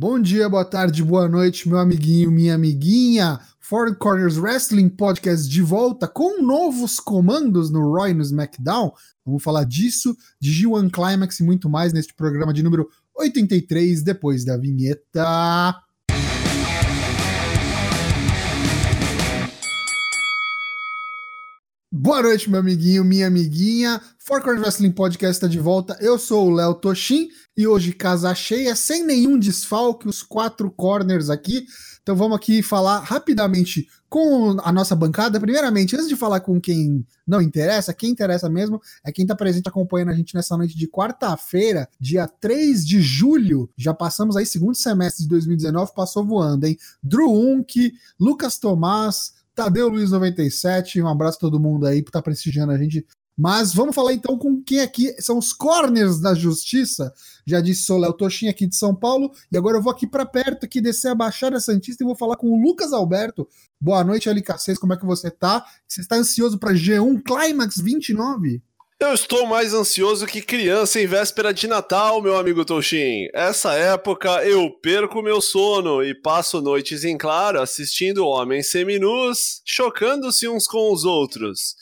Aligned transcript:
Bom 0.00 0.20
dia, 0.20 0.48
boa 0.48 0.64
tarde, 0.64 1.02
boa 1.02 1.26
noite, 1.26 1.68
meu 1.68 1.76
amiguinho, 1.76 2.30
minha 2.30 2.54
amiguinha. 2.54 3.40
Four 3.58 3.96
Corners 3.96 4.38
Wrestling 4.38 4.88
Podcast 4.88 5.48
de 5.48 5.60
volta 5.60 6.06
com 6.06 6.40
novos 6.40 7.00
comandos 7.00 7.68
no 7.68 7.80
Roy 7.80 8.14
no 8.14 8.22
SmackDown. 8.22 8.92
Vamos 9.26 9.42
falar 9.42 9.64
disso, 9.64 10.16
de 10.40 10.52
G1 10.52 10.88
Climax 10.92 11.40
e 11.40 11.42
muito 11.42 11.68
mais 11.68 11.92
neste 11.92 12.14
programa 12.14 12.54
de 12.54 12.62
número 12.62 12.88
83, 13.12 14.00
depois 14.04 14.44
da 14.44 14.56
vinheta. 14.56 15.82
Boa 21.90 22.22
noite, 22.22 22.48
meu 22.48 22.60
amiguinho, 22.60 23.04
minha 23.04 23.26
amiguinha. 23.26 24.00
Four 24.18 24.42
Corners 24.42 24.62
Wrestling 24.62 24.92
Podcast 24.92 25.36
está 25.36 25.48
de 25.48 25.58
volta. 25.58 25.98
Eu 26.00 26.18
sou 26.18 26.46
o 26.46 26.54
Léo 26.54 26.74
Toshin 26.74 27.28
e 27.58 27.66
hoje 27.66 27.92
casa 27.92 28.32
cheia, 28.36 28.76
sem 28.76 29.04
nenhum 29.04 29.36
desfalque, 29.36 30.06
os 30.06 30.22
quatro 30.22 30.70
corners 30.70 31.28
aqui. 31.28 31.66
Então 32.00 32.14
vamos 32.14 32.36
aqui 32.36 32.62
falar 32.62 33.00
rapidamente 33.00 33.88
com 34.08 34.56
a 34.62 34.70
nossa 34.70 34.94
bancada. 34.94 35.40
Primeiramente, 35.40 35.96
antes 35.96 36.08
de 36.08 36.14
falar 36.14 36.38
com 36.38 36.60
quem 36.60 37.04
não 37.26 37.42
interessa, 37.42 37.92
quem 37.92 38.10
interessa 38.10 38.48
mesmo 38.48 38.80
é 39.04 39.10
quem 39.10 39.24
está 39.24 39.34
presente 39.34 39.68
acompanhando 39.68 40.10
a 40.10 40.14
gente 40.14 40.36
nessa 40.36 40.56
noite 40.56 40.78
de 40.78 40.86
quarta-feira, 40.86 41.88
dia 41.98 42.28
3 42.28 42.86
de 42.86 43.02
julho. 43.02 43.68
Já 43.76 43.92
passamos 43.92 44.36
aí 44.36 44.46
segundo 44.46 44.76
semestre 44.76 45.24
de 45.24 45.28
2019, 45.28 45.92
passou 45.96 46.24
voando, 46.24 46.64
hein? 46.64 46.78
Drew 47.02 47.28
Unk, 47.28 47.92
Lucas 48.20 48.56
Tomás, 48.56 49.32
Tadeu 49.52 49.88
Luiz 49.88 50.12
97, 50.12 51.02
um 51.02 51.08
abraço 51.08 51.38
a 51.38 51.40
todo 51.40 51.58
mundo 51.58 51.84
aí 51.84 52.04
que 52.04 52.12
tá 52.12 52.22
prestigiando 52.22 52.70
a 52.70 52.78
gente. 52.78 53.04
Mas 53.38 53.72
vamos 53.72 53.94
falar 53.94 54.12
então 54.12 54.36
com 54.36 54.60
quem 54.60 54.80
aqui 54.80 55.14
são 55.22 55.38
os 55.38 55.52
corners 55.52 56.20
da 56.20 56.34
justiça. 56.34 57.14
Já 57.46 57.60
disse, 57.60 57.82
sou 57.82 57.96
Léo 57.96 58.12
Toshin 58.12 58.48
aqui 58.48 58.66
de 58.66 58.74
São 58.74 58.92
Paulo. 58.92 59.30
E 59.52 59.56
agora 59.56 59.78
eu 59.78 59.82
vou 59.82 59.92
aqui 59.92 60.08
para 60.08 60.26
perto, 60.26 60.66
aqui 60.66 60.80
descer 60.80 61.12
a 61.12 61.14
Baixada 61.14 61.60
Santista 61.60 62.02
e 62.02 62.06
vou 62.06 62.16
falar 62.16 62.36
com 62.36 62.48
o 62.48 62.60
Lucas 62.60 62.92
Alberto. 62.92 63.48
Boa 63.80 64.02
noite, 64.02 64.28
LK6, 64.28 64.76
como 64.78 64.92
é 64.92 64.96
que 64.96 65.06
você 65.06 65.30
tá? 65.30 65.64
Você 65.86 66.00
está 66.00 66.16
ansioso 66.16 66.58
para 66.58 66.74
G1 66.74 67.22
Climax 67.22 67.76
29? 67.76 68.60
Eu 69.00 69.14
estou 69.14 69.46
mais 69.46 69.72
ansioso 69.72 70.26
que 70.26 70.42
criança 70.42 71.00
em 71.00 71.06
véspera 71.06 71.54
de 71.54 71.68
Natal, 71.68 72.20
meu 72.20 72.36
amigo 72.36 72.64
Toshin. 72.64 73.28
Essa 73.32 73.72
época 73.74 74.44
eu 74.44 74.68
perco 74.82 75.22
meu 75.22 75.40
sono 75.40 76.02
e 76.02 76.12
passo 76.12 76.60
noites 76.60 77.04
em 77.04 77.16
claro 77.16 77.60
assistindo 77.60 78.26
homens 78.26 78.72
seminus, 78.72 79.62
chocando-se 79.64 80.48
uns 80.48 80.66
com 80.66 80.92
os 80.92 81.04
outros. 81.04 81.76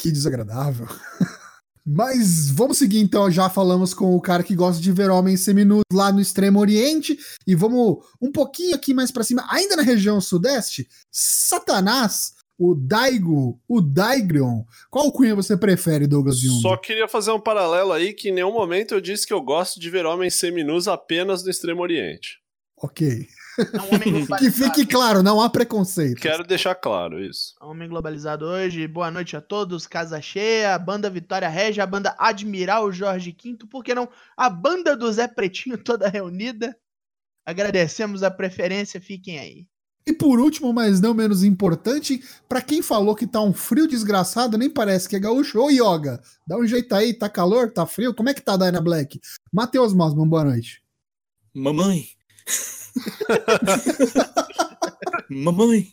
Que 0.00 0.10
desagradável. 0.10 0.86
Mas 1.84 2.50
vamos 2.50 2.78
seguir 2.78 3.00
então, 3.00 3.30
já 3.30 3.48
falamos 3.50 3.92
com 3.92 4.14
o 4.14 4.20
cara 4.20 4.42
que 4.42 4.54
gosta 4.54 4.80
de 4.80 4.92
ver 4.92 5.10
homens 5.10 5.40
seminus 5.40 5.82
lá 5.92 6.12
no 6.12 6.20
Extremo 6.20 6.60
Oriente 6.60 7.18
e 7.46 7.54
vamos 7.54 8.04
um 8.20 8.30
pouquinho 8.30 8.76
aqui 8.76 8.94
mais 8.94 9.10
para 9.10 9.24
cima, 9.24 9.44
ainda 9.50 9.76
na 9.76 9.82
região 9.82 10.20
sudeste, 10.20 10.86
Satanás 11.10 12.34
o 12.60 12.74
Daigo, 12.74 13.58
o 13.66 13.80
Daigrion. 13.80 14.64
Qual 14.90 15.10
cunha 15.10 15.34
você 15.34 15.56
prefere, 15.56 16.06
Douglas 16.06 16.38
Jung? 16.38 16.60
Só 16.60 16.76
queria 16.76 17.08
fazer 17.08 17.30
um 17.30 17.40
paralelo 17.40 17.90
aí 17.90 18.12
que 18.12 18.28
em 18.28 18.32
nenhum 18.32 18.52
momento 18.52 18.92
eu 18.92 19.00
disse 19.00 19.26
que 19.26 19.32
eu 19.32 19.40
gosto 19.40 19.80
de 19.80 19.88
ver 19.88 20.04
homens 20.04 20.34
seminus 20.34 20.86
apenas 20.86 21.42
no 21.42 21.50
Extremo 21.50 21.80
Oriente. 21.80 22.38
Ok. 22.76 23.26
É 23.58 23.80
um 23.80 24.26
que 24.38 24.50
fique 24.50 24.86
claro, 24.86 25.22
não 25.22 25.40
há 25.40 25.50
preconceito. 25.50 26.20
Quero 26.20 26.44
deixar 26.44 26.74
claro 26.74 27.22
isso. 27.22 27.54
É 27.60 27.64
homem 27.64 27.88
globalizado 27.88 28.44
hoje. 28.44 28.86
Boa 28.86 29.10
noite 29.10 29.36
a 29.36 29.40
todos. 29.40 29.86
Casa 29.86 30.20
cheia, 30.20 30.78
banda 30.78 31.10
Vitória 31.10 31.48
Regia, 31.48 31.82
a 31.82 31.86
banda 31.86 32.14
Admiral 32.18 32.90
Jorge 32.92 33.36
V, 33.42 33.66
por 33.68 33.82
que 33.82 33.94
não? 33.94 34.08
A 34.36 34.48
banda 34.48 34.96
do 34.96 35.10
Zé 35.12 35.28
Pretinho 35.28 35.76
toda 35.78 36.08
reunida. 36.08 36.76
Agradecemos 37.44 38.22
a 38.22 38.30
preferência, 38.30 39.00
fiquem 39.00 39.38
aí. 39.38 39.66
E 40.06 40.12
por 40.12 40.40
último, 40.40 40.72
mas 40.72 41.00
não 41.00 41.12
menos 41.12 41.44
importante, 41.44 42.22
para 42.48 42.62
quem 42.62 42.80
falou 42.82 43.14
que 43.14 43.26
tá 43.26 43.40
um 43.40 43.52
frio 43.52 43.86
desgraçado, 43.86 44.56
nem 44.56 44.70
parece 44.70 45.08
que 45.08 45.14
é 45.14 45.20
gaúcho. 45.20 45.60
Ô, 45.60 45.70
Yoga, 45.70 46.20
dá 46.46 46.56
um 46.58 46.66
jeito 46.66 46.94
aí, 46.94 47.12
tá 47.12 47.28
calor, 47.28 47.70
tá 47.70 47.86
frio? 47.86 48.14
Como 48.14 48.28
é 48.28 48.34
que 48.34 48.40
tá 48.40 48.54
a 48.54 48.56
Dyna 48.56 48.80
Black? 48.80 49.20
Matheus 49.52 49.92
Mosman, 49.92 50.26
boa 50.26 50.44
noite. 50.44 50.82
Mamãe. 51.54 52.06
Mamãe. 55.28 55.92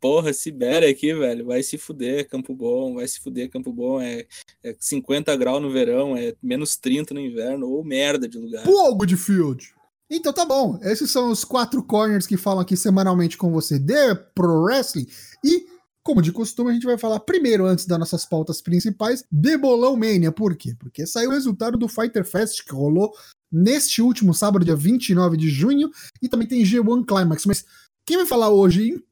Porra, 0.00 0.32
Sibéria 0.32 0.88
aqui, 0.88 1.12
velho, 1.12 1.44
vai 1.44 1.62
se 1.62 1.76
fuder, 1.76 2.26
Campo 2.26 2.54
Bom, 2.54 2.94
vai 2.94 3.06
se 3.06 3.20
fuder, 3.20 3.50
Campo 3.50 3.70
Bom, 3.70 4.00
é, 4.00 4.26
é 4.64 4.74
50 4.78 5.36
graus 5.36 5.60
no 5.60 5.70
verão, 5.70 6.16
é 6.16 6.34
menos 6.42 6.76
30 6.76 7.12
no 7.12 7.20
inverno, 7.20 7.68
ou 7.68 7.84
merda 7.84 8.26
de 8.26 8.38
lugar. 8.38 8.64
Fogo 8.64 9.04
de 9.04 9.16
field! 9.16 9.74
Então 10.10 10.32
tá 10.32 10.44
bom, 10.44 10.80
esses 10.82 11.10
são 11.10 11.30
os 11.30 11.44
quatro 11.44 11.82
corners 11.84 12.26
que 12.26 12.36
falam 12.36 12.60
aqui 12.60 12.76
semanalmente 12.76 13.36
com 13.36 13.52
você 13.52 13.78
de 13.78 14.14
Pro 14.34 14.62
Wrestling. 14.62 15.06
E, 15.44 15.66
como 16.02 16.22
de 16.22 16.32
costume, 16.32 16.70
a 16.70 16.72
gente 16.72 16.86
vai 16.86 16.98
falar 16.98 17.20
primeiro, 17.20 17.66
antes 17.66 17.86
das 17.86 17.98
nossas 17.98 18.24
pautas 18.24 18.60
principais, 18.60 19.24
de 19.30 19.56
Bolão 19.56 19.96
Mania. 19.96 20.32
Por 20.32 20.56
quê? 20.56 20.74
Porque 20.76 21.06
saiu 21.06 21.30
o 21.30 21.32
resultado 21.32 21.78
do 21.78 21.86
Fighter 21.86 22.24
Fest 22.24 22.64
que 22.64 22.72
rolou 22.72 23.12
neste 23.50 24.00
último 24.02 24.32
sábado, 24.32 24.64
dia 24.64 24.76
29 24.76 25.36
de 25.36 25.48
junho, 25.48 25.90
e 26.22 26.28
também 26.28 26.46
tem 26.46 26.62
G1 26.62 27.04
Climax. 27.06 27.46
Mas 27.46 27.64
quem 28.06 28.16
vai 28.16 28.26
falar 28.26 28.50
hoje, 28.50 29.02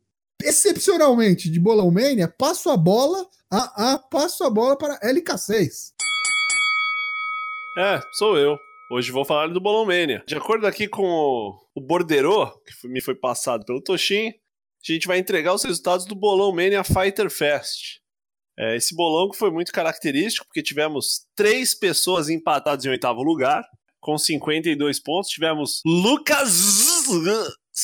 excepcionalmente, 0.43 1.51
de 1.51 1.59
Bolão 1.59 1.91
Mania, 1.91 2.29
passo 2.29 2.71
a 2.71 2.77
bola, 2.77 3.27
a, 3.51 3.93
a, 3.93 3.99
passo 3.99 4.45
a 4.45 4.51
bola 4.51 4.77
para 4.77 5.01
LK6. 5.01 5.93
É, 7.79 8.01
sou 8.13 8.37
eu. 8.37 8.59
Hoje 8.91 9.13
vou 9.13 9.25
falar 9.25 9.49
do 9.49 9.61
Bolão 9.61 9.85
Mania. 9.85 10.25
De 10.27 10.35
acordo 10.35 10.67
aqui 10.67 10.89
com 10.89 11.05
o 11.75 11.81
borderô, 11.81 12.51
que 12.61 12.89
me 12.89 13.01
foi 13.01 13.15
passado 13.15 13.65
pelo 13.65 13.83
Toshin, 13.83 14.29
a 14.29 14.93
gente 14.93 15.07
vai 15.07 15.19
entregar 15.19 15.55
os 15.55 15.63
resultados 15.63 16.07
do 16.07 16.15
Bolão 16.15 16.53
Mania 16.53 16.83
Fighter 16.83 17.31
Fest. 17.31 18.01
É, 18.59 18.75
esse 18.75 18.97
bolão 18.97 19.31
que 19.31 19.37
foi 19.37 19.51
muito 19.53 19.71
característico, 19.71 20.47
porque 20.47 20.63
tivemos 20.63 21.27
três 21.37 21.75
pessoas 21.75 22.29
empatadas 22.29 22.85
em 22.85 22.89
oitavo 22.89 23.23
lugar, 23.23 23.63
com 24.09 24.17
52 24.17 25.01
pontos. 25.01 25.29
Tivemos 25.29 25.83
Lucas 25.85 27.05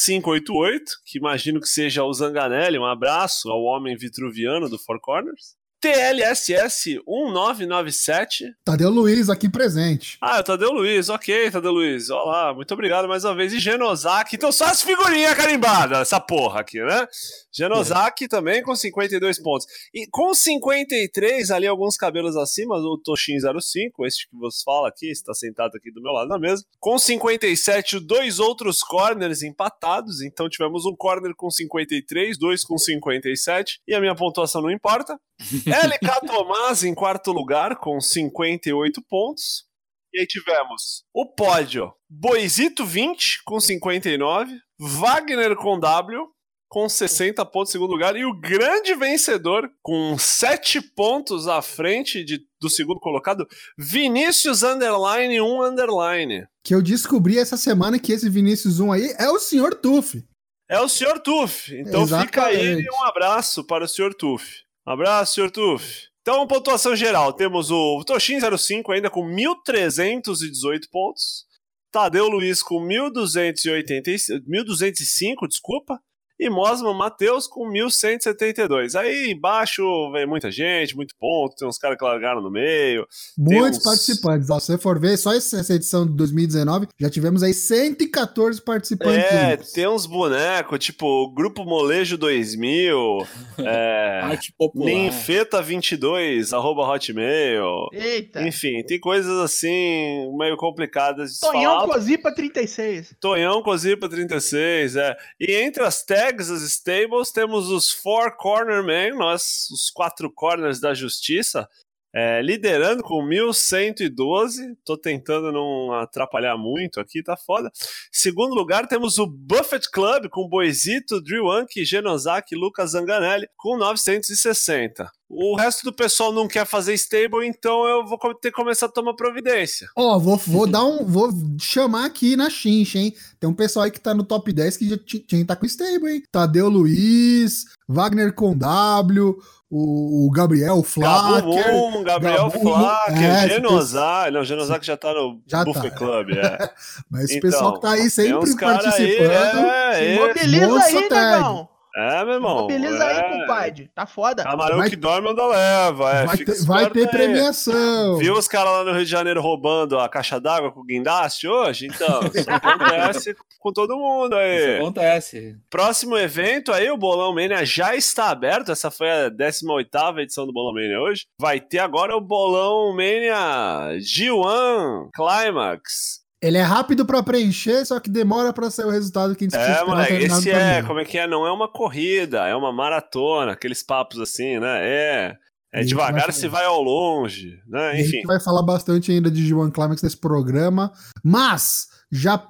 588, 0.07 0.85
que 1.05 1.19
imagino 1.19 1.61
que 1.61 1.69
seja 1.69 2.03
o 2.03 2.11
Zanganelli. 2.15 2.79
Um 2.79 2.87
abraço 2.87 3.51
ao 3.51 3.62
homem 3.65 3.95
vitruviano 3.95 4.71
do 4.71 4.79
Four 4.79 5.01
Corners. 5.03 5.55
TLSS 5.84 6.99
1997. 7.06 8.55
Tadeu 8.65 8.89
Luiz 8.89 9.28
aqui 9.28 9.50
presente. 9.50 10.17
Ah, 10.19 10.39
é 10.39 10.41
o 10.41 10.43
Tadeu 10.43 10.72
Luiz, 10.72 11.11
ok, 11.11 11.50
Tadeu 11.50 11.72
Luiz. 11.72 12.09
Olá, 12.09 12.55
muito 12.55 12.72
obrigado 12.72 13.06
mais 13.06 13.22
uma 13.22 13.34
vez. 13.34 13.53
E 13.53 13.61
Genosaki, 13.61 14.37
então 14.37 14.50
só 14.50 14.65
as 14.65 14.81
figurinhas 14.81 15.34
carimbadas, 15.34 15.99
essa 15.99 16.19
porra 16.19 16.61
aqui, 16.61 16.83
né? 16.83 17.06
Genosaki 17.53 18.25
é. 18.25 18.28
também 18.28 18.62
com 18.62 18.75
52 18.75 19.39
pontos. 19.43 19.67
E 19.93 20.06
com 20.11 20.33
53, 20.33 21.50
ali 21.50 21.67
alguns 21.67 21.99
cabelos 21.99 22.34
acima, 22.34 22.77
o 22.77 22.97
Toshin 22.97 23.37
05, 23.39 24.06
este 24.06 24.27
que 24.31 24.37
você 24.39 24.62
fala 24.65 24.89
aqui, 24.89 25.11
está 25.11 25.34
sentado 25.34 25.77
aqui 25.77 25.93
do 25.93 26.00
meu 26.00 26.12
lado 26.12 26.28
na 26.28 26.39
mesa. 26.39 26.65
Com 26.81 26.99
57, 26.99 28.00
dois 28.00 28.39
outros 28.39 28.83
corners 28.83 29.43
empatados. 29.43 30.23
Então 30.23 30.49
tivemos 30.49 30.87
um 30.87 30.97
corner 30.97 31.34
com 31.37 31.50
53, 31.50 32.39
dois 32.39 32.65
com 32.65 32.78
57. 32.78 33.81
E 33.87 33.94
a 33.94 34.00
minha 34.00 34.15
pontuação 34.15 34.62
não 34.62 34.71
importa. 34.71 35.21
LK 35.75 36.27
Tomás 36.27 36.85
em 36.85 36.95
quarto 36.95 37.33
lugar 37.33 37.77
com 37.77 38.01
58 38.01 39.03
pontos. 39.09 39.65
E 40.12 40.21
aí 40.21 40.27
tivemos 40.27 41.03
o 41.12 41.27
pódio 41.27 41.93
Boisito 42.09 42.87
20 42.87 43.43
com 43.45 43.59
59, 43.59 44.57
Wagner 44.79 45.57
com 45.57 45.81
W 45.81 46.29
com 46.69 46.89
60 46.89 47.45
pontos 47.47 47.71
em 47.71 47.73
segundo 47.73 47.91
lugar 47.91 48.17
e 48.17 48.25
o 48.25 48.39
grande 48.39 48.95
vencedor 48.95 49.71
com 49.83 50.17
7 50.19 50.81
pontos 50.81 51.47
à 51.47 51.62
frente 51.62 52.25
de, 52.25 52.41
do 52.61 52.69
segundo 52.69 52.99
colocado, 52.99 53.47
Vinícius 53.79 54.62
Underline 54.62 55.41
1 55.41 55.62
Underline. 55.62 56.47
Que 56.65 56.75
eu 56.75 56.83
descobri 56.83 57.39
essa 57.39 57.56
semana 57.56 57.99
que 57.99 58.12
esse 58.12 58.29
Vinícius 58.29 58.81
1 58.81 58.93
aí 58.93 59.15
é 59.19 59.29
o 59.29 59.39
Sr. 59.39 59.75
Tuff. 59.81 60.25
É 60.69 60.81
o 60.81 60.88
Sr. 60.88 61.20
Tuff. 61.20 61.73
Então 61.77 62.03
Exatamente. 62.03 62.27
fica 62.27 62.47
aí 62.47 62.85
um 62.91 63.05
abraço 63.05 63.65
para 63.65 63.85
o 63.85 63.88
Sr. 63.88 64.15
Tuff. 64.15 64.63
Um 64.86 64.92
abraço, 64.92 65.34
Sr. 65.34 65.50
Tuff. 65.50 66.08
Então, 66.20 66.46
pontuação 66.46 66.94
geral, 66.96 67.32
temos 67.32 67.70
o 67.70 68.04
Toshin 68.04 68.38
05 68.40 68.92
ainda 68.92 69.08
com 69.10 69.26
1.318 69.26 70.90
pontos, 70.90 71.46
Tadeu 71.90 72.28
Luiz 72.28 72.62
com 72.62 72.76
1.285, 72.76 75.48
desculpa, 75.48 75.98
e 76.38 76.50
Mosman 76.50 76.94
Matheus 76.94 77.46
com 77.46 77.69
1.172. 77.70 78.94
Aí 78.98 79.32
embaixo 79.32 79.82
vem 80.12 80.26
muita 80.26 80.50
gente, 80.50 80.96
muito 80.96 81.14
ponto, 81.19 81.56
tem 81.56 81.66
uns 81.69 81.78
caras 81.78 81.96
que 81.96 82.04
largaram 82.04 82.40
no 82.40 82.50
meio. 82.50 83.06
Muitos 83.36 83.78
uns... 83.78 83.84
participantes. 83.84 84.50
Ó, 84.50 84.58
se 84.58 84.66
você 84.66 84.78
for 84.78 84.98
ver, 84.98 85.16
só 85.16 85.32
essa 85.34 85.75
edição 85.75 86.06
de 86.06 86.12
2019, 86.14 86.88
já 86.98 87.10
tivemos 87.10 87.42
aí 87.42 87.54
114 87.54 88.62
participantes. 88.62 89.25
É, 89.25 89.56
tem 89.56 89.88
uns 89.88 90.06
bonecos, 90.06 90.78
tipo 90.78 91.32
Grupo 91.32 91.64
Molejo 91.64 92.16
2000, 92.16 93.26
é, 93.58 94.20
Arte 94.22 94.52
popular. 94.56 94.90
Ninfeta22, 94.90 96.52
arroba 96.52 96.82
Hotmail. 96.82 97.88
Eita. 97.92 98.46
Enfim, 98.46 98.82
tem 98.84 98.98
coisas 98.98 99.38
assim 99.38 100.34
meio 100.36 100.56
complicadas 100.56 101.31
de 101.31 101.36
se 101.36 101.40
Tonhão 101.40 101.81
falar. 101.81 101.94
Cozipa 101.94 102.34
36. 102.34 103.14
Tonhão 103.20 103.62
Cozipa 103.62 104.08
36, 104.08 104.96
é. 104.96 105.16
E 105.40 105.54
entre 105.54 105.82
as 105.82 106.04
tags, 106.04 106.25
as 106.40 106.62
stables, 106.62 107.31
temos 107.31 107.70
os 107.70 107.90
Four 107.90 108.36
Corner 108.36 108.82
Men, 108.82 109.16
nós, 109.16 109.69
os 109.70 109.90
quatro 109.90 110.31
corners 110.31 110.81
da 110.81 110.94
justiça, 110.94 111.69
é, 112.14 112.40
liderando 112.40 113.02
com 113.02 113.22
1112. 113.22 114.76
Tô 114.84 114.96
tentando 114.96 115.50
não 115.50 115.92
atrapalhar 115.92 116.56
muito 116.56 117.00
aqui, 117.00 117.22
tá 117.22 117.36
foda. 117.36 117.72
Segundo 118.12 118.54
lugar, 118.54 118.86
temos 118.86 119.19
o 119.19 119.26
Buffett 119.26 119.90
Club 119.90 120.28
com 120.28 120.48
Boisito, 120.48 121.20
Drew 121.20 121.50
Anki, 121.50 121.84
Genosaki 121.84 122.54
e 122.54 122.58
Lucas 122.58 122.92
Zanganelli 122.92 123.48
com 123.56 123.76
960. 123.76 125.10
O 125.29 125.56
resto 125.56 125.85
do 125.85 125.93
pessoal 125.93 126.32
não 126.32 126.47
quer 126.47 126.67
fazer 126.67 126.93
stable, 126.94 127.47
então 127.47 127.85
eu 127.87 128.06
vou 128.06 128.19
ter 128.35 128.50
que 128.50 128.56
começar 128.56 128.87
a 128.87 128.91
tomar 128.91 129.15
providência. 129.15 129.88
Ó, 129.97 130.19
vou, 130.19 130.37
vou 130.37 130.67
dar 130.67 130.85
um. 130.85 131.05
Vou 131.05 131.31
chamar 131.59 132.05
aqui 132.05 132.37
na 132.37 132.50
chincha, 132.50 132.99
hein? 132.99 133.15
Tem 133.41 133.49
um 133.49 133.55
pessoal 133.55 133.85
aí 133.85 133.91
que 133.91 133.99
tá 134.00 134.12
no 134.15 134.23
top 134.23 134.53
10 134.53 134.76
que 134.76 134.88
já 134.88 134.97
ti- 134.99 135.21
tinha 135.21 135.41
que 135.41 135.47
tá 135.47 135.56
com 135.56 135.65
stable, 135.67 136.09
hein? 136.12 136.23
Tadeu 136.31 136.69
Luiz, 136.69 137.65
Wagner 137.88 138.35
com 138.35 138.56
W, 138.56 139.37
o, 139.71 140.26
o 140.26 140.31
Gabriel 140.31 140.82
Flacker. 140.82 141.73
Moon, 141.73 142.03
Gabriel 142.05 142.50
Gabu 142.50 142.62
Moon, 142.65 142.79
Flacker, 142.79 143.25
é, 143.25 143.49
Genosaki. 143.49 144.31
Não, 144.31 144.44
Genosaki 144.44 144.87
já 144.87 144.97
tá 144.97 145.12
no 145.15 145.41
Já 145.47 145.65
Buffet 145.65 145.91
tá. 145.91 145.97
Club, 145.97 146.31
é. 146.37 146.70
Mas 147.11 147.31
Então, 147.31 147.41
pessoal 147.50 147.75
que 147.75 147.81
tá 147.81 147.91
aí 147.93 148.00
Tem 148.03 148.11
sempre 148.11 148.37
uns 148.50 148.55
caras 148.55 148.85
aí, 148.94 149.17
participando. 149.17 149.67
é, 149.67 150.15
é, 150.15 150.19
mobiliza 150.29 150.69
moça 150.69 150.87
aí, 150.87 150.94
negão. 150.94 151.69
É, 151.96 152.25
meu 152.25 152.35
irmão. 152.35 152.55
Mobiliza 152.62 153.05
é. 153.05 153.17
aí, 153.25 153.41
compadre. 153.41 153.91
Tá 153.94 154.05
foda. 154.06 154.43
Camarão 154.43 154.79
Vai- 154.79 154.91
que 154.91 154.96
dorme 154.96 155.31
anda 155.31 155.46
leva, 155.46 156.11
é. 156.12 156.26
vai 156.26 156.37
ter, 156.38 156.64
vai 156.64 156.91
ter 156.91 157.08
premiação. 157.08 158.17
Viu 158.17 158.35
os 158.35 158.49
caras 158.49 158.73
lá 158.73 158.85
no 158.85 158.93
Rio 158.93 159.05
de 159.05 159.11
Janeiro 159.11 159.41
roubando 159.41 159.99
a 159.99 160.08
caixa 160.08 160.41
d'água 160.41 160.73
com 160.73 160.81
o 160.81 160.85
guindaste 160.85 161.46
hoje? 161.46 161.87
Então, 161.87 162.20
isso 162.35 162.50
acontece 162.50 163.37
com 163.61 163.73
todo 163.73 163.96
mundo 163.96 164.35
Isso 164.35 164.67
aí. 164.67 164.76
acontece. 164.76 165.56
Próximo 165.70 166.19
evento 166.19 166.73
aí, 166.73 166.91
o 166.91 166.96
Bolão 166.96 167.35
Mania 167.35 167.64
já 167.64 167.94
está 167.94 168.31
aberto. 168.31 168.73
Essa 168.73 168.91
foi 168.91 169.11
a 169.11 169.31
18ª 169.31 170.19
edição 170.20 170.46
do 170.46 170.52
Bolão 170.52 170.75
Mania 170.75 171.00
hoje. 171.00 171.26
Vai 171.41 171.61
ter 171.61 171.79
agora 171.79 172.17
o 172.17 172.20
Bolão 172.20 172.93
Mania 172.94 173.96
G1 173.99 175.08
Climax. 175.14 176.24
Ele 176.42 176.58
é 176.58 176.62
rápido 176.62 177.06
pra 177.06 177.22
preencher, 177.22 177.86
só 177.86 177.98
que 177.98 178.10
demora 178.10 178.52
pra 178.52 178.70
sair 178.70 178.86
o 178.86 178.90
resultado 178.90 179.34
que 179.34 179.44
a 179.44 179.48
gente 179.48 179.56
É, 179.56 179.84
moleque, 179.84 180.12
esse 180.12 180.50
é, 180.50 180.82
como 180.82 181.00
é 181.00 181.04
que 181.04 181.16
é? 181.16 181.26
Não 181.26 181.46
é 181.46 181.50
uma 181.50 181.69
corrida, 181.69 182.46
é 182.46 182.54
uma 182.54 182.72
maratona, 182.72 183.52
aqueles 183.52 183.82
papos 183.82 184.20
assim, 184.20 184.58
né? 184.58 184.81
É. 184.82 185.36
É 185.72 185.78
vai 185.78 185.84
devagar 185.86 186.20
falar. 186.20 186.32
se 186.32 186.46
vai 186.46 186.64
ao 186.66 186.81
longe, 186.81 187.58
né? 187.66 187.94
E 187.94 187.96
a 187.96 188.00
Enfim. 188.00 188.10
gente 188.10 188.26
vai 188.26 188.38
falar 188.38 188.62
bastante 188.62 189.10
ainda 189.10 189.28
de 189.28 189.42
G1 189.42 189.72
Climax 189.72 190.02
nesse 190.02 190.16
programa, 190.16 190.92
mas 191.25 191.88
já 192.12 192.46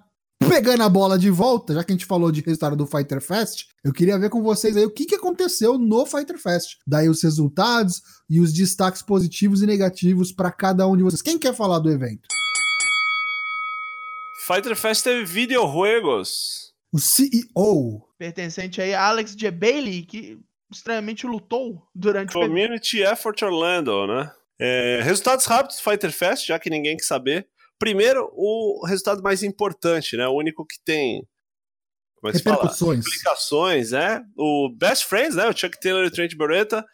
pegando 0.47 0.83
a 0.83 0.89
bola 0.91 1.19
de 1.19 1.31
volta, 1.31 1.73
já 1.73 1.83
que 1.83 1.93
a 1.93 1.95
gente 1.95 2.05
falou 2.05 2.31
de 2.31 2.43
resultado 2.43 2.77
do 2.77 2.87
Fighter 2.87 3.23
Fest, 3.23 3.65
eu 3.83 3.95
queria 3.95 4.19
ver 4.19 4.29
com 4.29 4.43
vocês 4.43 4.77
aí 4.77 4.85
o 4.85 4.91
que, 4.91 5.07
que 5.07 5.15
aconteceu 5.15 5.79
no 5.79 6.05
Fighter 6.05 6.39
Fest. 6.39 6.77
Daí 6.87 7.09
os 7.09 7.23
resultados 7.23 8.03
e 8.29 8.41
os 8.41 8.53
destaques 8.53 9.01
positivos 9.01 9.63
e 9.63 9.67
negativos 9.67 10.31
pra 10.31 10.51
cada 10.51 10.87
um 10.87 10.95
de 10.95 11.03
vocês. 11.03 11.23
Quem 11.23 11.39
quer 11.39 11.55
falar 11.55 11.79
do 11.79 11.91
evento? 11.91 12.29
Fighter 14.45 14.77
Fest 14.77 15.03
teve 15.03 15.25
videojuegos. 15.25 16.75
O 16.93 16.99
CEO. 16.99 18.07
Pertencente 18.19 18.81
aí 18.83 18.95
a 18.95 19.07
Alex 19.07 19.35
J. 19.35 19.51
Bailey, 19.51 20.03
que 20.03 20.39
estranhamente 20.71 21.27
lutou 21.27 21.89
durante 21.95 22.37
o 22.37 22.41
evento. 22.43 22.51
Community 22.51 23.03
Effort 23.03 23.41
Orlando, 23.43 24.07
né? 24.07 24.31
É, 24.61 25.01
resultados 25.03 25.47
rápidos 25.47 25.79
do 25.79 25.83
Fighter 25.83 26.13
Fest, 26.13 26.47
já 26.47 26.59
que 26.59 26.69
ninguém 26.69 26.97
quer 26.97 27.05
saber. 27.05 27.49
Primeiro, 27.79 28.31
o 28.35 28.87
resultado 28.87 29.23
mais 29.23 29.43
importante, 29.43 30.15
né? 30.17 30.29
O 30.29 30.37
único 30.37 30.67
que 30.67 30.77
tem. 30.85 31.27
Como 32.17 32.29
é 32.29 32.33
que 32.33 32.39
se 32.39 32.45
fala? 32.45 32.71
Implicações, 32.95 33.91
né? 33.93 34.23
O 34.37 34.71
Best 34.77 35.07
Friends, 35.07 35.37
né? 35.37 35.49
O 35.49 35.57
Chuck 35.57 35.81
Taylor 35.81 36.05
e 36.05 36.09
o 36.09 36.11
Trent 36.11 36.35
Beretta 36.37 36.85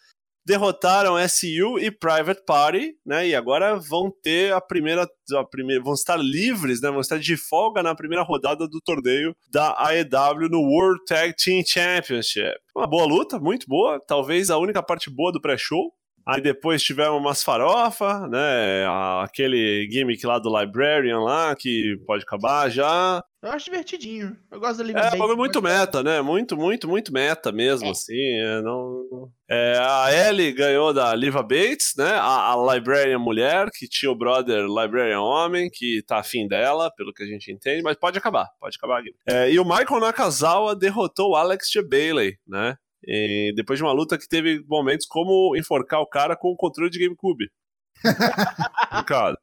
derrotaram 0.51 1.17
SU 1.29 1.79
e 1.79 1.93
Private 1.93 2.43
Party, 2.45 2.97
né? 3.07 3.29
E 3.29 3.37
agora 3.37 3.77
vão 3.77 4.11
ter 4.11 4.53
a 4.53 4.61
primeira, 4.61 5.09
a 5.37 5.45
primeira, 5.45 5.81
vão 5.81 5.95
estar 5.95 6.17
livres, 6.17 6.81
né? 6.81 6.91
Vão 6.91 7.01
estar 7.01 7.21
de 7.21 7.37
folga 7.37 7.85
na 7.85 7.95
primeira 7.95 8.25
rodada 8.25 8.67
do 8.67 8.81
torneio 8.81 9.33
da 9.49 9.77
AEW 9.79 10.49
no 10.51 10.61
World 10.61 11.05
Tag 11.07 11.37
Team 11.37 11.63
Championship. 11.65 12.59
Uma 12.75 12.89
boa 12.89 13.05
luta, 13.05 13.39
muito 13.39 13.65
boa, 13.69 14.01
talvez 14.05 14.51
a 14.51 14.59
única 14.59 14.83
parte 14.83 15.09
boa 15.09 15.31
do 15.31 15.41
pré-show. 15.41 15.93
Aí 16.31 16.41
depois 16.41 16.83
tivemos 16.83 17.19
umas 17.19 17.43
farofa, 17.43 18.29
né? 18.29 18.87
Aquele 19.23 19.89
gimmick 19.91 20.25
lá 20.25 20.39
do 20.39 20.57
Librarian 20.57 21.21
lá, 21.21 21.57
que 21.57 21.99
pode 22.07 22.23
acabar 22.23 22.71
já. 22.71 23.23
Eu 23.43 23.51
acho 23.51 23.65
divertidinho. 23.65 24.37
Eu 24.51 24.61
gosto 24.61 24.79
da 24.79 24.85
Liv 24.85 24.97
É, 24.97 25.17
bagulho 25.17 25.37
muito 25.37 25.63
meta, 25.63 26.03
né? 26.03 26.21
Muito, 26.21 26.57
muito, 26.57 26.87
muito 26.87 27.13
meta 27.13 27.51
mesmo, 27.51 27.91
assim. 27.91 28.15
é, 28.15 28.61
não... 28.61 29.31
É, 29.49 29.79
a 29.81 30.29
Ellie 30.29 30.53
ganhou 30.53 30.93
da 30.93 31.15
Liva 31.15 31.43
Bates, 31.43 31.95
né? 31.97 32.13
A, 32.13 32.53
a 32.53 32.75
Librarian 32.75 33.19
mulher, 33.19 33.69
que 33.73 33.89
tinha 33.89 34.13
o 34.13 34.15
brother 34.15 34.67
Librarian 34.67 35.23
homem, 35.23 35.71
que 35.73 36.03
tá 36.07 36.19
afim 36.19 36.47
dela, 36.47 36.93
pelo 36.95 37.13
que 37.15 37.23
a 37.23 37.27
gente 37.27 37.51
entende, 37.51 37.83
mas 37.83 37.97
pode 37.97 38.19
acabar, 38.19 38.47
pode 38.61 38.77
acabar. 38.77 39.03
É, 39.27 39.51
e 39.51 39.59
o 39.59 39.65
Michael 39.65 40.01
Nakazawa 40.01 40.77
derrotou 40.77 41.31
o 41.31 41.37
Alex 41.37 41.71
G. 41.73 41.83
Bailey, 41.83 42.37
né? 42.47 42.77
E 43.07 43.53
depois 43.57 43.79
de 43.79 43.83
uma 43.85 43.93
luta 43.93 44.19
que 44.19 44.29
teve 44.29 44.63
momentos 44.69 45.07
como 45.07 45.57
enforcar 45.57 46.01
o 46.01 46.07
cara 46.07 46.37
com 46.37 46.49
o 46.49 46.57
controle 46.57 46.91
de 46.91 46.99
GameCube. 46.99 47.51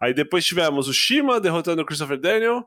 Aí 0.00 0.14
depois 0.14 0.44
tivemos 0.44 0.88
o 0.88 0.94
Shima 0.94 1.40
derrotando 1.40 1.82
o 1.82 1.84
Christopher 1.84 2.18
Daniel, 2.18 2.66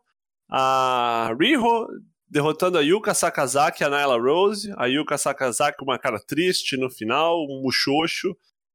a 0.50 1.34
Riho 1.40 1.88
derrotando 2.30 2.78
a 2.78 2.82
Yuka 2.82 3.14
Sakazaki 3.14 3.84
e 3.84 3.86
a 3.86 3.90
Nyla 3.90 4.20
Rose. 4.20 4.72
A 4.78 4.86
Yuka 4.86 5.18
Sakazaki 5.18 5.78
com 5.78 5.86
uma 5.86 6.00
cara 6.00 6.20
triste 6.20 6.78
no 6.78 6.90
final, 6.90 7.38
um 7.50 7.62
muxoxo, 7.64 8.30
É, 8.30 8.34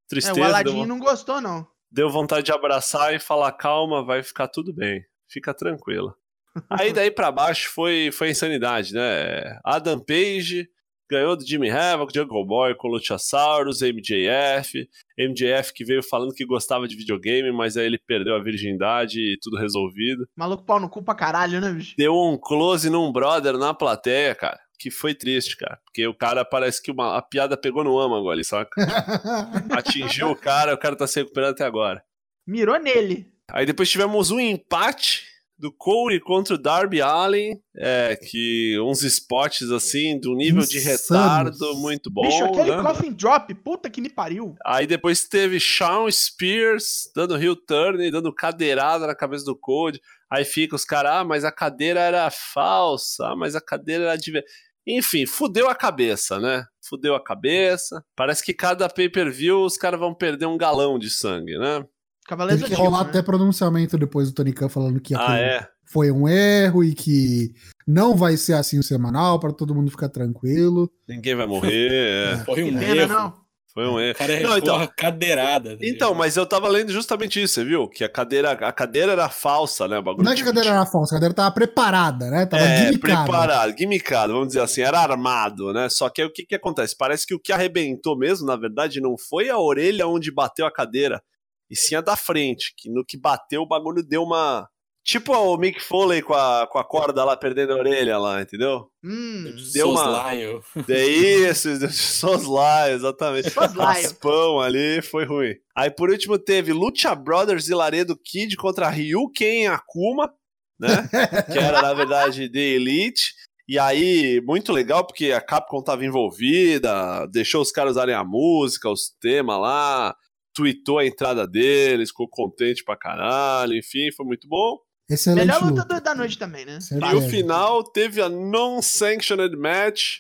tristeza. 0.09 0.41
o 0.41 0.45
Aladdin 0.45 0.75
deu, 0.75 0.87
não 0.87 0.99
gostou, 0.99 1.41
não. 1.41 1.67
deu 1.91 2.11
vontade 2.11 2.47
de 2.47 2.53
abraçar 2.53 3.15
e 3.15 3.19
falar: 3.21 3.53
calma, 3.53 4.05
vai 4.05 4.23
ficar 4.23 4.49
tudo 4.49 4.73
bem, 4.73 5.05
fica 5.29 5.55
tranquila. 5.55 6.15
Aí 6.71 6.93
daí 6.93 7.11
pra 7.11 7.31
baixo 7.31 7.71
foi, 7.71 8.11
foi 8.13 8.31
insanidade, 8.31 8.93
né? 8.93 9.59
Adam 9.65 10.01
Page 10.01 10.69
ganhou 11.09 11.37
do 11.37 11.47
Jimmy 11.47 11.71
Havoc, 11.71 12.13
Jungle 12.15 12.47
Boy 12.47 12.75
com 12.75 12.89
Luchasaurus, 12.89 13.81
MJF. 13.81 14.89
MJF 15.19 15.73
que 15.73 15.85
veio 15.85 16.03
falando 16.03 16.35
que 16.35 16.45
gostava 16.45 16.87
de 16.87 16.97
videogame, 16.97 17.51
mas 17.53 17.77
aí 17.77 17.87
ele 17.87 17.99
perdeu 17.99 18.35
a 18.35 18.43
virgindade 18.43 19.19
e 19.19 19.39
tudo 19.41 19.57
resolvido. 19.57 20.29
Maluco 20.37 20.65
pau 20.65 20.79
no 20.79 20.89
cu 20.89 21.03
pra 21.03 21.15
caralho, 21.15 21.61
né, 21.61 21.73
bicho? 21.73 21.95
Deu 21.97 22.15
um 22.15 22.37
close 22.37 22.89
num 22.89 23.11
brother 23.11 23.57
na 23.57 23.75
plateia, 23.75 24.35
cara. 24.35 24.59
Que 24.79 24.91
foi 24.91 25.13
triste, 25.13 25.57
cara. 25.57 25.81
Porque 25.85 26.07
o 26.07 26.15
cara 26.15 26.45
parece 26.45 26.81
que 26.81 26.93
uma, 26.93 27.17
a 27.17 27.23
piada 27.23 27.57
pegou 27.57 27.83
no 27.83 27.99
âmago 27.99 28.31
ali, 28.31 28.45
saca? 28.45 28.71
Atingiu 29.77 30.31
o 30.31 30.37
cara, 30.37 30.73
o 30.73 30.79
cara 30.79 30.95
tá 30.95 31.07
se 31.07 31.21
recuperando 31.21 31.53
até 31.53 31.65
agora. 31.65 32.03
Mirou 32.47 32.79
nele. 32.79 33.27
Aí 33.51 33.67
depois 33.67 33.91
tivemos 33.91 34.31
um 34.31 34.39
empate 34.39 35.28
do 35.59 35.73
Corey 35.73 36.21
contra 36.21 36.55
o 36.55 36.59
Darby 36.59 37.03
Allen, 37.03 37.61
é, 37.77 38.17
que 38.17 38.79
uns 38.81 39.03
spots 39.03 39.71
assim, 39.73 40.19
do 40.19 40.35
nível 40.35 40.63
de 40.63 40.79
retardo 40.79 41.75
muito 41.77 42.11
bom. 42.11 42.23
bicho, 42.23 42.45
aquele 42.45 42.77
né? 42.77 42.83
coffin 42.83 43.13
drop, 43.13 43.53
puta 43.55 43.91
que 43.91 44.01
me 44.01 44.09
pariu. 44.09 44.55
Aí 44.65 44.87
depois 44.87 45.25
teve 45.25 45.59
Shawn 45.59 46.11
Spears 46.11 47.11
dando 47.15 47.37
heel 47.37 47.57
turn, 47.57 48.11
dando 48.11 48.33
cadeirada 48.33 49.07
na 49.07 49.15
cabeça 49.15 49.45
do 49.45 49.57
Code. 49.57 50.01
Aí 50.31 50.45
fica 50.45 50.77
os 50.77 50.85
caras, 50.85 51.13
ah, 51.13 51.25
mas 51.25 51.45
a 51.45 51.51
cadeira 51.51 52.01
era 52.01 52.31
falsa, 52.31 53.27
ah, 53.27 53.37
mas 53.37 53.57
a 53.57 53.61
cadeira 53.61 54.05
era 54.05 54.17
de. 54.17 54.31
ver-". 54.31 54.45
Enfim, 54.87 55.27
fudeu 55.27 55.69
a 55.69 55.75
cabeça, 55.75 56.39
né? 56.39 56.65
Fudeu 56.83 57.15
a 57.15 57.23
cabeça. 57.23 58.03
Parece 58.17 58.43
que 58.45 58.55
cada 58.55 58.89
pay-per-view 58.89 59.63
os 59.63 59.77
caras 59.77 59.99
vão 59.99 60.15
perder 60.15 60.47
um 60.47 60.57
galão 60.57 60.99
de 60.99 61.11
sangue, 61.11 61.59
né? 61.59 61.85
Cavaleiros 62.29 62.63
Teve 62.63 62.75
que 62.77 62.81
rolar 62.81 63.05
né? 63.05 63.11
até 63.11 63.23
pronunciamento 63.23 63.97
depois 63.99 64.29
do 64.31 64.35
Tony 64.35 64.53
Khan 64.53 64.69
falando 64.69 65.01
que 65.01 65.15
Ah, 65.17 65.39
é? 65.39 65.67
foi 65.87 66.11
um 66.13 66.29
erro 66.29 66.85
e 66.85 66.95
que 66.95 67.53
não 67.87 68.15
vai 68.15 68.37
ser 68.37 68.53
assim 68.53 68.79
o 68.79 68.83
semanal 68.83 69.41
para 69.41 69.53
todo 69.53 69.75
mundo 69.75 69.91
ficar 69.91 70.09
tranquilo. 70.11 70.91
Ninguém 71.09 71.35
vai 71.35 71.47
morrer. 71.47 71.89
é. 71.91 72.37
Foi 72.45 72.63
um 72.63 72.81
erro. 72.81 73.07
não. 73.09 73.49
Foi 73.73 73.87
um 73.87 74.01
erro. 74.01 74.13
O 74.13 74.19
cara 74.19 74.41
Não, 74.41 74.59
então- 74.59 74.89
cadeirada. 74.97 75.71
tá 75.77 75.79
Então, 75.83 76.13
mas 76.15 76.37
eu 76.37 76.45
tava 76.45 76.67
lendo 76.69 76.91
justamente 76.91 77.41
isso, 77.41 77.55
você 77.55 77.65
viu? 77.65 77.89
Que 77.89 78.03
a 78.03 78.09
cadeira, 78.09 78.51
a 78.53 78.73
cadeira 78.73 79.13
era 79.13 79.29
falsa, 79.29 79.87
né? 79.87 80.01
Bagulho 80.03 80.25
Não 80.25 80.33
é 80.33 80.35
que 80.35 80.43
a 80.43 80.47
cadeira 80.47 80.71
era 80.71 80.85
falsa, 80.87 81.15
a 81.15 81.17
cadeira 81.19 81.35
tava 81.35 81.55
preparada, 81.55 82.29
né? 82.31 82.45
Tava 82.45 82.63
é, 82.65 82.87
guimicada. 82.87 83.23
preparado, 83.25 83.79
gimmickado, 83.79 84.33
vamos 84.33 84.49
dizer 84.49 84.61
assim, 84.63 84.81
era 84.81 84.99
armado, 84.99 85.73
né? 85.73 85.89
Só 85.89 86.09
que 86.11 86.21
aí 86.23 86.27
o 86.27 86.33
que 86.33 86.45
que 86.45 86.55
acontece? 86.57 86.97
Parece 86.97 87.25
que 87.27 87.35
o 87.35 87.39
que 87.41 87.53
arrebentou 87.53 88.19
mesmo, 88.19 88.47
na 88.47 88.57
verdade, 88.57 89.01
não 89.01 89.17
foi 89.17 89.49
a 89.49 89.59
orelha 89.59 90.09
onde 90.09 90.33
bateu 90.33 90.67
a 90.67 90.73
cadeira, 90.73 91.23
e 91.71 91.77
sim 91.77 91.95
a 91.95 92.01
da 92.01 92.17
frente, 92.17 92.75
que 92.77 92.91
no 92.91 93.05
que 93.05 93.17
bateu 93.17 93.63
o 93.63 93.67
bagulho 93.67 94.03
deu 94.03 94.23
uma... 94.23 94.69
Tipo 95.05 95.33
o 95.35 95.57
Mick 95.57 95.81
Foley 95.83 96.21
com 96.21 96.35
a, 96.35 96.67
com 96.67 96.79
a 96.79 96.85
corda 96.85 97.25
lá, 97.25 97.35
perdendo 97.35 97.73
a 97.73 97.77
orelha 97.77 98.19
lá, 98.19 98.43
entendeu? 98.43 98.91
Hum, 99.03 99.57
deu 99.73 99.91
uma-. 99.91 100.35
É 100.87 101.07
isso, 101.07 101.69
soslaio, 101.91 102.95
exatamente. 102.95 103.49
Soslaio. 103.49 104.03
Raspão 104.03 104.61
ali, 104.61 105.01
foi 105.01 105.25
ruim. 105.25 105.55
Aí 105.75 105.91
por 105.91 106.11
último 106.11 106.39
teve 106.39 106.75
Lucha 106.75 107.15
Brothers 107.15 107.69
e 107.69 107.75
Laredo 107.75 108.19
Kid 108.23 108.55
contra 108.57 108.91
Ryu 108.91 109.31
Ken 109.31 109.69
Akuma, 109.69 110.31
né? 110.79 111.09
que 111.51 111.59
era 111.59 111.81
na 111.81 111.95
verdade 111.95 112.51
The 112.51 112.59
Elite. 112.59 113.33
E 113.67 113.79
aí, 113.79 114.41
muito 114.47 114.73
legal, 114.73 115.07
porque 115.07 115.31
a 115.31 115.43
Capcom 115.43 115.83
tava 115.83 116.03
envolvida, 116.03 117.27
deixou 117.27 117.61
os 117.61 117.71
caras 117.71 117.93
usarem 117.93 118.15
a 118.15 118.25
música, 118.25 118.89
os 118.89 119.11
temas 119.21 119.61
lá, 119.61 120.17
tweetou 120.59 120.99
a 120.99 121.07
entrada 121.07 121.47
deles, 121.47 122.09
ficou 122.09 122.29
contente 122.29 122.83
pra 122.83 122.97
caralho, 122.97 123.77
enfim, 123.77 124.11
foi 124.11 124.27
muito 124.27 124.49
bom. 124.49 124.77
Excelente 125.09 125.47
melhor 125.47 125.63
luta 125.63 125.83
luta. 125.83 126.01
da 126.01 126.15
noite 126.17 126.37
também, 126.37 126.65
né? 126.67 126.81
E 126.91 127.15
o 127.15 127.23
final 127.23 127.85
teve 127.85 128.21
a 128.21 128.29
non-sanctioned 128.29 129.57
match 129.57 130.17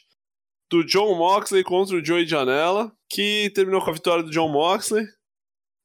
do 0.70 0.84
John 0.84 1.16
Moxley 1.16 1.64
contra 1.64 1.96
o 1.96 2.04
Joey 2.04 2.24
Janela, 2.24 2.92
que 3.10 3.50
terminou 3.52 3.82
com 3.82 3.90
a 3.90 3.94
vitória 3.94 4.22
do 4.22 4.30
John 4.30 4.48
Moxley. 4.48 5.04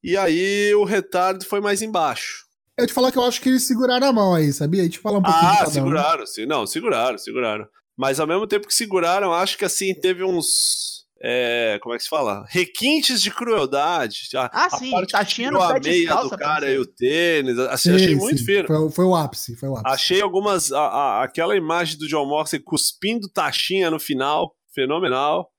E 0.04 0.16
aí 0.16 0.72
o 0.76 0.84
retardo 0.84 1.44
foi 1.46 1.60
mais 1.60 1.82
embaixo. 1.82 2.44
Eu 2.78 2.86
te 2.86 2.94
falar 2.94 3.12
que 3.12 3.18
eu 3.18 3.24
acho 3.24 3.42
que 3.42 3.50
eles 3.50 3.64
seguraram 3.64 4.08
a 4.08 4.14
mão 4.14 4.36
aí, 4.36 4.54
sabia? 4.54 4.82
A 4.82 4.86
gente 4.86 5.00
fala 5.00 5.18
um 5.18 5.24
pouquinho 5.24 5.52
Ah, 5.52 5.58
cada 5.58 5.70
um. 5.70 5.74
seguraram, 5.74 6.26
sim. 6.28 6.46
Não, 6.46 6.68
seguraram, 6.68 7.18
seguraram. 7.18 7.68
Mas 7.98 8.20
ao 8.20 8.28
mesmo 8.28 8.46
tempo 8.48 8.68
que 8.68 8.74
seguraram, 8.76 9.34
acho 9.34 9.58
que 9.58 9.66
assim, 9.66 9.94
teve 9.94 10.24
uns. 10.24 10.93
É, 11.26 11.80
como 11.82 11.96
é 11.96 11.98
que 11.98 12.04
se 12.04 12.10
fala? 12.10 12.46
Requintes 12.50 13.22
de 13.22 13.32
crueldade. 13.32 14.18
A, 14.36 14.50
Ah, 14.52 14.66
a 14.66 14.70
sim, 14.72 14.92
taxinha 15.10 15.52
no 15.52 15.62
a 15.62 15.74
pé 15.76 15.80
meia 15.80 16.00
descalça, 16.02 16.36
do 16.36 16.38
cara 16.38 16.70
e 16.70 16.78
o 16.78 16.86
tênis. 16.86 17.58
Assim, 17.60 17.90
Sim, 17.90 17.96
achei 17.96 18.16
muito 18.16 18.40
sim. 18.40 18.46
fino. 18.46 18.68
Foi, 18.68 18.90
foi 18.92 19.06
o 19.06 19.16
ápice, 19.16 19.56
foi 19.56 19.70
o 19.70 19.76
ápice. 19.78 19.94
Achei 19.96 20.22
algumas. 20.22 20.72
a- 20.74 20.80
a- 20.82 21.24
aquela 21.24 21.56
imagem 21.56 21.98
do 21.98 22.08
John 22.08 22.26
Moxley 22.28 22.62
cuspindo 22.62 23.30
taxinha 23.30 23.90
no 23.90 24.00
final, 24.00 24.54
fenomenal. 24.76 25.50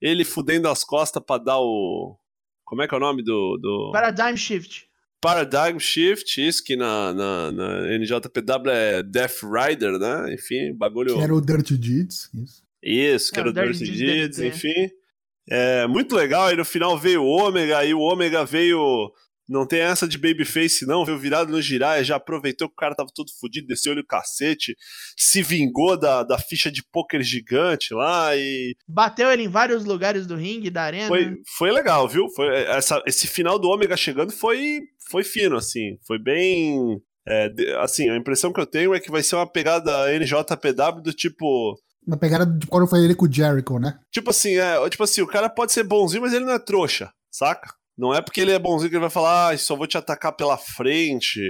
Ele 0.00 0.24
fudendo 0.24 0.68
as 0.68 0.82
costas 0.82 1.22
pra 1.24 1.36
dar 1.36 1.58
o. 1.60 2.16
Como 2.64 2.80
é 2.80 2.88
que 2.88 2.94
é 2.94 2.96
o 2.96 3.00
nome 3.00 3.22
do. 3.22 3.58
do... 3.60 3.90
Paradigm 3.92 4.36
Shift. 4.36 4.88
Paradigm 5.20 5.78
Shift, 5.78 6.40
isso 6.40 6.64
que 6.64 6.76
na, 6.76 7.12
na, 7.12 7.52
na 7.52 7.98
NJPW 7.98 8.70
é 8.70 9.02
Death 9.02 9.42
Rider, 9.42 9.98
né? 9.98 10.32
Enfim, 10.32 10.72
bagulho. 10.74 11.14
Que 11.14 11.20
era 11.22 11.34
o 11.34 11.40
Dirty 11.42 11.76
Deeds. 11.76 12.30
Isso. 12.32 12.62
Isso, 12.82 13.30
que 13.30 13.36
É, 13.38 13.40
era 13.40 13.50
o 13.50 13.52
Dirty 13.52 13.78
Dirty 13.84 13.84
Deeds 13.84 13.98
Deeds, 13.98 14.36
DDT. 14.38 14.48
enfim. 14.56 14.90
É 15.50 15.86
muito 15.88 16.14
legal. 16.14 16.46
Aí 16.46 16.56
no 16.56 16.64
final 16.64 16.96
veio 16.96 17.24
o 17.24 17.26
Ômega, 17.26 17.78
aí 17.78 17.92
o 17.92 18.00
Ômega 18.00 18.44
veio. 18.44 19.12
Não 19.48 19.66
tem 19.66 19.80
essa 19.80 20.06
de 20.06 20.16
babyface, 20.16 20.86
não. 20.86 21.04
Veio 21.04 21.18
virado 21.18 21.50
no 21.50 21.60
Jiraiya, 21.60 22.04
já 22.04 22.14
aproveitou 22.14 22.68
que 22.68 22.74
o 22.74 22.76
cara 22.76 22.94
tava 22.94 23.10
todo 23.12 23.32
fudido, 23.40 23.66
desceu-lhe 23.66 24.00
o 24.00 24.06
cacete, 24.06 24.76
se 25.16 25.42
vingou 25.42 25.98
da, 25.98 26.22
da 26.22 26.38
ficha 26.38 26.70
de 26.70 26.84
pôquer 26.84 27.20
gigante 27.24 27.92
lá 27.92 28.36
e. 28.36 28.76
Bateu 28.86 29.28
ele 29.28 29.42
em 29.42 29.48
vários 29.48 29.84
lugares 29.84 30.24
do 30.24 30.36
ringue, 30.36 30.70
da 30.70 30.84
arena. 30.84 31.08
Foi, 31.08 31.34
foi 31.58 31.72
legal, 31.72 32.06
viu? 32.06 32.28
Foi, 32.28 32.46
essa, 32.46 33.02
esse 33.04 33.26
final 33.26 33.58
do 33.58 33.68
Ômega 33.68 33.96
chegando 33.96 34.30
foi, 34.30 34.82
foi 35.10 35.24
fino, 35.24 35.56
assim. 35.56 35.98
Foi 36.06 36.16
bem. 36.16 37.00
é, 37.26 37.50
assim, 37.80 38.08
a 38.08 38.16
impressão 38.16 38.52
que 38.52 38.60
eu 38.60 38.66
tenho 38.66 38.94
é 38.94 39.00
que 39.00 39.10
vai 39.10 39.24
ser 39.24 39.34
uma 39.34 39.50
pegada 39.50 40.16
NJPW 40.16 41.02
do 41.02 41.12
tipo. 41.12 41.76
Uma 42.06 42.16
pegada 42.16 42.46
de 42.46 42.66
quando 42.66 42.86
foi 42.86 43.04
ele 43.04 43.14
com 43.14 43.26
o 43.26 43.32
Jericho, 43.32 43.78
né? 43.78 43.98
Tipo 44.10 44.30
assim, 44.30 44.56
é, 44.56 44.88
tipo 44.88 45.04
assim, 45.04 45.20
o 45.22 45.26
cara 45.26 45.48
pode 45.48 45.72
ser 45.72 45.84
bonzinho, 45.84 46.22
mas 46.22 46.32
ele 46.32 46.44
não 46.44 46.54
é 46.54 46.58
trouxa, 46.58 47.12
saca? 47.30 47.74
Não 47.96 48.14
é 48.14 48.22
porque 48.22 48.40
ele 48.40 48.52
é 48.52 48.58
bonzinho 48.58 48.88
que 48.88 48.96
ele 48.96 49.02
vai 49.02 49.10
falar, 49.10 49.52
ah, 49.52 49.58
só 49.58 49.76
vou 49.76 49.86
te 49.86 49.98
atacar 49.98 50.32
pela 50.32 50.56
frente. 50.56 51.40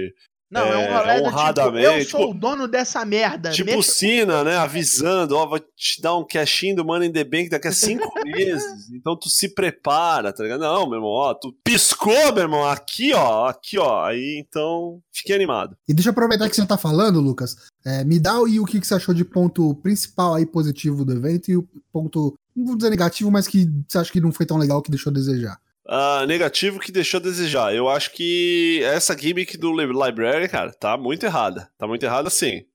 Não, 0.51 0.61
é, 0.63 0.77
um 0.77 0.81
é, 0.81 0.97
rolê 0.97 1.13
do 1.13 1.23
tipo, 1.23 1.27
honradamente, 1.29 1.85
eu 1.85 2.05
sou 2.05 2.19
tipo- 2.19 2.31
o 2.31 2.33
dono 2.33 2.67
dessa 2.67 3.05
merda. 3.05 3.51
tipo 3.51 3.67
mexa 3.67 3.79
o 3.79 3.83
Sina, 3.83 4.43
né? 4.43 4.57
Avisando, 4.57 5.37
ó, 5.37 5.45
vou 5.47 5.59
te 5.59 6.01
dar 6.01 6.17
um 6.17 6.25
cashinho 6.25 6.75
do 6.75 6.83
Money 6.85 7.07
in 7.07 7.13
the 7.13 7.23
Bank 7.23 7.49
daqui 7.49 7.69
a 7.69 7.71
cinco 7.71 8.11
meses. 8.25 8.89
Então 8.91 9.15
tu 9.15 9.29
se 9.29 9.47
prepara, 9.47 10.33
tá 10.33 10.43
ligado? 10.43 10.59
Não, 10.59 10.85
meu 10.85 10.95
irmão, 10.97 11.09
ó, 11.09 11.33
tu 11.33 11.53
piscou, 11.63 12.33
meu 12.33 12.43
irmão, 12.43 12.67
aqui, 12.67 13.13
ó, 13.13 13.47
aqui, 13.47 13.77
ó. 13.77 14.03
Aí 14.05 14.43
então, 14.45 15.01
fiquei 15.13 15.35
animado. 15.35 15.77
E 15.87 15.93
deixa 15.93 16.09
eu 16.09 16.11
aproveitar 16.11 16.49
que 16.49 16.55
você 16.55 16.65
tá 16.65 16.77
falando, 16.77 17.21
Lucas. 17.21 17.55
É, 17.85 18.03
me 18.03 18.19
dá 18.19 18.33
aí 18.33 18.59
o 18.59 18.65
que 18.65 18.79
que 18.79 18.85
você 18.85 18.95
achou 18.95 19.13
de 19.13 19.23
ponto 19.23 19.73
principal 19.75 20.35
aí 20.35 20.45
positivo 20.45 21.05
do 21.05 21.13
evento 21.13 21.49
e 21.49 21.55
o 21.55 21.65
ponto, 21.93 22.35
não 22.55 22.65
vou 22.65 22.75
dizer 22.75 22.89
negativo, 22.89 23.31
mas 23.31 23.47
que 23.47 23.69
você 23.87 23.97
acha 23.97 24.11
que 24.11 24.19
não 24.19 24.31
foi 24.33 24.45
tão 24.45 24.57
legal 24.57 24.81
que 24.81 24.91
deixou 24.91 25.11
a 25.11 25.13
desejar. 25.13 25.57
Ah, 25.87 26.25
negativo 26.27 26.79
que 26.79 26.91
deixou 26.91 27.19
a 27.19 27.23
desejar. 27.23 27.73
Eu 27.75 27.89
acho 27.89 28.11
que 28.11 28.81
essa 28.83 29.17
gimmick 29.17 29.57
do 29.57 29.71
Li- 29.75 29.87
Library, 29.87 30.47
cara, 30.47 30.71
tá 30.71 30.95
muito 30.97 31.25
errada. 31.25 31.71
Tá 31.77 31.87
muito 31.87 32.03
errada 32.03 32.29
sim. 32.29 32.65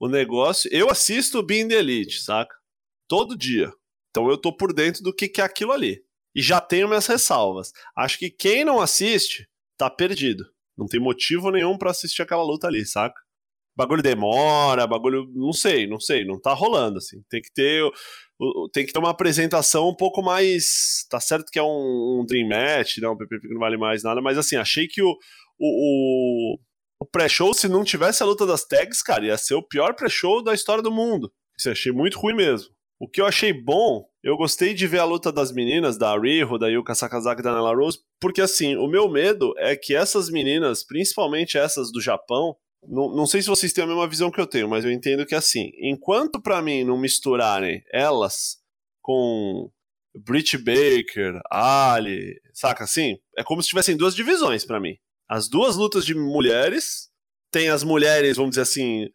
O 0.00 0.08
negócio. 0.08 0.68
Eu 0.72 0.90
assisto 0.90 1.38
o 1.38 1.42
Being 1.42 1.68
the 1.68 1.74
Elite, 1.76 2.20
saca? 2.22 2.54
Todo 3.08 3.36
dia. 3.36 3.70
Então 4.10 4.28
eu 4.30 4.38
tô 4.38 4.52
por 4.54 4.72
dentro 4.72 5.02
do 5.02 5.14
que, 5.14 5.28
que 5.28 5.40
é 5.40 5.44
aquilo 5.44 5.72
ali. 5.72 6.02
E 6.34 6.42
já 6.42 6.60
tenho 6.60 6.88
minhas 6.88 7.06
ressalvas. 7.06 7.72
Acho 7.96 8.18
que 8.18 8.30
quem 8.30 8.64
não 8.64 8.80
assiste, 8.80 9.48
tá 9.76 9.88
perdido. 9.88 10.44
Não 10.76 10.86
tem 10.86 11.00
motivo 11.00 11.50
nenhum 11.50 11.78
pra 11.78 11.90
assistir 11.90 12.22
aquela 12.22 12.42
luta 12.42 12.66
ali, 12.66 12.84
saca? 12.84 13.18
Bagulho 13.76 14.02
demora, 14.02 14.86
bagulho. 14.86 15.30
Não 15.34 15.52
sei, 15.52 15.86
não 15.86 16.00
sei. 16.00 16.24
Não 16.24 16.40
tá 16.40 16.54
rolando, 16.54 16.98
assim. 16.98 17.22
Tem 17.28 17.42
que 17.42 17.52
ter. 17.52 17.82
Tem 18.72 18.86
que 18.86 18.92
ter 18.92 18.98
uma 18.98 19.10
apresentação 19.10 19.88
um 19.88 19.94
pouco 19.94 20.22
mais. 20.22 21.06
Tá 21.10 21.20
certo 21.20 21.50
que 21.50 21.58
é 21.58 21.62
um, 21.62 22.20
um 22.20 22.24
Dream 22.26 22.48
Match, 22.48 22.98
né? 22.98 23.08
Um 23.08 23.16
PPP 23.16 23.48
que 23.48 23.54
não 23.54 23.60
vale 23.60 23.76
mais 23.76 24.02
nada, 24.02 24.22
mas 24.22 24.38
assim, 24.38 24.56
achei 24.56 24.86
que 24.86 25.02
o, 25.02 25.14
o, 25.58 26.58
o, 27.00 27.06
pré-show, 27.06 27.52
se 27.52 27.68
não 27.68 27.84
tivesse 27.84 28.22
a 28.22 28.26
luta 28.26 28.46
das 28.46 28.64
tags, 28.64 29.02
cara, 29.02 29.26
ia 29.26 29.36
ser 29.36 29.54
o 29.54 29.62
pior 29.62 29.94
pré-show 29.94 30.42
da 30.42 30.54
história 30.54 30.82
do 30.82 30.90
mundo. 30.90 31.30
Isso 31.58 31.70
achei 31.70 31.92
muito 31.92 32.18
ruim 32.18 32.34
mesmo. 32.34 32.74
O 32.98 33.06
que 33.06 33.20
eu 33.20 33.26
achei 33.26 33.52
bom, 33.52 34.06
eu 34.22 34.38
gostei 34.38 34.72
de 34.72 34.86
ver 34.86 35.00
a 35.00 35.04
luta 35.04 35.30
das 35.30 35.52
meninas, 35.52 35.98
da 35.98 36.18
Riho, 36.18 36.58
da 36.58 36.68
Yuka 36.68 36.94
Sakazaki 36.94 37.40
e 37.40 37.44
da 37.44 37.54
Nella 37.54 37.74
Rose, 37.74 37.98
porque 38.18 38.40
assim, 38.40 38.74
o 38.76 38.86
meu 38.86 39.06
medo 39.06 39.52
é 39.58 39.76
que 39.76 39.94
essas 39.94 40.30
meninas, 40.30 40.82
principalmente 40.82 41.58
essas 41.58 41.92
do 41.92 42.00
Japão, 42.00 42.56
não, 42.88 43.14
não 43.14 43.26
sei 43.26 43.42
se 43.42 43.48
vocês 43.48 43.72
têm 43.72 43.84
a 43.84 43.86
mesma 43.86 44.08
visão 44.08 44.30
que 44.30 44.40
eu 44.40 44.46
tenho, 44.46 44.68
mas 44.68 44.84
eu 44.84 44.90
entendo 44.90 45.26
que 45.26 45.34
assim, 45.34 45.70
enquanto 45.80 46.40
pra 46.40 46.62
mim 46.62 46.84
não 46.84 46.98
misturarem 46.98 47.82
elas 47.92 48.58
com 49.02 49.70
Britt 50.14 50.56
Baker, 50.58 51.40
Ali, 51.50 52.40
saca 52.52 52.84
assim? 52.84 53.16
É 53.36 53.44
como 53.44 53.62
se 53.62 53.68
tivessem 53.68 53.96
duas 53.96 54.14
divisões 54.14 54.64
pra 54.64 54.80
mim. 54.80 54.96
As 55.28 55.48
duas 55.48 55.76
lutas 55.76 56.04
de 56.04 56.14
mulheres, 56.14 57.10
tem 57.50 57.68
as 57.68 57.82
mulheres, 57.82 58.36
vamos 58.36 58.50
dizer 58.50 58.62
assim, 58.62 59.08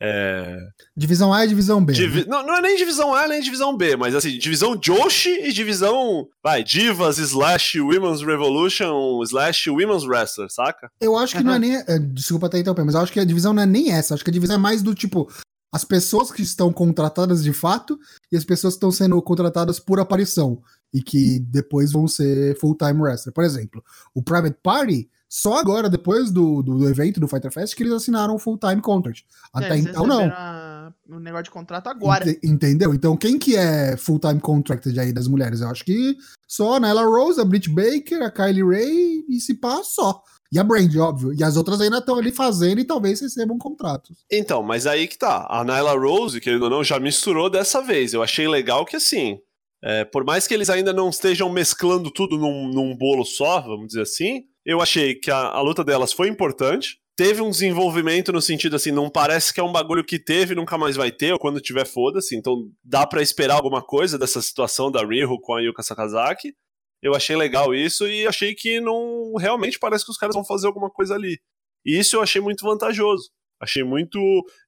é, 0.00 0.58
Divisão 0.96 1.32
A 1.32 1.44
e 1.44 1.48
divisão 1.48 1.84
B. 1.84 1.92
Divi- 1.92 2.20
né? 2.20 2.26
não, 2.28 2.46
não 2.46 2.54
é 2.56 2.60
nem 2.60 2.76
divisão 2.76 3.14
A 3.14 3.26
nem 3.26 3.40
divisão 3.40 3.76
B, 3.76 3.96
mas 3.96 4.14
assim, 4.14 4.36
divisão 4.38 4.76
Joshi 4.78 5.30
e 5.30 5.52
divisão, 5.52 6.28
vai, 6.42 6.62
Divas 6.62 7.18
slash 7.18 7.80
Women's 7.80 8.22
Revolution 8.22 9.22
slash 9.24 9.70
Women's 9.70 10.04
Wrestler, 10.04 10.50
saca? 10.50 10.90
Eu 11.00 11.16
acho 11.16 11.36
que 11.36 11.42
não 11.42 11.54
é 11.54 11.58
nem. 11.58 11.76
é, 11.76 11.98
Desculpa 11.98 12.46
até 12.46 12.58
interromper, 12.58 12.84
mas 12.84 12.94
eu 12.94 13.00
acho 13.00 13.12
que 13.12 13.20
a 13.20 13.24
divisão 13.24 13.52
não 13.52 13.62
é 13.62 13.66
nem 13.66 13.90
essa. 13.92 14.14
Acho 14.14 14.24
que 14.24 14.30
a 14.30 14.32
divisão 14.32 14.56
é 14.56 14.58
mais 14.58 14.82
do 14.82 14.94
tipo. 14.94 15.28
As 15.72 15.84
pessoas 15.84 16.30
que 16.30 16.42
estão 16.42 16.72
contratadas 16.72 17.42
de 17.42 17.52
fato 17.52 17.98
e 18.32 18.36
as 18.36 18.44
pessoas 18.44 18.74
que 18.74 18.76
estão 18.78 18.90
sendo 18.92 19.20
contratadas 19.20 19.78
por 19.80 19.98
aparição. 20.00 20.62
E 20.94 21.02
que 21.02 21.40
depois 21.40 21.92
vão 21.92 22.06
ser 22.08 22.56
full-time 22.58 23.00
wrestler. 23.02 23.34
Por 23.34 23.44
exemplo, 23.44 23.82
o 24.14 24.22
Private 24.22 24.56
Party, 24.62 25.10
só 25.28 25.58
agora, 25.58 25.88
depois 25.90 26.30
do, 26.30 26.62
do, 26.62 26.78
do 26.78 26.88
evento 26.88 27.18
do 27.20 27.26
Fighter 27.28 27.50
Fest, 27.52 27.74
que 27.74 27.82
eles 27.82 27.92
assinaram 27.92 28.34
um 28.34 28.38
full-time 28.38 28.80
contract. 28.80 29.24
Até 29.52 29.74
É, 29.74 29.78
então, 29.78 30.06
não. 30.06 30.26
a- 30.26 30.92
O 31.08 31.18
negócio 31.18 31.44
de 31.44 31.50
contrato 31.50 31.88
agora. 31.88 32.28
Ente- 32.28 32.40
entendeu? 32.44 32.94
Então, 32.94 33.16
quem 33.16 33.38
que 33.38 33.56
é 33.56 33.96
full-time 33.96 34.40
contracted 34.40 34.98
aí 34.98 35.12
das 35.12 35.26
mulheres? 35.28 35.60
Eu 35.60 35.68
acho 35.68 35.84
que 35.84 36.16
só 36.46 36.74
a 36.76 36.80
Nyla 36.80 37.02
Rose, 37.04 37.40
a 37.40 37.44
Britt 37.44 37.68
Baker, 37.70 38.22
a 38.22 38.30
Kylie 38.30 38.62
Ray 38.64 39.24
e 39.28 39.40
se 39.40 39.54
pá, 39.54 39.82
só. 39.82 40.22
E 40.52 40.58
a 40.60 40.64
Brand, 40.64 40.94
óbvio. 40.96 41.32
E 41.34 41.42
as 41.42 41.56
outras 41.56 41.80
ainda 41.80 41.98
estão 41.98 42.16
ali 42.16 42.30
fazendo 42.30 42.80
e 42.80 42.84
talvez 42.84 43.20
recebam 43.20 43.58
contratos. 43.58 44.16
Então, 44.30 44.62
mas 44.62 44.86
aí 44.86 45.08
que 45.08 45.18
tá. 45.18 45.44
A 45.50 45.64
Nyla 45.64 45.98
Rose, 45.98 46.40
querendo 46.40 46.62
ou 46.62 46.70
não, 46.70 46.84
já 46.84 47.00
misturou 47.00 47.50
dessa 47.50 47.82
vez. 47.82 48.12
Eu 48.14 48.22
achei 48.22 48.46
legal 48.46 48.84
que 48.84 48.94
assim, 48.94 49.38
é, 49.82 50.04
por 50.04 50.24
mais 50.24 50.46
que 50.46 50.54
eles 50.54 50.70
ainda 50.70 50.92
não 50.92 51.08
estejam 51.08 51.50
mesclando 51.50 52.12
tudo 52.12 52.38
num, 52.38 52.68
num 52.68 52.96
bolo 52.96 53.24
só, 53.24 53.60
vamos 53.60 53.88
dizer 53.88 54.02
assim, 54.02 54.44
eu 54.66 54.82
achei 54.82 55.14
que 55.14 55.30
a, 55.30 55.36
a 55.36 55.60
luta 55.60 55.84
delas 55.84 56.12
foi 56.12 56.28
importante. 56.28 56.98
Teve 57.16 57.40
um 57.40 57.48
desenvolvimento 57.48 58.32
no 58.32 58.42
sentido 58.42 58.76
assim, 58.76 58.90
não 58.90 59.08
parece 59.08 59.54
que 59.54 59.60
é 59.60 59.62
um 59.62 59.72
bagulho 59.72 60.04
que 60.04 60.18
teve 60.18 60.54
nunca 60.54 60.76
mais 60.76 60.96
vai 60.96 61.10
ter, 61.10 61.32
ou 61.32 61.38
quando 61.38 61.60
tiver, 61.60 61.86
foda-se. 61.86 62.36
Então 62.36 62.68
dá 62.84 63.06
pra 63.06 63.22
esperar 63.22 63.54
alguma 63.54 63.80
coisa 63.80 64.18
dessa 64.18 64.42
situação 64.42 64.90
da 64.90 65.02
Riho 65.02 65.40
com 65.40 65.54
a 65.54 65.60
Yuka 65.60 65.82
Sakazaki. 65.82 66.52
Eu 67.00 67.14
achei 67.14 67.36
legal 67.36 67.72
isso 67.72 68.06
e 68.08 68.26
achei 68.26 68.54
que 68.54 68.80
não. 68.80 69.34
Realmente 69.38 69.78
parece 69.78 70.04
que 70.04 70.10
os 70.10 70.18
caras 70.18 70.34
vão 70.34 70.44
fazer 70.44 70.66
alguma 70.66 70.90
coisa 70.90 71.14
ali. 71.14 71.38
E 71.84 71.98
isso 71.98 72.16
eu 72.16 72.20
achei 72.20 72.40
muito 72.40 72.64
vantajoso. 72.64 73.30
Achei 73.60 73.84
muito. 73.84 74.18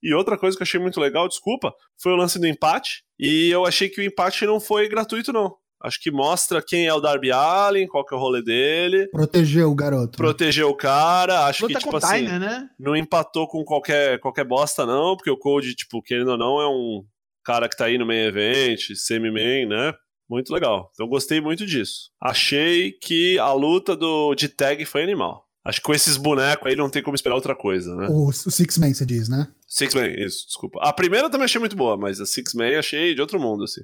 E 0.03 0.15
outra 0.15 0.39
coisa 0.39 0.57
que 0.57 0.63
eu 0.63 0.67
achei 0.67 0.81
muito 0.81 1.01
legal, 1.01 1.29
desculpa, 1.29 1.75
foi 2.01 2.13
o 2.13 2.17
lance 2.17 2.39
do 2.39 2.47
empate. 2.47 3.03
E 3.19 3.51
eu 3.51 3.67
achei 3.67 3.89
que 3.89 4.01
o 4.01 4.05
empate 4.05 4.47
não 4.47 4.61
foi 4.61 4.89
gratuito, 4.89 5.33
não. 5.33 5.55
Acho 5.83 6.01
que 6.01 6.11
mostra 6.11 6.61
quem 6.61 6.87
é 6.87 6.95
o 6.95 7.01
Darby 7.01 7.31
Allen, 7.31 7.87
qual 7.87 8.05
que 8.05 8.15
é 8.15 8.17
o 8.17 8.21
rolê 8.21 8.43
dele. 8.43 9.09
Protegeu 9.09 9.71
o 9.71 9.75
garoto. 9.75 10.17
Protegeu 10.17 10.69
o 10.69 10.77
cara. 10.77 11.47
Acho 11.47 11.67
Luta 11.67 11.79
que, 11.79 11.85
tipo 11.85 11.97
assim, 11.97 12.25
Tiger, 12.25 12.41
né? 12.41 12.69
não 12.79 12.97
empatou 12.97 13.47
com 13.47 13.65
qualquer, 13.65 14.19
qualquer 14.19 14.45
bosta, 14.45 14.85
não, 14.85 15.17
porque 15.17 15.31
o 15.31 15.39
Code, 15.39 15.75
tipo, 15.75 16.03
querendo 16.03 16.33
ou 16.33 16.39
não, 16.39 16.61
é 16.61 16.69
um 16.69 17.05
cara 17.45 17.69
que 17.69 17.77
tá 17.77 17.87
aí 17.87 17.97
no 17.97 18.07
main 18.07 18.27
event, 18.27 18.81
semi-main, 18.95 19.67
né? 19.67 19.95
Muito 20.29 20.53
legal. 20.53 20.91
Então 20.93 21.09
gostei 21.09 21.41
muito 21.41 21.65
disso. 21.65 22.11
Achei 22.21 22.93
que 22.93 23.39
a 23.39 23.53
luta 23.53 23.97
do, 23.97 24.35
de 24.35 24.49
tag 24.49 24.85
foi 24.85 25.03
animal. 25.03 25.49
Acho 25.65 25.81
que 25.81 25.87
com 25.87 25.95
esses 25.95 26.17
bonecos 26.17 26.67
aí 26.67 26.77
não 26.77 26.91
tem 26.91 27.03
como 27.03 27.15
esperar 27.15 27.35
outra 27.35 27.55
coisa, 27.55 27.95
né? 27.95 28.09
O, 28.11 28.29
o 28.29 28.33
Six 28.33 28.79
Man, 28.79 28.93
você 28.93 29.05
diz, 29.05 29.29
né? 29.29 29.49
Six 29.67 29.95
Man, 29.95 30.09
isso, 30.09 30.47
desculpa. 30.47 30.79
A 30.83 30.93
primeira 30.93 31.31
também 31.31 31.45
achei 31.45 31.59
muito 31.59 31.77
boa, 31.77 31.97
mas 31.97 32.21
a 32.21 32.27
Six 32.27 32.55
Man 32.55 32.79
achei 32.79 33.15
de 33.15 33.21
outro 33.21 33.39
mundo, 33.41 33.65
assim. 33.65 33.83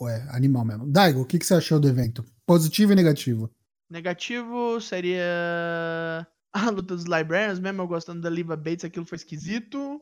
Ué, 0.00 0.26
animal 0.30 0.64
mesmo. 0.64 0.86
Daigo, 0.86 1.20
o 1.20 1.24
que, 1.26 1.38
que 1.38 1.46
você 1.46 1.54
achou 1.54 1.80
do 1.80 1.88
evento? 1.88 2.24
Positivo 2.44 2.92
e 2.92 2.96
negativo? 2.96 3.50
Negativo 3.88 4.80
seria 4.80 6.26
a 6.52 6.70
luta 6.70 6.94
dos 6.94 7.04
Librarians, 7.04 7.58
mesmo 7.58 7.82
eu 7.82 7.88
gostando 7.88 8.20
da 8.20 8.30
Liva 8.30 8.56
Bates, 8.56 8.84
aquilo 8.84 9.06
foi 9.06 9.16
esquisito. 9.16 10.00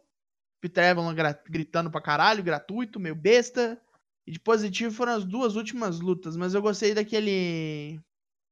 Peter 0.60 0.94
gra- 1.14 1.38
gritando 1.48 1.90
pra 1.90 2.00
caralho, 2.00 2.42
gratuito, 2.42 2.98
meio 2.98 3.14
besta. 3.14 3.80
E 4.26 4.32
de 4.32 4.40
positivo 4.40 4.90
foram 4.94 5.12
as 5.12 5.24
duas 5.24 5.54
últimas 5.54 6.00
lutas, 6.00 6.34
mas 6.36 6.54
eu 6.54 6.62
gostei 6.62 6.94
daquele 6.94 8.00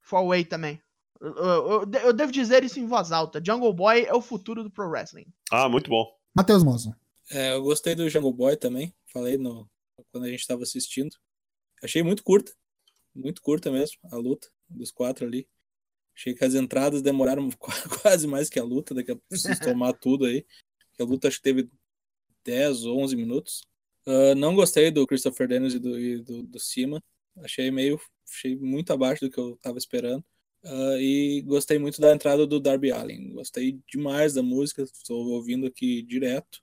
Fall 0.03 0.27
Away 0.27 0.45
também. 0.45 0.79
Eu, 1.19 1.35
eu- 1.35 1.91
eu- 2.05 2.13
devo 2.13 2.31
dizer 2.31 2.63
isso 2.63 2.79
em 2.79 2.87
voz 2.87 3.11
alta. 3.11 3.41
Jungle 3.45 3.73
Boy 3.73 4.03
é 4.05 4.13
o 4.13 4.21
futuro 4.21 4.63
do 4.63 4.71
Pro 4.71 4.89
Wrestling. 4.91 5.27
Ah, 5.51 5.69
muito 5.69 5.89
bom. 5.89 6.05
Matheus 6.35 6.63
Mozo. 6.63 6.95
É, 7.31 7.55
eu 7.55 7.63
gostei 7.63 7.95
do 7.95 8.09
Jungle 8.11 8.33
Boy 8.33 8.57
também. 8.57 8.93
Falei 9.07 9.39
no, 9.39 9.67
quando 10.11 10.25
a 10.25 10.29
gente 10.29 10.47
tava 10.47 10.63
assistindo. 10.63 11.17
Achei 11.83 12.03
muito 12.03 12.23
curta. 12.23 12.53
Muito 13.15 13.43
curta 13.43 13.71
mesmo, 13.71 13.99
a 14.11 14.17
luta 14.17 14.49
dos 14.69 14.91
quatro 14.91 15.27
ali. 15.27 15.47
Achei 16.15 16.35
que 16.35 16.45
as 16.45 16.55
entradas 16.55 17.03
demoraram 17.03 17.49
quase 18.03 18.27
mais 18.27 18.49
que 18.49 18.59
a 18.59 18.65
luta, 18.65 18.95
daqui 18.95 19.13
a 19.13 19.17
preciso 19.17 19.61
tomar 19.61 19.93
tudo 19.95 20.27
aí. 20.27 20.47
A 20.99 21.05
luta 21.05 21.29
acho 21.29 21.39
que 21.39 21.43
teve 21.43 21.71
10 22.45 22.85
ou 22.85 23.01
11 23.01 23.17
minutos. 23.17 23.63
Ah, 24.07 24.35
não 24.35 24.55
gostei 24.55 24.91
do 24.91 25.07
Christopher 25.07 25.49
Daniels 25.49 25.75
e 25.75 25.79
do, 25.79 25.99
e 25.99 26.19
do, 26.19 26.43
do 26.43 26.59
Cima. 26.59 27.03
Achei 27.39 27.71
meio. 27.71 28.01
Achei 28.29 28.57
muito 28.57 28.93
abaixo 28.93 29.25
do 29.25 29.31
que 29.31 29.39
eu 29.39 29.57
tava 29.57 29.79
esperando. 29.79 30.25
Ah, 30.65 30.97
e 30.99 31.43
gostei 31.43 31.79
muito 31.79 32.01
da 32.01 32.13
entrada 32.13 32.47
do 32.47 32.61
Darby 32.61 32.93
Allen. 32.93 33.33
Gostei 33.33 33.81
demais 33.91 34.35
da 34.35 34.43
música, 34.43 34.83
estou 34.83 35.29
ouvindo 35.29 35.67
aqui 35.67 36.03
direto. 36.03 36.61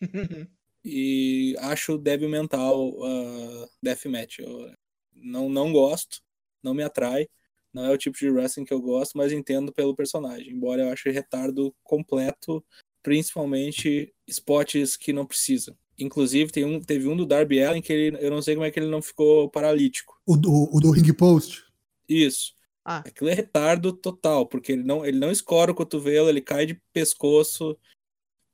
E 0.88 1.56
acho 1.58 1.98
débil 1.98 2.28
mental 2.28 2.90
uh, 2.90 3.68
Deathmatch. 3.82 4.38
Eu 4.38 4.72
não, 5.14 5.48
não 5.48 5.72
gosto, 5.72 6.20
não 6.62 6.74
me 6.74 6.82
atrai. 6.82 7.28
Não 7.72 7.84
é 7.84 7.90
o 7.90 7.98
tipo 7.98 8.16
de 8.16 8.30
wrestling 8.30 8.64
que 8.64 8.72
eu 8.72 8.80
gosto, 8.80 9.16
mas 9.16 9.32
entendo 9.32 9.72
pelo 9.72 9.94
personagem. 9.94 10.52
Embora 10.52 10.82
eu 10.82 10.90
ache 10.90 11.10
retardo 11.10 11.74
completo, 11.82 12.64
principalmente 13.02 14.12
spots 14.26 14.96
que 14.96 15.12
não 15.12 15.26
precisa. 15.26 15.76
Inclusive, 15.98 16.50
tem 16.50 16.64
um, 16.64 16.80
teve 16.80 17.08
um 17.08 17.16
do 17.16 17.26
Darby 17.26 17.62
Allen 17.62 17.82
que 17.82 17.92
ele, 17.92 18.16
eu 18.24 18.30
não 18.30 18.40
sei 18.40 18.54
como 18.54 18.64
é 18.64 18.70
que 18.70 18.78
ele 18.78 18.90
não 18.90 19.02
ficou 19.02 19.50
paralítico. 19.50 20.14
O 20.24 20.36
do, 20.36 20.68
o 20.72 20.80
do 20.80 20.90
Ring 20.90 21.12
Post. 21.12 21.64
Isso. 22.08 22.52
Ah. 22.84 23.02
Aquilo 23.04 23.28
é 23.28 23.34
retardo 23.34 23.92
total, 23.92 24.46
porque 24.46 24.72
ele 24.72 24.84
não, 24.84 25.04
ele 25.04 25.18
não 25.18 25.30
escora 25.30 25.72
o 25.72 25.74
cotovelo, 25.74 26.28
ele 26.28 26.40
cai 26.40 26.64
de 26.64 26.80
pescoço. 26.92 27.76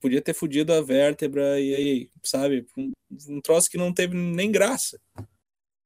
Podia 0.04 0.20
ter 0.20 0.34
fudido 0.34 0.70
a 0.70 0.82
vértebra 0.82 1.58
e 1.58 1.75
aí, 1.75 2.11
sabe? 2.23 2.66
Um, 2.76 2.92
um 3.26 3.40
troço 3.40 3.70
que 3.70 3.78
não 3.78 3.90
teve 3.90 4.14
nem 4.14 4.52
graça. 4.52 5.00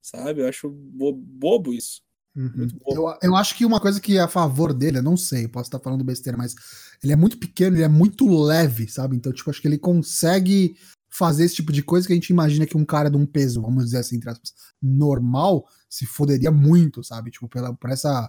Sabe? 0.03 0.41
Eu 0.41 0.49
acho 0.49 0.69
bo- 0.69 1.13
bobo 1.13 1.73
isso. 1.73 2.03
Uhum. 2.35 2.67
Eu, 2.89 3.17
eu 3.23 3.37
acho 3.37 3.57
que 3.57 3.65
uma 3.65 3.79
coisa 3.79 4.01
que 4.01 4.19
é 4.19 4.21
a 4.21 4.27
favor 4.27 4.75
dele, 4.75 4.99
eu 4.99 5.05
não 5.05 5.17
sei, 5.17 5.47
posso 5.47 5.69
estar 5.69 5.79
falando 5.79 6.03
besteira, 6.03 6.37
mas 6.37 6.57
ele 7.01 7.13
é 7.13 7.17
muito 7.17 7.39
pequeno, 7.39 7.77
ele 7.77 7.85
é 7.85 7.89
muito 7.89 8.27
leve, 8.43 8.89
sabe? 8.89 9.15
Então, 9.15 9.33
tipo, 9.33 9.51
acho 9.51 9.63
que 9.63 9.69
ele 9.69 9.79
consegue 9.79 10.77
fazer 11.09 11.45
esse 11.45 11.55
tipo 11.55 11.71
de 11.71 11.85
coisa 11.85 12.05
que 12.05 12.13
a 12.13 12.17
gente 12.17 12.31
imagina 12.31 12.67
que 12.67 12.77
um 12.77 12.85
cara 12.85 13.09
de 13.09 13.17
um 13.17 13.25
peso, 13.25 13.63
vamos 13.63 13.85
dizer 13.85 13.99
assim, 13.99 14.17
entre 14.17 14.31
aspas, 14.31 14.53
normal, 14.83 15.65
se 15.89 16.07
foderia 16.07 16.51
muito, 16.51 17.05
sabe? 17.05 17.31
Tipo, 17.31 17.49
pela, 17.49 17.73
por 17.73 17.89
essa 17.89 18.29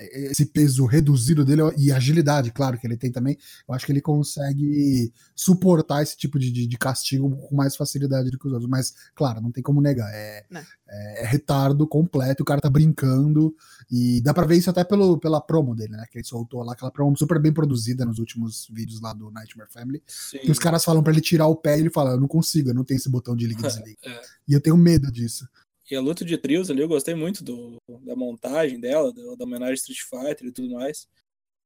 esse 0.00 0.46
peso 0.46 0.86
reduzido 0.86 1.44
dele 1.44 1.62
e 1.76 1.92
agilidade, 1.92 2.50
claro, 2.52 2.78
que 2.78 2.86
ele 2.86 2.96
tem 2.96 3.10
também, 3.10 3.36
eu 3.68 3.74
acho 3.74 3.86
que 3.86 3.92
ele 3.92 4.00
consegue 4.00 5.12
suportar 5.34 6.02
esse 6.02 6.16
tipo 6.16 6.38
de, 6.38 6.50
de, 6.50 6.66
de 6.66 6.78
castigo 6.78 7.30
com 7.36 7.54
mais 7.54 7.76
facilidade 7.76 8.30
do 8.30 8.38
que 8.38 8.46
os 8.46 8.52
outros. 8.52 8.70
Mas, 8.70 8.94
claro, 9.14 9.40
não 9.40 9.50
tem 9.50 9.62
como 9.62 9.80
negar. 9.80 10.08
É, 10.12 10.44
Né. 10.50 10.64
é, 10.88 11.22
é 11.22 11.26
retardo 11.26 11.86
completo, 11.86 12.42
o 12.42 12.46
cara 12.46 12.60
tá 12.60 12.70
brincando. 12.70 13.54
E 13.90 14.20
dá 14.20 14.32
pra 14.32 14.46
ver 14.46 14.56
isso 14.56 14.70
até 14.70 14.84
pelo, 14.84 15.18
pela 15.18 15.40
promo 15.40 15.74
dele, 15.74 15.92
né? 15.92 16.04
Que 16.10 16.18
ele 16.18 16.24
soltou 16.24 16.62
lá, 16.62 16.72
aquela 16.72 16.90
promo 16.90 17.16
super 17.16 17.40
bem 17.40 17.52
produzida 17.52 18.04
nos 18.04 18.18
últimos 18.18 18.68
vídeos 18.72 19.00
lá 19.00 19.12
do 19.12 19.30
Nightmare 19.30 19.70
Family. 19.70 20.02
Sim. 20.06 20.38
Que 20.38 20.50
os 20.50 20.58
caras 20.58 20.84
falam 20.84 21.02
pra 21.02 21.12
ele 21.12 21.20
tirar 21.20 21.46
o 21.46 21.56
pé 21.56 21.76
e 21.76 21.80
ele 21.80 21.90
fala: 21.90 22.12
Eu 22.12 22.20
não 22.20 22.28
consigo, 22.28 22.70
eu 22.70 22.74
não 22.74 22.84
tenho 22.84 22.98
esse 22.98 23.08
botão 23.08 23.34
de 23.34 23.46
liga 23.46 23.60
e 23.60 23.62
desliga. 23.68 23.98
É. 24.04 24.20
E 24.48 24.52
eu 24.52 24.60
tenho 24.60 24.76
medo 24.76 25.10
disso. 25.10 25.48
E 25.90 25.96
a 25.96 26.00
luta 26.00 26.24
de 26.24 26.38
trios 26.38 26.70
ali, 26.70 26.80
eu 26.80 26.88
gostei 26.88 27.14
muito 27.14 27.42
do, 27.42 27.76
da 28.02 28.14
montagem 28.14 28.78
dela, 28.78 29.12
da, 29.12 29.34
da 29.34 29.44
homenagem 29.44 29.74
Street 29.74 30.00
Fighter 30.02 30.46
e 30.48 30.52
tudo 30.52 30.70
mais. 30.74 31.08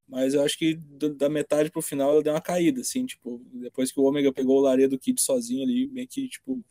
Mas 0.09 0.35
eu 0.35 0.43
acho 0.43 0.59
que 0.59 0.75
do- 0.75 1.15
da 1.15 1.29
metade 1.29 1.71
pro 1.71 1.83
final 1.83 2.11
ela 2.13 2.23
deu 2.23 2.33
uma 2.33 2.41
caída, 2.41 2.81
assim, 2.81 3.07
tipo, 3.07 3.43
depois 3.55 3.91
que 3.93 4.01
o 4.01 4.05
Omega 4.05 4.33
pegou 4.33 4.59
o 4.59 4.63
Laredo 4.63 4.99
Kid 4.99 5.21
sozinho 5.21 5.63
ali, 5.63 5.89
meio 5.89 6.09
que, 6.09 6.29
tipo, 6.29 6.63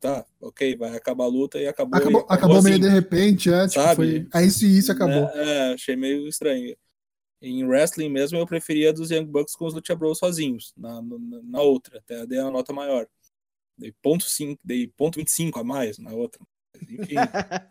tá, 0.00 0.26
ok, 0.40 0.76
vai 0.76 0.96
acabar 0.96 1.24
a 1.24 1.28
luta 1.28 1.58
e 1.58 1.66
acabou. 1.66 1.98
Acabou, 1.98 2.20
e 2.22 2.24
acabou 2.28 2.62
meio 2.62 2.76
assim, 2.76 2.82
de 2.82 2.88
repente, 2.88 3.50
é, 3.50 3.66
tipo, 3.66 3.80
sabe? 3.80 3.96
foi. 3.96 4.28
É 4.34 4.46
isso 4.46 4.64
e 4.64 4.78
isso 4.78 4.92
acabou. 4.92 5.14
né? 5.14 5.32
É, 5.34 5.72
achei 5.74 5.96
meio 5.96 6.26
estranho. 6.28 6.76
Em 7.40 7.64
wrestling 7.64 8.08
mesmo, 8.08 8.36
eu 8.38 8.46
preferia 8.46 8.92
dos 8.92 9.10
Young 9.10 9.26
Bucks 9.26 9.54
com 9.54 9.66
os 9.66 9.74
Lucha 9.74 9.94
Bros 9.94 10.18
sozinhos, 10.18 10.72
na, 10.76 11.00
na, 11.00 11.18
na 11.44 11.62
outra, 11.62 11.98
até 11.98 12.26
dei 12.26 12.40
uma 12.40 12.50
nota 12.50 12.72
maior. 12.72 13.06
Dei 13.76 13.92
ponto, 14.02 14.24
cinco, 14.24 14.60
dei 14.64 14.88
ponto 14.88 15.16
25 15.16 15.60
a 15.60 15.64
mais 15.64 15.98
na 15.98 16.12
outra. 16.12 16.44
Enfim, 16.76 17.16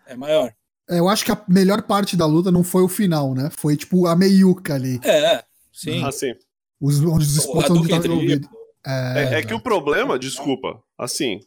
é 0.07 0.15
maior. 0.15 0.51
É, 0.89 0.99
Eu 0.99 1.09
acho 1.09 1.25
que 1.25 1.31
a 1.31 1.43
melhor 1.47 1.81
parte 1.83 2.15
da 2.15 2.25
luta 2.25 2.51
não 2.51 2.63
foi 2.63 2.81
o 2.81 2.87
final, 2.87 3.33
né? 3.33 3.49
Foi 3.51 3.75
tipo 3.75 4.07
a 4.07 4.15
meiuca 4.15 4.75
ali. 4.75 4.99
É, 5.03 5.43
sim. 5.73 6.03
Assim, 6.03 6.33
Os, 6.79 6.99
onde 7.01 7.25
os 7.25 7.37
O 7.37 7.39
spots 7.39 7.71
onde 7.71 7.93
entre 7.93 8.11
envolvido. 8.11 8.49
é, 8.85 9.39
é 9.39 9.43
que 9.43 9.53
o 9.53 9.59
problema, 9.59 10.17
desculpa, 10.17 10.81
assim, 10.97 11.39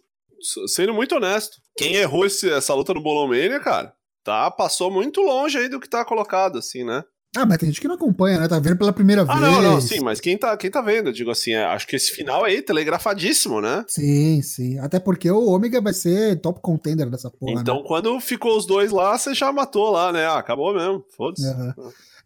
sendo 0.69 0.93
muito 0.93 1.15
honesto, 1.17 1.59
quem 1.77 1.95
errou 1.95 2.27
esse- 2.27 2.51
essa 2.51 2.75
luta 2.75 2.93
no 2.95 3.01
Bolomania, 3.03 3.61
cara, 3.61 3.95
tá, 4.25 4.51
passou 4.51 4.91
muito 4.91 5.21
longe 5.23 5.57
aí 5.59 5.69
do 5.69 5.81
que 5.81 5.89
tá 5.89 6.05
colocado, 6.05 6.59
assim, 6.59 6.85
né? 6.85 7.03
Ah, 7.37 7.47
mas 7.47 7.59
tem 7.59 7.69
gente 7.69 7.81
que 7.81 7.87
não 7.87 7.95
acompanha, 7.95 8.41
né? 8.41 8.49
Tá 8.49 8.59
vendo 8.59 8.77
pela 8.77 8.93
primeira 8.93 9.23
Ah, 9.23 9.35
vez. 9.37 9.41
não, 9.41 9.63
não, 9.63 9.81
sim, 9.81 10.01
mas 10.01 10.21
quem 10.21 10.37
tá, 10.37 10.57
quem 10.57 10.69
tá 10.69 10.81
vendo, 10.83 11.11
eu 11.11 11.13
digo 11.13 11.31
assim, 11.31 11.53
é, 11.53 11.65
acho 11.65 11.87
que 11.87 11.95
esse 11.95 12.11
final 12.11 12.45
aí, 12.45 12.61
telegrafadíssimo, 12.61 13.61
né? 13.61 13.85
Sim, 13.87 14.43
sim. 14.43 14.79
Até 14.81 14.99
porque 14.99 15.31
o 15.31 15.47
Ômega 15.49 15.81
vai 15.81 15.93
ser 15.93 16.41
top 16.41 16.61
contender 16.61 17.09
dessa 17.09 17.31
porra. 17.31 17.61
então, 17.61 17.77
né? 17.77 17.85
quando 17.87 18.19
ficou 18.21 18.57
os 18.59 18.67
dois 18.67 18.91
lá, 18.91 19.17
você 19.17 19.33
já 19.33 19.53
matou 19.53 19.91
lá, 19.91 20.13
né? 20.13 20.27
Ah, 20.27 20.39
acabou 20.39 20.75
mesmo, 20.75 21.05
foda-se. 21.17 21.47
Aham. 21.47 21.75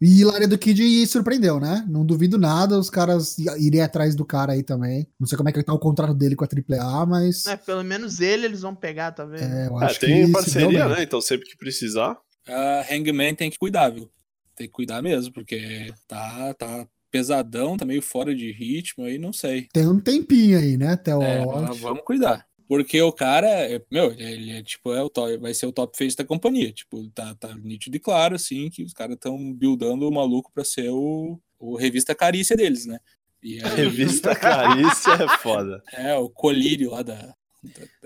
E 0.01 0.25
Laredo 0.25 0.57
Kid 0.57 1.07
surpreendeu, 1.07 1.57
né? 1.59 1.85
Não 1.87 2.05
duvido 2.05 2.37
nada 2.37 2.77
os 2.77 2.89
caras 2.89 3.37
irem 3.37 3.81
atrás 3.81 4.13
do 4.13 4.25
cara 4.25 4.51
aí 4.53 4.61
também. 4.61 5.07
Não 5.19 5.25
sei 5.25 5.37
como 5.37 5.47
é 5.47 5.51
que 5.53 5.63
tá 5.63 5.71
o 5.73 5.79
contrato 5.79 6.13
dele 6.13 6.35
com 6.35 6.43
a 6.43 6.47
AAA, 6.47 7.05
mas 7.05 7.45
É, 7.45 7.55
pelo 7.55 7.83
menos 7.83 8.19
ele 8.19 8.45
eles 8.45 8.61
vão 8.61 8.75
pegar, 8.75 9.11
tá 9.13 9.23
vendo? 9.23 9.43
é, 9.43 9.67
eu 9.67 9.79
É, 9.81 9.85
acho 9.85 9.99
tem 9.99 10.25
que 10.25 10.31
parceria, 10.33 10.87
né? 10.89 11.03
Então, 11.03 11.21
sempre 11.21 11.47
que 11.47 11.55
precisar. 11.55 12.17
A 12.47 12.81
Hangman 12.91 13.33
tem 13.35 13.49
que 13.49 13.57
cuidar, 13.57 13.89
viu? 13.89 14.09
Tem 14.55 14.67
que 14.67 14.73
cuidar 14.73 15.01
mesmo, 15.01 15.33
porque 15.33 15.93
tá, 16.07 16.53
tá 16.53 16.87
pesadão, 17.11 17.77
tá 17.77 17.85
meio 17.85 18.01
fora 18.01 18.35
de 18.35 18.51
ritmo 18.51 19.05
aí, 19.05 19.17
não 19.17 19.31
sei. 19.33 19.67
Tem 19.71 19.87
um 19.87 19.99
tempinho 19.99 20.57
aí, 20.59 20.77
né? 20.77 20.93
Até 20.93 21.15
o 21.15 21.21
É, 21.21 21.45
vamos 21.79 22.03
cuidar. 22.03 22.45
Porque 22.67 22.99
o 23.01 23.11
cara, 23.11 23.47
é- 23.47 23.81
meu, 23.91 24.11
ele 24.13 24.51
é 24.51 24.63
tipo, 24.63 24.91
é 24.93 25.01
o 25.01 25.09
top, 25.09 25.37
vai 25.37 25.53
ser 25.53 25.67
o 25.67 25.71
top 25.71 25.95
face 25.97 26.15
da 26.15 26.25
companhia. 26.25 26.71
Tipo, 26.71 27.07
tá, 27.11 27.35
tá 27.35 27.55
nítido 27.55 27.95
e 27.95 27.99
claro, 27.99 28.35
assim, 28.35 28.69
que 28.69 28.83
os 28.83 28.91
caras 28.91 29.15
estão 29.15 29.53
buildando 29.53 30.07
o 30.07 30.11
maluco 30.13 30.51
pra 30.51 30.63
ser 30.63 30.89
o, 30.89 31.39
o 31.59 31.75
revista 31.75 32.15
carícia 32.15 32.55
deles, 32.57 32.85
né? 32.85 32.99
E 33.43 33.61
aí, 33.63 33.75
Revista 33.77 34.35
Carícia 34.35 35.11
é 35.13 35.37
foda. 35.37 35.83
é, 35.93 36.15
o 36.15 36.27
colírio 36.27 36.89
lá 36.89 37.03
da 37.03 37.35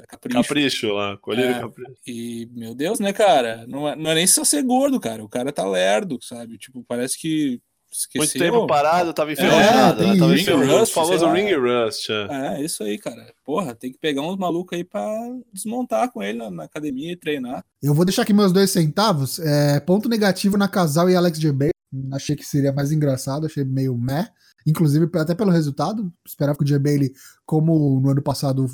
Capricho. 0.08 0.41
Capricho 0.41 0.88
lá, 0.93 1.17
colher 1.17 1.52
É. 1.52 1.60
capricho. 1.60 1.91
E, 2.08 2.48
meu 2.54 2.74
Deus, 2.76 3.00
né, 3.00 3.12
cara? 3.13 3.65
Não 3.67 3.88
é, 3.88 3.95
não 3.95 4.12
é 4.12 4.15
nem 4.15 4.28
só 4.28 4.43
ser 4.43 4.63
gordo, 4.63 5.00
cara. 5.00 5.24
O 5.24 5.30
cara 5.30 5.52
tá 5.52 5.65
lerdo, 5.67 6.17
sabe? 6.22 6.58
Tipo, 6.58 6.84
parece 6.88 7.19
que 7.19 7.62
Esqueceu? 7.91 8.19
Muito 8.22 8.38
tempo 8.38 8.67
parado, 8.67 9.12
tava 9.15 9.32
enferrujado, 9.32 10.04
É, 10.04 10.08
né? 10.13 10.19
Tava 10.19 10.36
isso. 10.36 10.43
enferrujado. 10.43 10.84
O 10.84 10.86
famoso 10.86 11.32
ring 11.32 11.52
rust. 11.56 12.08
é. 12.12 12.28
É, 12.60 12.63
isso 12.63 12.84
aí, 12.84 13.00
cara. 13.00 13.34
Porra, 13.43 13.74
tem 13.74 13.91
que 13.91 13.98
pegar 13.98 14.22
uns 14.22 14.38
malucos 14.38 14.78
aí 14.78 14.84
pra 14.84 15.04
desmontar 15.52 16.12
com 16.12 16.22
ele 16.22 16.38
na, 16.38 16.52
na 16.52 16.63
academia 16.65 17.12
e 17.12 17.15
treinar. 17.17 17.65
Eu 17.82 17.95
vou 17.95 18.06
deixar 18.06 18.22
aqui 18.22 18.32
meus 18.32 18.54
dois 18.54 18.69
centavos. 18.69 19.39
É, 19.39 19.80
ponto 19.80 20.08
negativo 20.08 20.56
na 20.56 20.67
Casal 20.67 21.10
e 21.10 21.15
Alex. 21.15 21.39
Bailey. 21.39 21.72
Achei 22.13 22.36
que 22.36 22.45
seria 22.45 22.72
mais 22.72 22.91
engraçado, 22.91 23.48
achei 23.48 23.63
meio 23.63 23.98
meh. 23.98 24.28
Inclusive, 24.67 25.10
até 25.15 25.34
pelo 25.34 25.50
resultado. 25.50 26.13
Esperava 26.24 26.56
que 26.60 26.63
o 26.63 26.67
J. 26.67 26.78
Bailey, 26.78 27.12
como 27.43 28.00
no 28.00 28.12
ano 28.12 28.22
passado, 28.22 28.67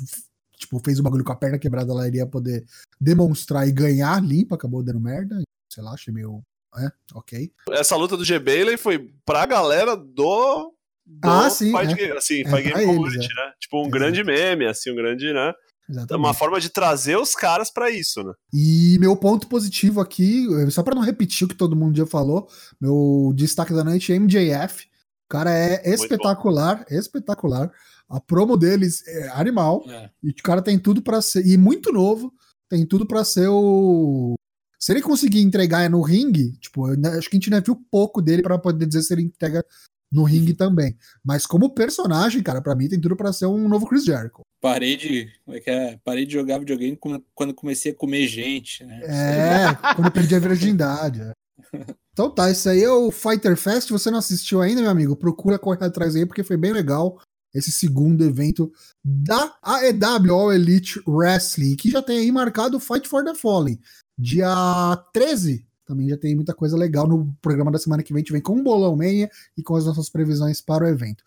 tipo, 0.66 0.80
fez 0.84 0.98
o 0.98 1.02
bagulho 1.02 1.24
com 1.24 1.32
a 1.32 1.36
perna 1.36 1.58
quebrada, 1.58 1.92
ela 1.92 2.06
iria 2.06 2.26
poder 2.26 2.64
demonstrar 3.00 3.66
e 3.66 3.72
ganhar 3.72 4.22
limpa, 4.22 4.56
acabou 4.56 4.82
dando 4.82 5.00
merda. 5.00 5.40
Sei 5.72 5.82
lá, 5.82 5.92
achei 5.92 6.12
meio. 6.12 6.42
É, 6.78 6.90
ok. 7.14 7.50
Essa 7.70 7.96
luta 7.96 8.16
do 8.16 8.24
G. 8.24 8.38
Bailey 8.38 8.76
foi 8.76 9.10
pra 9.24 9.46
galera 9.46 9.96
do. 9.96 10.72
do 11.06 11.28
Ah, 11.28 11.48
sim, 11.48 11.72
Fight 11.76 12.00
é. 12.02 12.16
Assim, 12.16 12.40
É 12.42 12.44
Fight 12.50 12.62
Game 12.62 12.80
eles, 12.82 12.86
Community, 12.86 13.28
né? 13.34 13.52
Tipo, 13.58 13.78
um 13.78 13.80
Exato. 13.82 13.92
grande 13.92 14.24
meme, 14.24 14.66
assim, 14.66 14.90
um 14.92 14.96
grande, 14.96 15.32
né? 15.32 15.52
Exatamente. 15.88 16.26
Uma 16.26 16.34
forma 16.34 16.60
de 16.60 16.68
trazer 16.68 17.16
os 17.16 17.34
caras 17.34 17.70
pra 17.70 17.90
isso, 17.90 18.22
né? 18.22 18.32
E 18.52 18.96
meu 18.98 19.16
ponto 19.16 19.46
positivo 19.46 20.00
aqui, 20.00 20.44
só 20.70 20.82
pra 20.82 20.94
não 20.94 21.02
repetir 21.02 21.44
o 21.46 21.48
que 21.48 21.54
todo 21.54 21.76
mundo 21.76 21.96
já 21.96 22.04
falou, 22.06 22.48
meu 22.80 23.32
destaque 23.34 23.72
da 23.72 23.84
noite 23.84 24.12
é 24.12 24.16
MJF. 24.18 24.86
O 25.26 25.28
cara 25.28 25.50
é 25.52 25.88
espetacular, 25.88 26.84
espetacular. 26.90 27.70
A 28.08 28.20
promo 28.20 28.56
deles 28.56 29.06
é 29.06 29.28
animal. 29.30 29.84
É. 29.88 30.10
E 30.22 30.30
o 30.30 30.34
cara 30.42 30.62
tem 30.62 30.78
tudo 30.78 31.02
pra 31.02 31.20
ser. 31.20 31.46
E 31.46 31.56
muito 31.56 31.92
novo, 31.92 32.32
tem 32.68 32.86
tudo 32.86 33.06
pra 33.06 33.24
ser 33.24 33.48
o. 33.48 34.34
Se 34.78 34.92
ele 34.92 35.02
conseguir 35.02 35.40
entregar 35.40 35.88
no 35.90 36.02
ringue, 36.02 36.52
tipo, 36.58 36.84
acho 36.86 37.28
que 37.30 37.36
a 37.36 37.38
gente 37.40 37.52
ainda 37.52 37.64
viu 37.64 37.76
pouco 37.90 38.20
dele 38.22 38.42
pra 38.42 38.58
poder 38.58 38.86
dizer 38.86 39.02
se 39.02 39.12
ele 39.14 39.22
entrega 39.22 39.64
no 40.12 40.22
ringue 40.22 40.54
também. 40.54 40.96
Mas 41.24 41.46
como 41.46 41.74
personagem, 41.74 42.42
cara, 42.42 42.62
pra 42.62 42.74
mim 42.76 42.88
tem 42.88 43.00
tudo 43.00 43.16
pra 43.16 43.32
ser 43.32 43.46
um 43.46 43.68
novo 43.68 43.86
Chris 43.86 44.04
Jericho. 44.04 44.42
Parei 44.60 44.96
de. 44.96 45.28
Como 45.44 45.56
é 45.56 45.60
que 45.60 45.70
é? 45.70 45.98
Parei 46.04 46.24
de 46.26 46.32
jogar 46.34 46.58
videogame 46.58 46.96
quando- 46.96 47.54
comecei 47.54 47.90
a 47.92 47.94
comer 47.94 48.26
gente, 48.28 48.84
né? 48.84 49.00
É, 49.04 49.94
quando 49.94 50.12
perdi 50.12 50.34
a 50.34 50.38
virgindade. 50.38 51.20
é. 51.22 51.32
Então 52.16 52.30
tá, 52.30 52.50
isso 52.50 52.66
aí 52.66 52.82
é 52.82 52.88
o 52.90 53.10
Fighter 53.10 53.54
Fest. 53.58 53.90
Você 53.90 54.10
não 54.10 54.18
assistiu 54.20 54.62
ainda, 54.62 54.80
meu 54.80 54.90
amigo, 54.90 55.14
procura 55.14 55.58
correr 55.58 55.84
atrás 55.84 56.16
aí, 56.16 56.24
porque 56.24 56.42
foi 56.42 56.56
bem 56.56 56.72
legal 56.72 57.20
esse 57.58 57.72
segundo 57.72 58.22
evento 58.22 58.70
da 59.02 59.56
AEW 59.62 60.34
All 60.34 60.52
Elite 60.52 61.00
Wrestling, 61.06 61.74
que 61.76 61.90
já 61.90 62.02
tem 62.02 62.18
aí 62.18 62.30
marcado 62.30 62.76
o 62.76 62.80
Fight 62.80 63.08
for 63.08 63.24
the 63.24 63.34
Fallen. 63.34 63.80
Dia 64.18 65.02
13, 65.12 65.66
também 65.86 66.08
já 66.08 66.18
tem 66.18 66.34
muita 66.34 66.52
coisa 66.52 66.76
legal 66.76 67.06
no 67.06 67.34
programa 67.40 67.70
da 67.70 67.78
semana 67.78 68.02
que 68.02 68.12
vem. 68.12 68.20
A 68.20 68.22
gente 68.22 68.32
vem 68.32 68.42
com 68.42 68.56
um 68.56 68.62
bolão 68.62 68.94
meia 68.94 69.30
e 69.56 69.62
com 69.62 69.74
as 69.74 69.86
nossas 69.86 70.10
previsões 70.10 70.60
para 70.60 70.84
o 70.84 70.88
evento. 70.88 71.24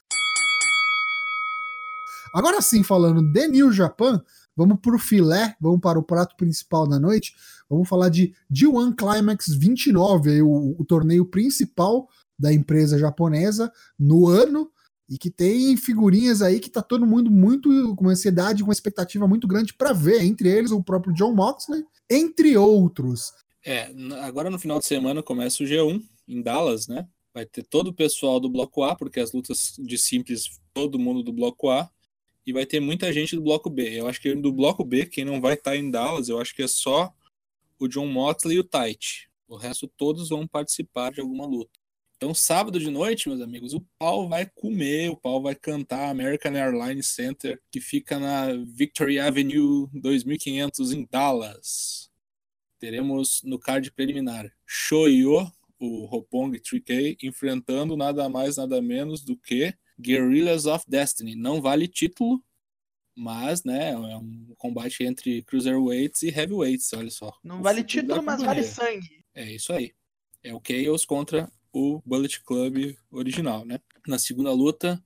Agora 2.34 2.62
sim, 2.62 2.84
falando 2.84 3.24
de 3.24 3.48
New 3.48 3.72
Japan, 3.72 4.22
vamos 4.56 4.80
pro 4.82 5.00
filé, 5.00 5.56
vamos 5.60 5.80
para 5.80 5.98
o 5.98 6.04
prato 6.04 6.36
principal 6.36 6.88
da 6.88 7.00
noite. 7.00 7.34
Vamos 7.68 7.90
falar 7.90 8.10
de 8.10 8.36
G1 8.54 8.96
Climax 8.96 9.48
29, 9.48 10.30
aí 10.30 10.42
o, 10.44 10.76
o 10.78 10.86
torneio 10.86 11.26
principal 11.26 12.08
da 12.38 12.54
empresa 12.54 13.00
japonesa 13.00 13.72
no 13.98 14.28
ano 14.28 14.70
e 15.10 15.18
que 15.18 15.32
tem 15.32 15.76
figurinhas 15.76 16.42
aí 16.42 16.60
que 16.60 16.70
tá 16.70 16.84
todo 16.84 17.06
mundo 17.06 17.32
muito 17.32 17.96
com 17.96 18.10
ansiedade, 18.10 18.64
com 18.64 18.72
expectativa 18.72 19.28
muito 19.28 19.48
grande 19.48 19.74
para 19.74 19.92
ver, 19.92 20.22
entre 20.22 20.50
eles 20.50 20.72
o 20.72 20.84
próprio 20.84 21.14
John 21.14 21.34
Moxley, 21.34 21.84
entre 22.10 22.56
outros. 22.56 23.34
É, 23.66 23.92
agora 24.22 24.50
no 24.50 24.60
final 24.60 24.78
de 24.78 24.86
semana 24.86 25.24
começa 25.24 25.64
o 25.64 25.66
G1 25.66 26.02
em 26.28 26.42
Dallas, 26.42 26.88
né? 26.88 27.08
Vai 27.34 27.46
ter 27.46 27.64
todo 27.64 27.88
o 27.88 27.94
pessoal 27.94 28.40
do 28.40 28.50
bloco 28.50 28.84
A, 28.84 28.96
porque 28.96 29.20
as 29.20 29.32
lutas 29.32 29.76
de 29.80 29.98
simples, 29.98 30.60
todo 30.74 31.00
mundo 31.00 31.24
do 31.24 31.34
bloco 31.34 31.70
A, 31.70 31.90
e 32.46 32.54
vai 32.54 32.66
ter 32.66 32.80
muita 32.80 33.12
gente 33.12 33.36
do 33.36 33.42
bloco 33.42 33.70
B. 33.70 34.00
Eu 34.00 34.08
acho 34.08 34.22
que 34.22 34.34
do 34.36 34.52
bloco 34.52 34.84
B, 34.84 35.06
quem 35.06 35.26
não 35.26 35.42
vai 35.42 35.56
estar 35.56 35.76
em 35.76 35.90
Dallas, 35.90 36.30
eu 36.30 36.40
acho 36.40 36.56
que 36.56 36.64
é 36.64 36.68
só 36.68 37.12
o 37.80 37.88
John 37.88 38.08
Moxley 38.08 38.58
e 38.58 38.60
o 38.60 38.64
Tite. 38.64 39.30
O 39.48 39.56
resto 39.56 39.88
todos 39.88 40.30
vão 40.30 40.48
participar 40.48 41.12
de 41.12 41.22
alguma 41.22 41.46
luta. 41.46 41.79
Então, 42.20 42.34
sábado 42.34 42.78
de 42.80 42.92
noite, 42.92 43.30
meus 43.30 43.40
amigos, 43.40 43.74
o 43.74 43.80
pau 43.98 44.28
vai 44.28 44.46
comer, 44.46 45.10
o 45.10 45.16
pau 45.16 45.42
vai 45.42 45.56
cantar 45.56 46.10
American 46.10 46.54
Airlines 46.54 47.08
Center, 47.08 47.60
que 47.72 47.80
fica 47.80 48.20
na 48.20 48.48
Victory 48.68 49.20
Avenue 49.20 49.88
2500 49.94 50.92
em 50.92 51.08
Dallas 51.10 52.10
teremos 52.80 53.42
no 53.44 53.60
card 53.60 53.92
preliminar 53.92 54.52
Shoyo, 54.66 55.52
o 55.78 56.06
Roppongi 56.06 56.60
3K, 56.60 57.18
enfrentando 57.22 57.96
nada 57.96 58.28
mais, 58.30 58.58
nada 58.58 58.82
menos 58.82 59.24
do 59.24 59.38
que 59.38 59.74
Guerrillas 60.00 60.66
of 60.66 60.86
Destiny. 60.88 61.36
Não 61.36 61.62
vale 61.62 61.88
título, 61.88 62.44
mas 63.16 63.64
né, 63.64 63.92
é 63.92 64.18
um 64.18 64.54
combate 64.58 65.04
entre 65.04 65.44
cruiserweights 65.44 66.24
e 66.24 66.30
heavyweights, 66.30 66.92
olha 66.94 67.12
só. 67.12 67.38
Não 67.44 67.60
O 67.60 67.64
vale 67.64 67.84
título, 67.84 68.24
mas 68.24 68.42
vale 68.42 68.64
sangue. 68.64 69.24
É 69.36 69.52
isso 69.52 69.72
aí. 69.74 69.94
É 70.42 70.54
o 70.54 70.62
Chaos 70.66 71.06
contra 71.06 71.52
o 71.74 72.02
Bullet 72.06 72.42
Club 72.44 72.96
original, 73.12 73.66
né? 73.66 73.80
Na 74.08 74.18
segunda 74.18 74.52
luta, 74.52 75.04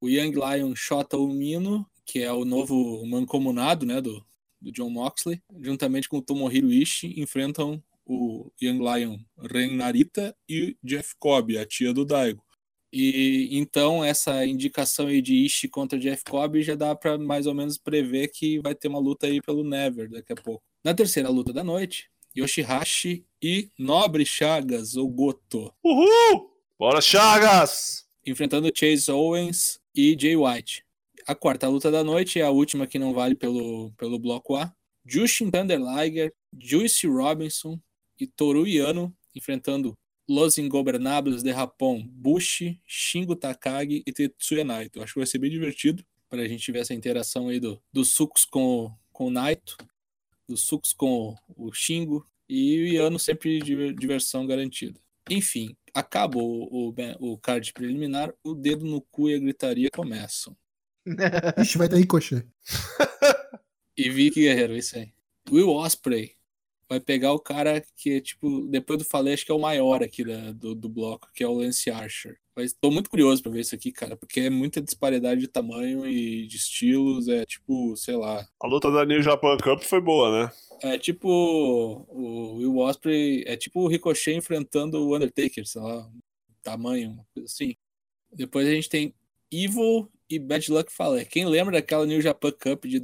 o 0.00 0.08
Young 0.08 0.32
Lion 0.32 0.74
Shota 0.74 1.16
Umino, 1.16 1.86
que 2.04 2.20
é 2.20 2.32
o 2.32 2.44
novo 2.44 3.04
mancomunado, 3.06 3.84
né, 3.84 4.00
do, 4.00 4.24
do 4.60 4.70
John 4.72 4.90
Moxley, 4.90 5.42
juntamente 5.60 6.08
com 6.08 6.18
o 6.18 6.22
Tomohiro 6.22 6.72
Ishii, 6.72 7.20
enfrentam 7.20 7.82
o 8.04 8.50
Young 8.62 8.78
Lion 8.78 9.18
Ren 9.38 9.76
Narita 9.76 10.36
e 10.48 10.76
Jeff 10.82 11.14
Cobb, 11.18 11.58
a 11.58 11.66
tia 11.66 11.92
do 11.92 12.04
Daigo. 12.04 12.44
E 12.92 13.48
então 13.50 14.04
essa 14.04 14.46
indicação 14.46 15.08
aí 15.08 15.20
de 15.20 15.34
Ishii 15.34 15.68
contra 15.68 15.98
Jeff 15.98 16.22
Cobb 16.24 16.62
já 16.62 16.74
dá 16.74 16.94
para 16.94 17.18
mais 17.18 17.46
ou 17.46 17.54
menos 17.54 17.76
prever 17.76 18.28
que 18.28 18.60
vai 18.60 18.74
ter 18.74 18.88
uma 18.88 19.00
luta 19.00 19.26
aí 19.26 19.42
pelo 19.42 19.64
Never 19.64 20.08
daqui 20.08 20.32
a 20.32 20.36
pouco. 20.36 20.62
Na 20.84 20.94
terceira 20.94 21.28
luta 21.28 21.52
da 21.52 21.64
noite, 21.64 22.08
Yoshihashi 22.36 23.24
e 23.42 23.70
Nobre 23.78 24.24
Chagas, 24.26 24.96
ou 24.96 25.08
Goto, 25.08 25.72
Uhul! 25.82 26.50
Bora, 26.78 27.00
Chagas! 27.00 28.06
enfrentando 28.26 28.70
Chase 28.74 29.10
Owens 29.10 29.80
e 29.94 30.16
Jay 30.18 30.36
White. 30.36 30.84
A 31.26 31.34
quarta 31.34 31.68
luta 31.68 31.90
da 31.90 32.02
noite 32.02 32.40
é 32.40 32.42
a 32.42 32.50
última 32.50 32.86
que 32.86 32.98
não 32.98 33.14
vale 33.14 33.34
pelo, 33.34 33.92
pelo 33.92 34.18
bloco 34.18 34.56
A. 34.56 34.72
Justin 35.04 35.50
Thunder 35.50 35.78
Liger, 35.78 36.32
Juice 36.58 37.06
Robinson 37.06 37.80
e 38.18 38.26
Toru 38.26 38.66
Yano 38.66 39.14
enfrentando 39.34 39.96
Los 40.28 40.58
Ingobernables 40.58 41.42
de 41.42 41.52
Japão, 41.52 42.02
Bushi, 42.08 42.80
Shingo 42.84 43.36
Takagi 43.36 44.02
e 44.04 44.12
Tetsuya 44.12 44.64
Naito. 44.64 45.00
Acho 45.02 45.14
que 45.14 45.20
vai 45.20 45.26
ser 45.26 45.38
bem 45.38 45.50
divertido 45.50 46.04
para 46.28 46.42
a 46.42 46.48
gente 46.48 46.72
ver 46.72 46.80
essa 46.80 46.94
interação 46.94 47.48
aí 47.48 47.60
do, 47.60 47.80
dos 47.92 48.08
sucos 48.08 48.44
com, 48.44 48.92
com 49.12 49.26
o 49.26 49.30
Naito, 49.30 49.76
dos 50.48 50.62
sucos 50.62 50.92
com 50.92 51.34
o 51.56 51.72
Shingo 51.72 52.26
e 52.48 52.82
o 52.82 52.86
Yano 52.86 53.18
sempre 53.18 53.58
diver- 53.60 53.94
diversão 53.94 54.46
garantida. 54.46 55.00
Enfim, 55.28 55.76
acaba 55.92 56.38
o, 56.38 56.90
o, 56.90 56.94
o 57.20 57.38
card 57.38 57.72
preliminar, 57.72 58.32
o 58.44 58.54
dedo 58.54 58.84
no 58.84 59.00
cu 59.00 59.28
e 59.28 59.34
a 59.34 59.38
gritaria 59.38 59.90
começam. 59.90 60.56
Ixi, 61.58 61.78
vai 61.78 61.88
ter 61.88 61.96
ricochet. 61.96 62.46
E 63.96 64.10
Vicky 64.10 64.42
Guerreiro, 64.42 64.76
isso 64.76 64.96
aí. 64.96 65.12
Will 65.50 65.70
Osprey 65.70 66.35
vai 66.88 67.00
pegar 67.00 67.32
o 67.32 67.38
cara 67.40 67.82
que, 67.96 68.20
tipo, 68.20 68.66
depois 68.68 68.98
do 68.98 69.04
falei, 69.04 69.34
acho 69.34 69.44
que 69.44 69.50
é 69.52 69.54
o 69.54 69.58
maior 69.60 70.02
aqui 70.02 70.24
da- 70.24 70.52
do, 70.52 70.74
do 70.74 70.88
bloco, 70.88 71.28
que 71.34 71.42
é 71.42 71.48
o 71.48 71.52
Lance 71.54 71.90
Archer. 71.90 72.38
Mas 72.54 72.72
tô 72.72 72.90
muito 72.90 73.10
curioso 73.10 73.42
pra 73.42 73.52
ver 73.52 73.60
isso 73.60 73.74
aqui, 73.74 73.92
cara, 73.92 74.16
porque 74.16 74.40
é 74.40 74.50
muita 74.50 74.80
disparidade 74.80 75.40
de 75.40 75.48
tamanho 75.48 76.06
e 76.06 76.46
de 76.46 76.56
estilos, 76.56 77.28
é 77.28 77.44
tipo, 77.44 77.94
sei 77.96 78.16
lá. 78.16 78.46
A 78.62 78.66
luta 78.66 78.90
da 78.90 79.04
New 79.04 79.20
Japan 79.20 79.56
Cup 79.58 79.82
foi 79.82 80.00
boa, 80.00 80.44
né? 80.44 80.52
É 80.82 80.98
tipo 80.98 81.28
o 82.08 82.56
Will 82.56 82.78
Osprey, 82.78 83.42
é 83.46 83.56
tipo 83.56 83.80
o 83.80 83.88
Ricochet 83.88 84.34
enfrentando 84.36 84.98
o 85.06 85.14
Undertaker, 85.14 85.66
sei 85.66 85.80
lá, 85.82 86.08
tamanho, 86.62 87.10
uma 87.12 87.26
coisa 87.34 87.46
assim. 87.46 87.74
Depois 88.32 88.66
a 88.66 88.70
gente 88.72 88.88
tem 88.88 89.14
Evil 89.50 90.10
e 90.28 90.38
Bad 90.38 90.70
Luck 90.72 90.92
Fale. 90.92 91.24
Quem 91.24 91.46
lembra 91.46 91.72
daquela 91.74 92.04
New 92.06 92.20
Japan 92.20 92.52
Cup 92.52 92.84
de 92.86 92.98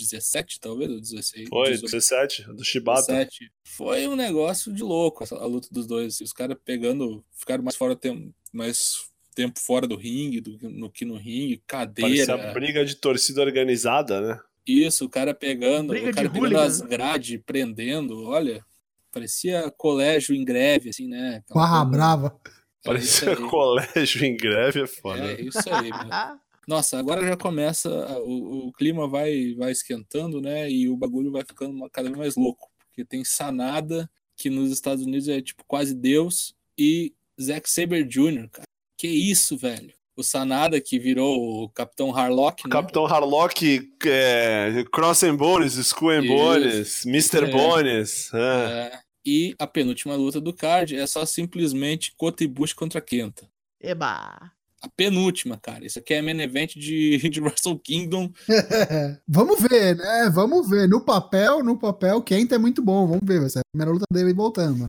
2017, 0.00 0.60
talvez, 0.60 0.90
ou 0.90 1.00
16? 1.00 1.48
Foi, 1.48 1.70
18? 1.72 1.90
17, 1.90 2.42
do 2.54 2.64
Shibata. 2.64 3.12
17. 3.12 3.50
Foi 3.64 4.06
um 4.08 4.16
negócio 4.16 4.72
de 4.72 4.82
louco 4.82 5.24
a 5.34 5.46
luta 5.46 5.68
dos 5.70 5.86
dois. 5.86 6.20
Os 6.20 6.32
caras 6.32 6.56
pegando, 6.64 7.24
ficaram 7.34 7.62
mais 7.62 7.76
fora 7.76 7.94
tempo, 7.96 8.32
mais 8.52 9.04
tempo 9.34 9.58
fora 9.60 9.86
do 9.86 9.96
ringue 9.96 10.40
do 10.40 10.58
que 10.58 10.68
no 10.68 10.90
que 10.90 11.04
no 11.04 11.16
ringue, 11.16 11.62
Parecia 11.66 12.26
cadeira. 12.26 12.52
briga 12.52 12.84
de 12.84 12.96
torcida 12.96 13.40
organizada, 13.40 14.20
né? 14.20 14.40
Isso, 14.66 15.04
o 15.04 15.08
cara 15.08 15.32
pegando, 15.32 15.88
Briga 15.88 16.10
o 16.10 16.14
cara 16.14 16.28
pegando 16.28 16.42
hooligan, 16.44 16.64
as 16.64 16.80
né? 16.82 16.86
grades, 16.88 17.40
prendendo, 17.46 18.24
olha, 18.24 18.64
parecia 19.10 19.70
colégio 19.76 20.34
em 20.34 20.44
greve, 20.44 20.90
assim, 20.90 21.08
né? 21.08 21.36
Aquela 21.44 21.60
Barra 21.60 21.78
coisa- 21.84 21.90
brava. 21.90 22.40
É 22.46 22.86
Parecia 22.88 23.36
colégio 23.48 24.24
em 24.24 24.36
greve, 24.36 24.82
é 24.82 24.86
foda. 24.86 25.32
É 25.32 25.40
isso 25.40 25.58
aí, 25.72 25.90
meu. 25.90 25.98
Nossa, 26.66 26.98
agora 26.98 27.26
já 27.26 27.36
começa, 27.36 27.90
o, 28.20 28.68
o 28.68 28.72
clima 28.72 29.08
vai, 29.08 29.54
vai 29.54 29.72
esquentando, 29.72 30.40
né? 30.40 30.70
E 30.70 30.88
o 30.88 30.96
bagulho 30.96 31.32
vai 31.32 31.42
ficando 31.44 31.88
cada 31.90 32.08
vez 32.08 32.18
mais 32.18 32.36
louco. 32.36 32.70
Porque 32.78 33.04
tem 33.04 33.24
Sanada, 33.24 34.10
que 34.36 34.50
nos 34.50 34.70
Estados 34.70 35.04
Unidos 35.04 35.28
é 35.28 35.40
tipo 35.40 35.64
quase 35.66 35.94
Deus, 35.94 36.54
e 36.78 37.14
Zack 37.40 37.68
Saber 37.68 38.06
Jr., 38.06 38.48
cara. 38.50 38.66
Que 38.96 39.08
isso, 39.08 39.56
velho. 39.56 39.92
O 40.16 40.22
Sanada, 40.22 40.80
que 40.80 40.98
virou 40.98 41.64
o 41.64 41.68
Capitão 41.70 42.14
Harlock, 42.14 42.64
né? 42.64 42.70
Capitão 42.70 43.06
Harlock, 43.06 43.90
é, 44.04 44.84
Cross 44.92 45.22
and 45.22 45.36
Bones, 45.36 45.74
Skull 45.76 46.10
and. 46.10 46.26
Bones, 46.26 47.06
Mr. 47.06 47.44
É. 47.44 47.50
Bones. 47.50 48.30
é. 48.34 48.38
É, 48.38 49.00
e 49.24 49.54
a 49.58 49.66
penúltima 49.66 50.14
luta 50.14 50.40
do 50.40 50.52
card 50.52 50.96
é 50.96 51.06
só 51.06 51.24
simplesmente 51.24 52.12
Kota 52.16 52.44
Ibushi 52.44 52.74
contra 52.74 53.00
Kenta. 53.00 53.48
Eba! 53.80 54.52
A 54.82 54.88
penúltima, 54.96 55.58
cara. 55.58 55.84
Isso 55.84 55.98
aqui 55.98 56.14
é 56.14 56.22
main 56.22 56.40
event 56.40 56.74
de, 56.74 57.18
de 57.28 57.40
Wrestle 57.40 57.78
Kingdom. 57.78 58.30
Vamos 59.28 59.60
ver, 59.60 59.96
né? 59.96 60.30
Vamos 60.34 60.68
ver. 60.68 60.88
No 60.88 61.04
papel, 61.04 61.62
no 61.62 61.78
papel, 61.78 62.22
Kenta 62.22 62.54
é 62.54 62.58
muito 62.58 62.82
bom. 62.82 63.06
Vamos 63.06 63.22
ver. 63.24 63.40
Vai 63.40 63.50
ser 63.50 63.58
a 63.58 63.62
primeira 63.72 63.92
luta 63.92 64.04
dele 64.12 64.32
voltando. 64.32 64.86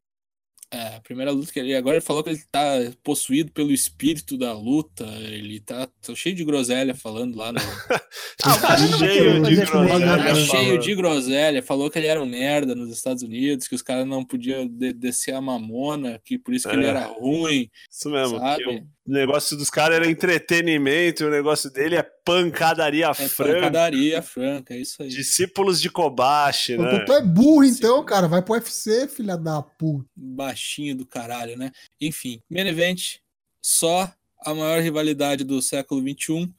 É, 0.73 0.95
a 0.95 1.01
primeira 1.01 1.31
luta 1.31 1.51
que 1.51 1.59
ele. 1.59 1.75
Agora 1.75 1.97
ele 1.97 2.05
falou 2.05 2.23
que 2.23 2.29
ele 2.29 2.41
tá 2.49 2.63
possuído 3.03 3.51
pelo 3.51 3.73
espírito 3.73 4.37
da 4.37 4.53
luta. 4.53 5.03
Ele 5.19 5.59
tá, 5.59 5.85
tá 6.01 6.15
cheio 6.15 6.33
de 6.33 6.45
groselha 6.45 6.95
falando 6.95 7.35
lá 7.35 7.51
no. 7.51 7.59
Ah, 8.43 8.55
vai 8.57 8.77
Cheio 8.77 9.43
de 9.43 9.53
ele, 9.53 9.65
groselha. 9.65 9.99
né? 9.99 10.17
Tá 10.29 10.35
cheio 10.35 10.79
de 10.79 10.95
groselha. 10.95 11.61
Falou 11.61 11.91
que 11.91 11.99
ele 11.99 12.07
era 12.07 12.21
um 12.21 12.25
merda 12.25 12.73
nos 12.73 12.89
Estados 12.89 13.21
Unidos, 13.21 13.67
que 13.67 13.75
os 13.75 13.81
caras 13.83 14.07
não 14.07 14.23
podiam 14.25 14.65
de- 14.65 14.93
descer 14.93 15.33
a 15.35 15.41
mamona, 15.41 16.19
que 16.25 16.39
por 16.39 16.53
isso 16.53 16.67
que 16.67 16.73
ele 16.75 16.85
É. 16.85 16.89
era 16.89 17.05
ruim. 17.05 17.69
Isso 17.91 18.09
mesmo. 18.09 18.39
Sabe? 18.39 18.83
O 19.11 19.13
negócio 19.13 19.57
dos 19.57 19.69
caras 19.69 19.97
era 19.97 20.09
entretenimento, 20.09 21.23
e 21.23 21.25
o 21.25 21.29
negócio 21.29 21.69
dele 21.69 21.97
é 21.97 22.01
pancadaria 22.01 23.07
É 23.07 23.13
franca. 23.13 23.53
pancadaria 23.55 24.21
franca, 24.21 24.73
é 24.73 24.77
isso 24.77 25.03
aí. 25.03 25.09
Discípulos 25.09 25.81
de 25.81 25.89
Kobashi, 25.89 26.77
né? 26.77 27.03
Tu 27.03 27.11
é 27.11 27.21
burro, 27.21 27.65
então, 27.65 28.05
cara. 28.05 28.29
Vai 28.29 28.41
pro 28.41 28.53
UFC, 28.53 29.09
filha 29.09 29.35
da 29.35 29.61
puta. 29.61 30.07
baixinho 30.15 30.95
do 30.95 31.05
caralho, 31.05 31.57
né? 31.57 31.73
Enfim, 31.99 32.39
main 32.49 32.65
event, 32.65 33.17
só 33.61 34.09
a 34.45 34.53
maior 34.55 34.79
rivalidade 34.81 35.43
do 35.43 35.61
século 35.61 35.99
XXI, 35.99 36.49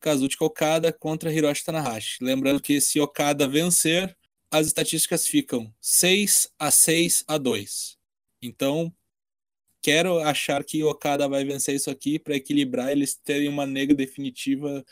Kazuchika 0.00 0.46
Okada 0.46 0.94
contra 0.94 1.30
Hiroshi 1.30 1.62
Tanahashi. 1.62 2.24
Lembrando 2.24 2.62
que 2.62 2.80
se 2.80 2.98
Okada 3.00 3.46
vencer, 3.46 4.16
as 4.50 4.66
estatísticas 4.66 5.26
ficam 5.26 5.70
6 5.78 6.48
a 6.58 6.70
6 6.70 7.24
a 7.28 7.36
2. 7.36 7.98
Então, 8.40 8.90
quero 9.82 10.18
achar 10.20 10.62
que 10.64 10.82
Okada 10.84 11.28
vai 11.28 11.44
vencer 11.44 11.74
isso 11.74 11.90
aqui 11.90 12.18
para 12.18 12.36
equilibrar 12.36 12.90
eles 12.92 13.14
terem 13.14 13.48
uma 13.48 13.66
nega 13.66 13.94
definitiva 13.94 14.84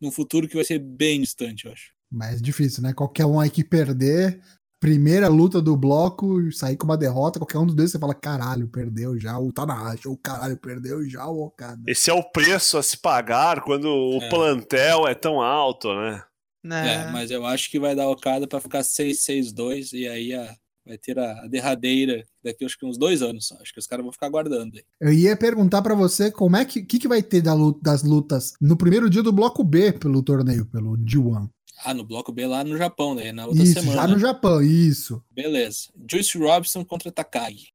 num 0.00 0.10
futuro 0.12 0.46
que 0.46 0.54
vai 0.56 0.64
ser 0.64 0.78
bem 0.78 1.20
distante, 1.22 1.64
eu 1.66 1.72
acho. 1.72 1.92
Mas 2.10 2.40
difícil, 2.42 2.82
né? 2.82 2.92
Qualquer 2.92 3.24
um 3.26 3.40
aí 3.40 3.50
que 3.50 3.64
perder, 3.64 4.40
primeira 4.78 5.26
luta 5.26 5.60
do 5.60 5.74
bloco, 5.76 6.52
sair 6.52 6.76
com 6.76 6.84
uma 6.84 6.96
derrota, 6.98 7.38
qualquer 7.40 7.58
um 7.58 7.66
dos 7.66 7.74
dois 7.74 7.90
você 7.90 7.98
fala, 7.98 8.14
caralho, 8.14 8.68
perdeu 8.68 9.18
já 9.18 9.38
o 9.38 9.50
Tanahashi, 9.52 10.06
ou 10.06 10.16
caralho, 10.16 10.56
perdeu 10.58 11.08
já 11.08 11.26
o 11.26 11.40
Okada. 11.46 11.82
Esse 11.86 12.10
é 12.10 12.12
o 12.14 12.22
preço 12.22 12.76
a 12.78 12.82
se 12.82 12.98
pagar 12.98 13.62
quando 13.62 13.86
o 13.88 14.22
É. 14.22 14.28
plantel 14.28 15.08
é 15.08 15.14
tão 15.14 15.40
alto, 15.40 15.88
né? 15.94 16.22
Né? 16.62 16.94
É, 17.04 17.10
mas 17.10 17.30
eu 17.30 17.46
acho 17.46 17.70
que 17.70 17.78
vai 17.80 17.94
dar 17.94 18.08
Okada 18.08 18.46
para 18.46 18.60
ficar 18.60 18.82
6-6-2 18.82 19.92
e 19.92 20.06
aí 20.06 20.34
a- 20.34 20.54
vai 20.86 20.96
ter 20.96 21.18
a, 21.18 21.44
a 21.44 21.46
derradeira 21.48 22.24
daqui 22.42 22.64
acho 22.64 22.78
que 22.78 22.86
uns 22.86 22.96
dois 22.96 23.20
anos. 23.22 23.48
só. 23.48 23.56
Acho 23.60 23.72
que 23.72 23.78
os 23.80 23.86
caras 23.86 24.04
vão 24.04 24.12
ficar 24.12 24.26
aguardando 24.26 24.76
aí. 24.76 24.84
Eu 25.00 25.12
ia 25.12 25.36
perguntar 25.36 25.82
pra 25.82 25.94
você 25.94 26.30
como 26.30 26.56
é 26.56 26.64
que, 26.64 26.82
que, 26.82 26.98
que 26.98 27.08
vai 27.08 27.22
ter 27.22 27.42
da 27.42 27.52
luta- 27.54 27.80
das 27.82 28.02
lutas 28.02 28.52
no 28.60 28.76
primeiro 28.76 29.10
dia 29.10 29.22
do 29.22 29.32
bloco 29.32 29.62
B 29.64 29.92
pelo 29.92 30.22
torneio, 30.22 30.64
pelo 30.66 30.96
G1. 30.98 31.48
Ah, 31.84 31.92
no 31.92 32.04
bloco 32.04 32.32
B 32.32 32.46
lá 32.46 32.64
no 32.64 32.76
Japão, 32.76 33.14
daí 33.14 33.32
na 33.32 33.46
outra 33.46 33.62
Isso, 33.62 33.74
semana. 33.74 33.92
já 34.00 34.06
no 34.08 34.18
Japão, 34.18 34.62
isso. 34.62 35.22
Beleza. 35.30 35.88
Juice 36.10 36.38
Robinson 36.38 36.82
contra 36.84 37.12
Takagi. 37.12 37.68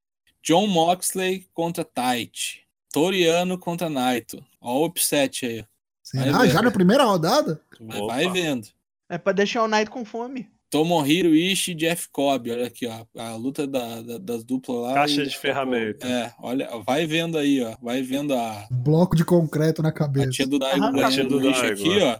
John 0.44 0.66
Moxley 0.66 1.46
contra 1.54 1.84
Taichi. 1.86 2.62
Toriano 2.92 3.58
contra 3.60 3.90
Naito. 3.90 4.44
Ó 4.60 4.80
o 4.80 4.86
upset 4.86 5.46
aí. 5.46 5.66
Será? 6.04 6.32
Vai 6.32 6.48
ver. 6.48 6.54
já 6.54 6.62
na 6.64 6.72
primeira 6.72 7.04
rodada? 7.06 7.62
Vai, 7.80 8.02
vai 8.02 8.30
vendo. 8.32 8.68
É 9.08 9.18
pra 9.18 9.32
deixar 9.34 9.64
o 9.64 9.68
Knight 9.68 9.90
com 9.92 10.04
fome. 10.04 10.50
Tomohiro 10.72 11.36
Ishii 11.36 11.74
e 11.74 11.78
Jeff 11.78 12.08
Cobb. 12.12 12.50
Olha 12.50 12.66
aqui, 12.66 12.88
ó. 12.88 13.06
A 13.18 13.36
luta 13.36 13.68
da- 13.68 14.02
da- 14.02 14.18
das 14.18 14.44
duplas 14.44 14.82
lá. 14.82 14.94
Caixa 14.94 15.22
e- 15.24 15.28
de 15.28 15.38
ferramenta. 15.38 16.08
É, 16.08 16.34
olha, 16.40 16.70
vai 16.86 17.06
vendo 17.06 17.38
aí, 17.38 17.62
ó. 17.62 17.76
Vai 17.82 18.02
vendo 18.02 18.34
a, 18.34 18.68
Bloco 18.72 19.16
de 19.16 19.26
concreto 19.26 19.84
na 19.84 19.90
A 19.90 19.94
cabeça. 19.94 20.30
tia 20.32 20.48
do 20.48 20.58
Daigo 20.58 20.86
tia 21.12 21.26
do 21.26 21.38
o 21.38 21.52
Ishi 21.52 21.62
Daigo, 21.62 21.82
aqui, 21.82 22.00
é. 22.00 22.14
ó. 22.14 22.20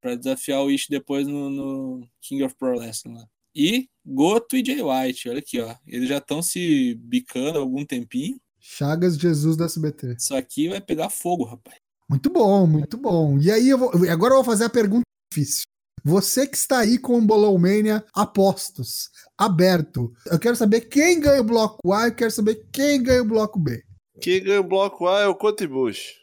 Pra 0.00 0.14
desafiar 0.14 0.62
o 0.62 0.70
Ishi 0.70 0.86
depois 0.90 1.26
no, 1.26 1.50
no 1.50 2.06
King 2.20 2.44
of 2.44 2.54
Pro 2.56 2.76
Wrestling 2.78 3.14
lá. 3.14 3.24
E 3.54 3.88
Goto 4.06 4.54
e 4.56 4.64
Jay 4.64 4.80
White, 4.82 5.28
olha 5.30 5.38
aqui, 5.38 5.58
ó. 5.60 5.74
Eles 5.86 6.08
já 6.08 6.18
estão 6.18 6.40
se 6.42 6.94
bicando 7.02 7.58
há 7.58 7.62
algum 7.62 7.84
tempinho. 7.84 8.38
Chagas 8.60 9.16
Jesus 9.16 9.56
do 9.56 9.64
SBT. 9.64 10.14
Isso 10.18 10.34
aqui 10.36 10.68
vai 10.68 10.80
pegar 10.80 11.08
fogo, 11.08 11.44
rapaz. 11.44 11.78
Muito 12.08 12.28
bom, 12.30 12.66
muito 12.66 12.96
bom. 12.98 13.38
E 13.38 13.50
aí, 13.50 13.68
eu 13.70 13.78
vou, 13.78 13.90
agora 14.10 14.32
eu 14.34 14.36
vou 14.36 14.44
fazer 14.44 14.64
a 14.64 14.70
pergunta 14.70 15.02
difícil. 15.32 15.64
Você 16.08 16.46
que 16.46 16.56
está 16.56 16.78
aí 16.78 16.98
com 16.98 17.18
o 17.18 17.20
Bolão 17.20 17.58
Mania 17.58 18.02
apostos, 18.14 19.10
aberto. 19.36 20.10
Eu 20.24 20.38
quero 20.38 20.56
saber 20.56 20.80
quem 20.88 21.20
ganha 21.20 21.42
o 21.42 21.44
bloco 21.44 21.92
A, 21.92 22.06
eu 22.08 22.14
quero 22.14 22.30
saber 22.30 22.66
quem 22.72 23.02
ganha 23.02 23.20
o 23.20 23.28
bloco 23.28 23.58
B. 23.58 23.84
Quem 24.18 24.42
ganha 24.42 24.60
o 24.60 24.64
bloco 24.64 25.06
A 25.06 25.20
é 25.20 25.26
o 25.26 25.34
Cotibush. 25.34 26.14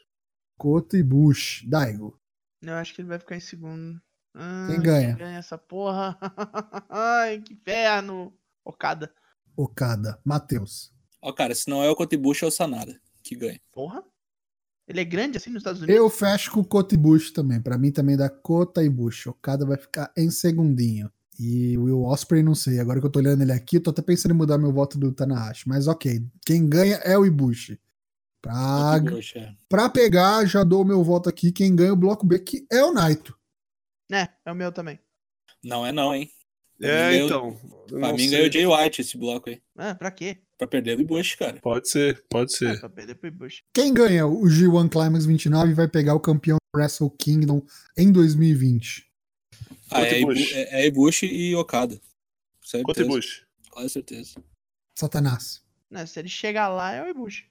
Coto 0.57 0.97
e 0.97 1.03
Bush. 1.03 1.63
Daigo. 1.67 2.19
Eu 2.63 2.73
acho 2.73 2.95
que 2.95 3.01
ele 3.01 3.09
vai 3.09 3.19
ficar 3.19 3.35
em 3.35 3.39
segundo. 3.39 4.01
Ah, 4.33 4.67
Quem 4.71 4.81
ganha? 4.81 5.07
Quem 5.09 5.17
ganha 5.17 5.37
essa 5.37 5.57
porra? 5.57 6.17
Ai, 6.89 7.41
que 7.41 7.53
inferno. 7.53 8.33
Okada. 8.63 9.13
Okada. 9.55 10.19
Matheus. 10.25 10.91
Ó, 11.21 11.31
cara, 11.31 11.53
se 11.53 11.69
não 11.69 11.83
é 11.83 11.89
o 11.91 11.95
Kotibushi, 11.95 12.43
é 12.43 12.47
o 12.47 12.51
Sanada 12.51 12.99
que 13.21 13.35
ganha. 13.35 13.61
Porra? 13.71 14.03
Ele 14.87 15.01
é 15.01 15.03
grande 15.03 15.37
assim 15.37 15.49
nos 15.49 15.61
Estados 15.61 15.81
Unidos? 15.81 15.95
Eu 15.95 16.09
fecho 16.09 16.51
com 16.51 16.59
o 16.59 16.65
Coto 16.65 16.93
e 16.93 16.97
Bush 16.97 17.31
também. 17.31 17.59
Pra 17.59 17.77
mim 17.77 17.91
também 17.91 18.15
dá 18.15 18.29
Kota 18.29 18.83
e 18.83 18.89
Bush. 18.89 19.27
Okada 19.27 19.65
vai 19.65 19.77
ficar 19.77 20.11
em 20.15 20.29
segundinho. 20.29 21.11
E 21.39 21.77
o 21.77 21.83
Will 21.83 22.03
Osprey, 22.03 22.43
não 22.43 22.55
sei. 22.55 22.79
Agora 22.79 22.99
que 22.99 23.05
eu 23.05 23.09
tô 23.09 23.19
olhando 23.19 23.41
ele 23.41 23.51
aqui, 23.51 23.77
eu 23.77 23.81
tô 23.81 23.89
até 23.89 24.01
pensando 24.01 24.33
em 24.33 24.37
mudar 24.37 24.57
meu 24.57 24.71
voto 24.71 24.97
do 24.97 25.11
Tanahashi. 25.11 25.67
Mas 25.67 25.87
ok. 25.87 26.23
Quem 26.45 26.69
ganha 26.69 26.95
é 26.97 27.17
o 27.17 27.25
Ibushi. 27.25 27.79
Pra, 28.41 29.01
é. 29.35 29.55
pra 29.67 29.89
pegar, 29.89 30.45
já 30.45 30.63
dou 30.63 30.83
o 30.83 30.85
meu 30.85 31.03
voto 31.03 31.27
aqui. 31.27 31.51
Quem 31.51 31.75
ganha 31.75 31.91
o 31.91 31.97
bloco 31.97 32.25
B, 32.25 32.37
que 32.37 32.65
é 32.71 32.83
o 32.83 32.93
Naito. 32.93 33.35
É, 34.11 34.29
é 34.45 34.51
o 34.51 34.55
meu 34.55 34.71
também. 34.71 34.99
Não 35.63 35.83
é 35.83 35.91
não, 35.91 36.13
hein? 36.13 36.29
É, 36.81 37.11
ganhou- 37.11 37.25
então. 37.27 37.59
Pra 37.87 37.99
não 37.99 38.13
mim 38.13 38.19
sei. 38.27 38.29
ganhou 38.31 38.47
o 38.47 38.51
Jay 38.51 38.65
White 38.65 39.01
esse 39.01 39.17
bloco 39.17 39.49
aí. 39.49 39.61
Ah, 39.77 39.93
pra 39.95 40.11
quê? 40.11 40.37
Pra 40.57 40.67
perder 40.67 40.95
do 40.95 41.01
Ibushi, 41.03 41.37
cara. 41.37 41.59
Pode 41.61 41.89
ser, 41.89 42.23
pode 42.29 42.53
Ah, 42.53 42.57
ser. 42.57 42.79
pra 42.79 42.89
perder 42.89 43.15
pro 43.15 43.31
Bush. 43.31 43.61
Quem 43.73 43.93
ganha 43.93 44.25
o 44.25 44.43
G1 44.45 44.89
Climax 44.89 45.25
29 45.25 45.73
vai 45.73 45.87
pegar 45.87 46.15
o 46.15 46.19
campeão 46.19 46.57
Wrestle 46.75 47.09
Kingdom 47.11 47.61
em 47.97 48.11
2020. 48.11 49.05
Ah, 49.91 50.01
é, 50.01 50.09
Kotibushi. 50.21 50.53
é, 50.55 50.81
é 50.81 50.87
Ibushi 50.87 51.25
e 51.27 51.55
Okada. 51.55 51.99
Certeza. 52.61 52.83
Cotibush. 52.83 53.43
Com 53.69 53.87
certeza. 53.89 54.33
Satanás. 54.97 55.61
Né, 55.91 56.05
se 56.05 56.19
ele 56.19 56.29
chegar 56.29 56.69
lá, 56.69 56.93
é 56.93 57.03
o 57.03 57.09
Ibushi. 57.09 57.45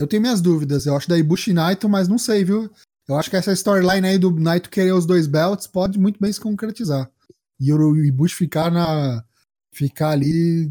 Eu 0.00 0.06
tenho 0.06 0.22
minhas 0.22 0.40
dúvidas. 0.40 0.86
Eu 0.86 0.96
acho 0.96 1.08
da 1.08 1.16
Ibushi 1.18 1.50
e 1.50 1.54
Naito, 1.54 1.88
mas 1.88 2.08
não 2.08 2.18
sei, 2.18 2.44
viu? 2.44 2.70
Eu 3.08 3.16
acho 3.16 3.30
que 3.30 3.36
essa 3.36 3.52
storyline 3.52 4.06
aí 4.06 4.18
do 4.18 4.30
Naito 4.30 4.70
querer 4.70 4.92
os 4.92 5.06
dois 5.06 5.26
belts 5.26 5.66
pode 5.66 5.98
muito 5.98 6.18
bem 6.20 6.32
se 6.32 6.40
concretizar. 6.40 7.10
E 7.62 7.72
o 7.72 7.96
Ibushi 8.04 8.34
ficar 8.34 8.70
na. 8.70 9.22
Ficar 9.74 10.10
ali. 10.10 10.70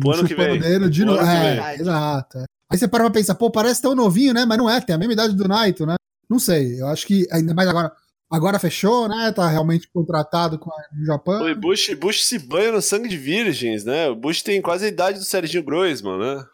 Pro 0.00 0.12
ano 0.12 0.26
que 0.28 0.34
vem. 0.34 0.58
dedo 0.58 0.88
de 0.88 1.04
novo. 1.04 1.18
ano 1.18 1.28
que 1.28 1.36
É, 1.36 1.54
vem. 1.72 1.80
exato. 1.80 2.38
é. 2.38 2.44
Aí 2.70 2.78
você 2.78 2.86
para 2.86 3.04
pra 3.04 3.12
pensar, 3.12 3.34
pô, 3.34 3.50
parece 3.50 3.80
tão 3.82 3.94
novinho, 3.94 4.32
né? 4.32 4.44
Mas 4.46 4.58
não 4.58 4.68
é, 4.70 4.80
tem 4.80 4.94
a 4.94 4.98
mesma 4.98 5.12
idade 5.14 5.34
do 5.34 5.48
Naito, 5.48 5.84
né? 5.84 5.96
Não 6.30 6.38
sei. 6.38 6.80
Eu 6.80 6.86
acho 6.88 7.06
que 7.06 7.26
ainda 7.32 7.54
mais 7.54 7.68
agora. 7.68 7.92
Agora 8.30 8.58
fechou, 8.58 9.08
né? 9.08 9.32
Tá 9.32 9.48
realmente 9.48 9.88
contratado 9.90 10.58
com 10.58 10.70
no 10.94 11.06
Japão. 11.06 11.50
O 11.50 11.56
Bush, 11.56 11.94
Bush 11.94 12.26
se 12.26 12.38
banha 12.38 12.70
no 12.72 12.82
sangue 12.82 13.08
de 13.08 13.16
virgens, 13.16 13.86
né? 13.86 14.06
O 14.08 14.14
Bush 14.14 14.42
tem 14.42 14.60
quase 14.60 14.84
a 14.84 14.88
idade 14.88 15.18
do 15.18 15.24
Serginho 15.24 15.62
Groisman, 15.62 16.18
né? 16.18 16.44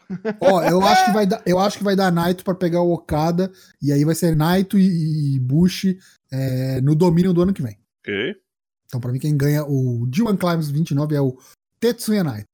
Ó, 0.40 0.62
eu 0.62 0.81
acho 0.87 1.05
que 1.07 1.11
vai 1.11 1.27
dar, 1.27 1.42
eu 1.44 1.59
acho 1.59 1.77
que 1.79 1.83
vai 1.83 1.97
dar 1.97 2.12
Naito 2.12 2.44
pra 2.44 2.55
pegar 2.55 2.81
o 2.81 2.92
Okada 2.92 3.51
e 3.83 3.90
aí 3.92 4.05
vai 4.05 4.14
ser 4.14 4.37
Naito 4.37 4.79
e, 4.79 5.35
e 5.35 5.40
Bushi 5.40 5.99
é, 6.33 6.81
no 6.81 6.94
domínio 6.94 7.33
do 7.33 7.42
ano 7.42 7.53
que 7.53 7.61
vem. 7.62 7.77
Ok. 8.07 8.37
Então 8.94 9.00
pra 9.00 9.11
mim 9.11 9.18
quem 9.18 9.37
ganha 9.37 9.64
o 9.64 10.07
G1 10.07 10.38
Climax 10.38 10.70
29 10.70 11.16
é 11.16 11.20
o 11.20 11.37
Tetsuya 11.80 12.22
Naito. 12.22 12.46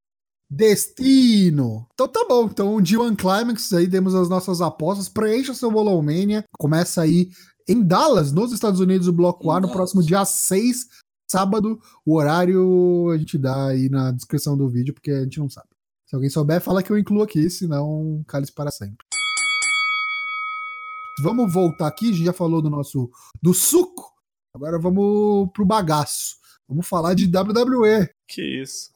Destino. 0.48 1.87
Então 1.92 2.09
tá 2.09 2.24
bom. 2.26 2.46
Então 2.46 2.76
o 2.76 2.81
G1 2.81 3.14
Climax 3.14 3.70
aí 3.74 3.87
demos 3.87 4.14
as 4.14 4.31
nossas 4.31 4.62
apostas. 4.62 5.07
Preencha 5.07 5.53
seu 5.53 5.70
Bolão 5.70 6.00
Mania. 6.00 6.42
Começa 6.59 7.03
aí 7.03 7.29
em 7.68 7.83
Dallas, 7.83 8.33
nos 8.33 8.53
Estados 8.53 8.81
Unidos, 8.81 9.07
o 9.07 9.12
Bloco 9.12 9.44
Em 9.44 9.50
A 9.50 9.55
no 9.57 9.61
Dallas. 9.61 9.76
próximo 9.76 10.03
dia 10.03 10.24
6, 10.24 10.88
sábado. 11.31 11.79
O 12.07 12.16
horário 12.16 13.11
a 13.12 13.18
gente 13.18 13.37
dá 13.37 13.66
aí 13.66 13.90
na 13.90 14.11
descrição 14.11 14.57
do 14.57 14.66
vídeo 14.66 14.94
porque 14.94 15.11
a 15.11 15.22
gente 15.24 15.38
não 15.38 15.50
sabe. 15.50 15.68
Se 16.07 16.14
alguém 16.14 16.31
souber, 16.31 16.62
fala 16.62 16.83
que 16.83 16.90
eu 16.90 16.96
incluo 16.96 17.22
aqui, 17.22 17.50
senão 17.50 18.24
cale 18.26 18.50
para 18.53 18.70
sempre. 18.70 19.07
Vamos 21.22 21.53
voltar 21.53 21.87
aqui, 21.87 22.09
a 22.09 22.12
gente 22.12 22.24
já 22.24 22.33
falou 22.33 22.62
do 22.62 22.70
nosso 22.70 23.11
do 23.42 23.53
suco. 23.53 24.19
Agora 24.54 24.78
vamos 24.78 25.48
pro 25.52 25.64
bagaço. 25.64 26.36
Vamos 26.68 26.86
falar 26.86 27.14
de 27.14 27.26
WWE. 27.26 28.08
Que 28.28 28.62
isso. 28.62 28.90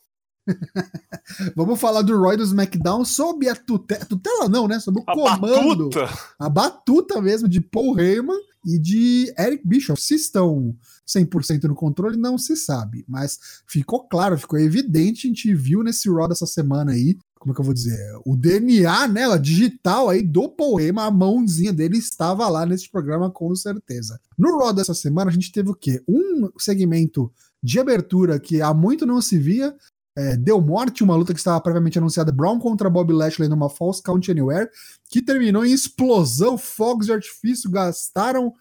Vamos 1.57 1.81
falar 1.81 2.03
do 2.03 2.19
Roy 2.19 2.37
do 2.37 2.43
SmackDown 2.43 3.03
sob 3.03 3.49
a 3.49 3.57
tutela, 3.57 4.05
tutela 4.05 4.47
não, 4.47 4.69
né? 4.69 4.79
Sob 4.79 5.01
o 5.01 5.03
A 5.07 5.15
comando, 5.15 5.89
batuta. 5.89 6.19
a 6.39 6.49
batuta 6.51 7.21
mesmo 7.23 7.49
de 7.49 7.63
Paul 7.63 7.99
Heyman 7.99 8.39
e 8.67 8.79
de 8.79 9.33
Eric 9.39 9.67
Bischoff. 9.67 10.03
Se 10.03 10.15
estão 10.15 10.77
100% 11.09 11.65
no 11.65 11.75
controle, 11.75 12.19
não 12.19 12.37
se 12.37 12.57
sabe, 12.57 13.07
mas 13.09 13.39
ficou 13.67 14.07
claro, 14.07 14.39
ficou 14.39 14.59
evidente, 14.59 15.27
a 15.27 15.29
gente 15.29 15.55
viu 15.55 15.83
nesse 15.83 16.11
Raw 16.11 16.29
dessa 16.29 16.47
semana 16.47 16.93
aí, 16.93 17.17
como 17.45 17.53
é 17.53 17.55
que 17.55 17.61
eu 17.61 17.65
vou 17.65 17.75
dizer, 17.75 17.99
o 18.25 18.35
DNA, 18.35 19.07
né, 19.07 19.39
digital 19.39 20.09
aí 20.09 20.23
do 20.23 20.51
Heyman, 20.81 21.05
a 21.05 21.11
mãozinha 21.11 21.75
dele 21.75 21.99
estava 21.99 22.49
lá 22.49 22.65
nesse 22.65 22.91
programa 22.91 23.31
com 23.31 23.55
certeza. 23.55 24.19
No 24.39 24.57
Raw 24.57 24.73
dessa 24.73 24.95
semana 24.95 25.31
a 25.31 25.35
gente 25.35 25.53
teve 25.53 25.69
o 25.69 25.75
quê? 25.75 26.03
Um 26.09 26.49
segmento 26.59 27.31
de 27.63 27.79
abertura 27.79 28.41
que 28.41 28.63
há 28.63 28.73
muito 28.73 29.05
não 29.05 29.21
se 29.21 29.37
via, 29.37 29.77
é, 30.17 30.39
deu 30.39 30.59
morte 30.59 31.05
uma 31.05 31.15
luta 31.17 31.35
que 31.35 31.39
estava 31.39 31.61
previamente 31.61 31.99
anunciada 31.99 32.33
Brown 32.33 32.59
contra 32.59 32.89
Bob 32.89 33.13
Lashley 33.13 33.47
numa 33.47 33.69
False 33.69 34.03
Count 34.03 34.31
Anywhere, 34.31 34.71
que 35.11 35.21
terminou 35.21 35.67
em 35.67 35.73
explosão, 35.73 36.57
fogos 36.57 37.05
de 37.07 37.13
artifício, 37.13 37.71
gastaram 37.71 38.55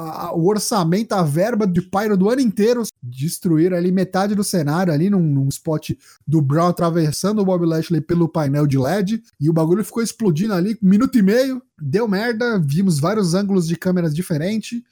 a- 0.00 0.26
a- 0.26 0.34
o 0.34 0.46
orçamento, 0.46 1.12
a 1.12 1.22
verba 1.22 1.66
de 1.66 1.82
Pyro 1.82 2.16
do 2.16 2.28
ano 2.30 2.40
inteiro, 2.40 2.82
destruíram 3.02 3.76
ali 3.76 3.92
metade 3.92 4.34
do 4.34 4.42
cenário 4.44 4.92
ali 4.92 5.10
num, 5.10 5.20
num 5.22 5.48
spot 5.48 5.90
do 6.26 6.40
Brown 6.40 6.68
atravessando 6.68 7.40
o 7.40 7.44
Bob 7.44 7.64
Lashley 7.66 8.00
pelo 8.00 8.28
painel 8.28 8.66
de 8.66 8.78
LED, 8.78 9.22
e 9.40 9.48
o 9.50 9.52
bagulho 9.52 9.84
ficou 9.84 10.02
explodindo 10.02 10.54
ali, 10.54 10.78
um 10.82 10.88
minuto 10.88 11.18
e 11.18 11.22
meio, 11.22 11.62
deu 11.80 12.06
merda, 12.08 12.58
vimos 12.58 12.98
vários 12.98 13.34
ângulos 13.34 13.66
de 13.66 13.76
câmeras 13.76 14.14
diferentes, 14.14 14.82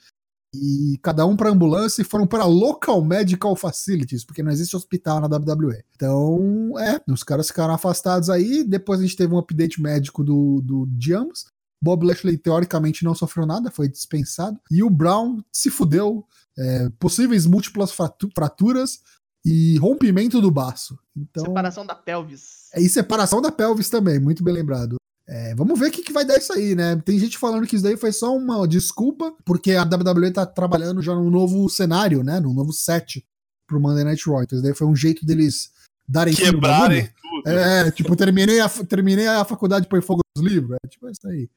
e 0.55 0.97
cada 1.03 1.27
um 1.27 1.35
para 1.35 1.51
ambulância 1.51 2.01
e 2.01 2.05
foram 2.05 2.25
para 2.25 2.43
local 2.45 3.03
medical 3.03 3.55
facilities, 3.55 4.25
porque 4.25 4.41
não 4.41 4.51
existe 4.51 4.75
hospital 4.75 5.19
na 5.21 5.27
WWE. 5.27 5.83
Então, 5.95 6.73
é, 6.79 6.99
os 7.07 7.21
caras 7.23 7.47
ficaram 7.49 7.71
afastados 7.71 8.31
aí. 8.31 8.63
Depois 8.63 8.99
a 8.99 9.03
gente 9.03 9.15
teve 9.15 9.31
um 9.31 9.37
update 9.37 9.79
médico 9.79 10.23
do, 10.23 10.59
do 10.61 10.87
de 10.87 11.13
ambos. 11.13 11.45
Bob 11.81 12.05
Lashley 12.05 12.37
teoricamente 12.37 13.03
não 13.03 13.15
sofreu 13.15 13.45
nada, 13.45 13.71
foi 13.71 13.87
dispensado. 13.87 14.59
E 14.69 14.83
o 14.83 14.89
Brown 14.89 15.41
se 15.51 15.69
fudeu. 15.69 16.25
é, 16.57 16.89
possíveis 16.99 17.45
múltiplas 17.45 17.91
fratu- 17.91 18.29
fraturas 18.35 18.99
e 19.45 19.77
rompimento 19.77 20.41
do 20.41 20.51
baço. 20.51 20.99
Então, 21.15 21.45
Separação 21.45 21.85
da 21.85 21.95
pelvis. 21.95 22.67
é, 22.73 22.81
e 22.81 22.89
separação 22.89 23.41
da 23.41 23.49
pelvis 23.51 23.89
também, 23.89 24.19
muito 24.19 24.43
bem 24.43 24.53
lembrado. 24.53 24.97
É, 25.25 25.55
vamos 25.55 25.79
ver 25.79 25.87
o 25.87 25.91
que, 25.91 26.01
que 26.03 26.11
vai 26.11 26.25
dar 26.25 26.37
isso 26.37 26.51
aí, 26.51 26.75
né? 26.75 26.97
Tem 27.05 27.17
gente 27.17 27.37
falando 27.37 27.65
que 27.65 27.75
isso 27.75 27.83
daí 27.85 27.95
foi 27.95 28.11
só 28.11 28.35
uma 28.35 28.67
desculpa, 28.67 29.33
porque 29.45 29.71
a 29.73 29.83
WWE 29.83 30.31
tá 30.31 30.45
trabalhando 30.45 31.01
já 31.01 31.13
num 31.15 31.29
novo 31.29 31.69
cenário, 31.69 32.23
né? 32.23 32.39
Num 32.41 32.53
novo 32.53 32.73
set 32.73 33.23
pro 33.67 33.79
Monday 33.79 34.03
Night 34.03 34.27
Raw. 34.29 34.41
Então 34.43 34.57
isso 34.57 34.63
daí 34.65 34.73
foi 34.75 34.87
um 34.87 34.95
jeito 34.95 35.25
deles 35.25 35.71
darem 36.07 36.33
Quebrarem 36.35 37.05
tudo. 37.05 37.47
É, 37.47 37.89
tipo, 37.91 38.15
terminei 38.15 38.59
a, 38.59 38.67
terminei 38.67 39.27
a 39.27 39.45
faculdade 39.45 39.83
de 39.83 39.89
pôr 39.89 40.01
fogo 40.01 40.21
nos 40.35 40.45
livros. 40.45 40.75
É 40.83 40.87
tipo 40.89 41.07
isso 41.09 41.25
aí. 41.27 41.47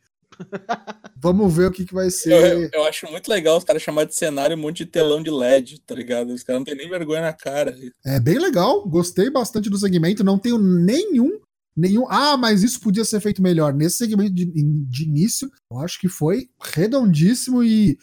Vamos 1.17 1.55
ver 1.55 1.67
o 1.69 1.71
que, 1.71 1.85
que 1.85 1.95
vai 1.95 2.07
Eu, 2.07 2.11
ser. 2.11 2.71
eu 2.73 2.85
acho 2.85 3.07
muito 3.11 3.29
legal 3.29 3.57
os 3.59 3.65
caras 3.65 3.83
chamarem 3.83 4.09
de 4.09 4.15
cenário 4.17 4.57
um 4.57 4.61
monte 4.61 4.79
de 4.85 4.87
telão 4.91 5.23
de 5.23 5.31
LED, 5.31 5.81
tá 5.87 5.95
ligado? 5.95 6.31
Os 6.33 6.43
caras 6.43 6.61
não 6.61 6.65
tem 6.65 6.75
nem 6.77 6.89
vergonha 6.89 7.21
na 7.23 7.33
cara. 7.33 7.77
É 8.05 8.19
bem 8.19 8.39
legal, 8.39 8.87
gostei 8.89 9.31
bastante 9.31 9.71
do 9.71 9.79
segmento, 9.79 10.25
não 10.25 10.39
tenho 10.39 10.59
nenhum, 10.59 11.39
nenhum, 11.77 12.07
ah, 12.11 12.37
mas 12.37 12.63
isso 12.63 12.81
podia 12.81 13.05
ser 13.05 13.21
feito 13.21 13.41
melhor. 13.43 13.73
Nesse 13.73 13.99
segmento 13.99 14.35
de, 14.35 14.47
de 14.47 15.05
início, 15.05 15.51
eu 15.71 15.79
acho 15.79 16.01
que 16.01 16.09
foi 16.09 16.49
redondíssimo 16.61 17.63
e 17.63 17.97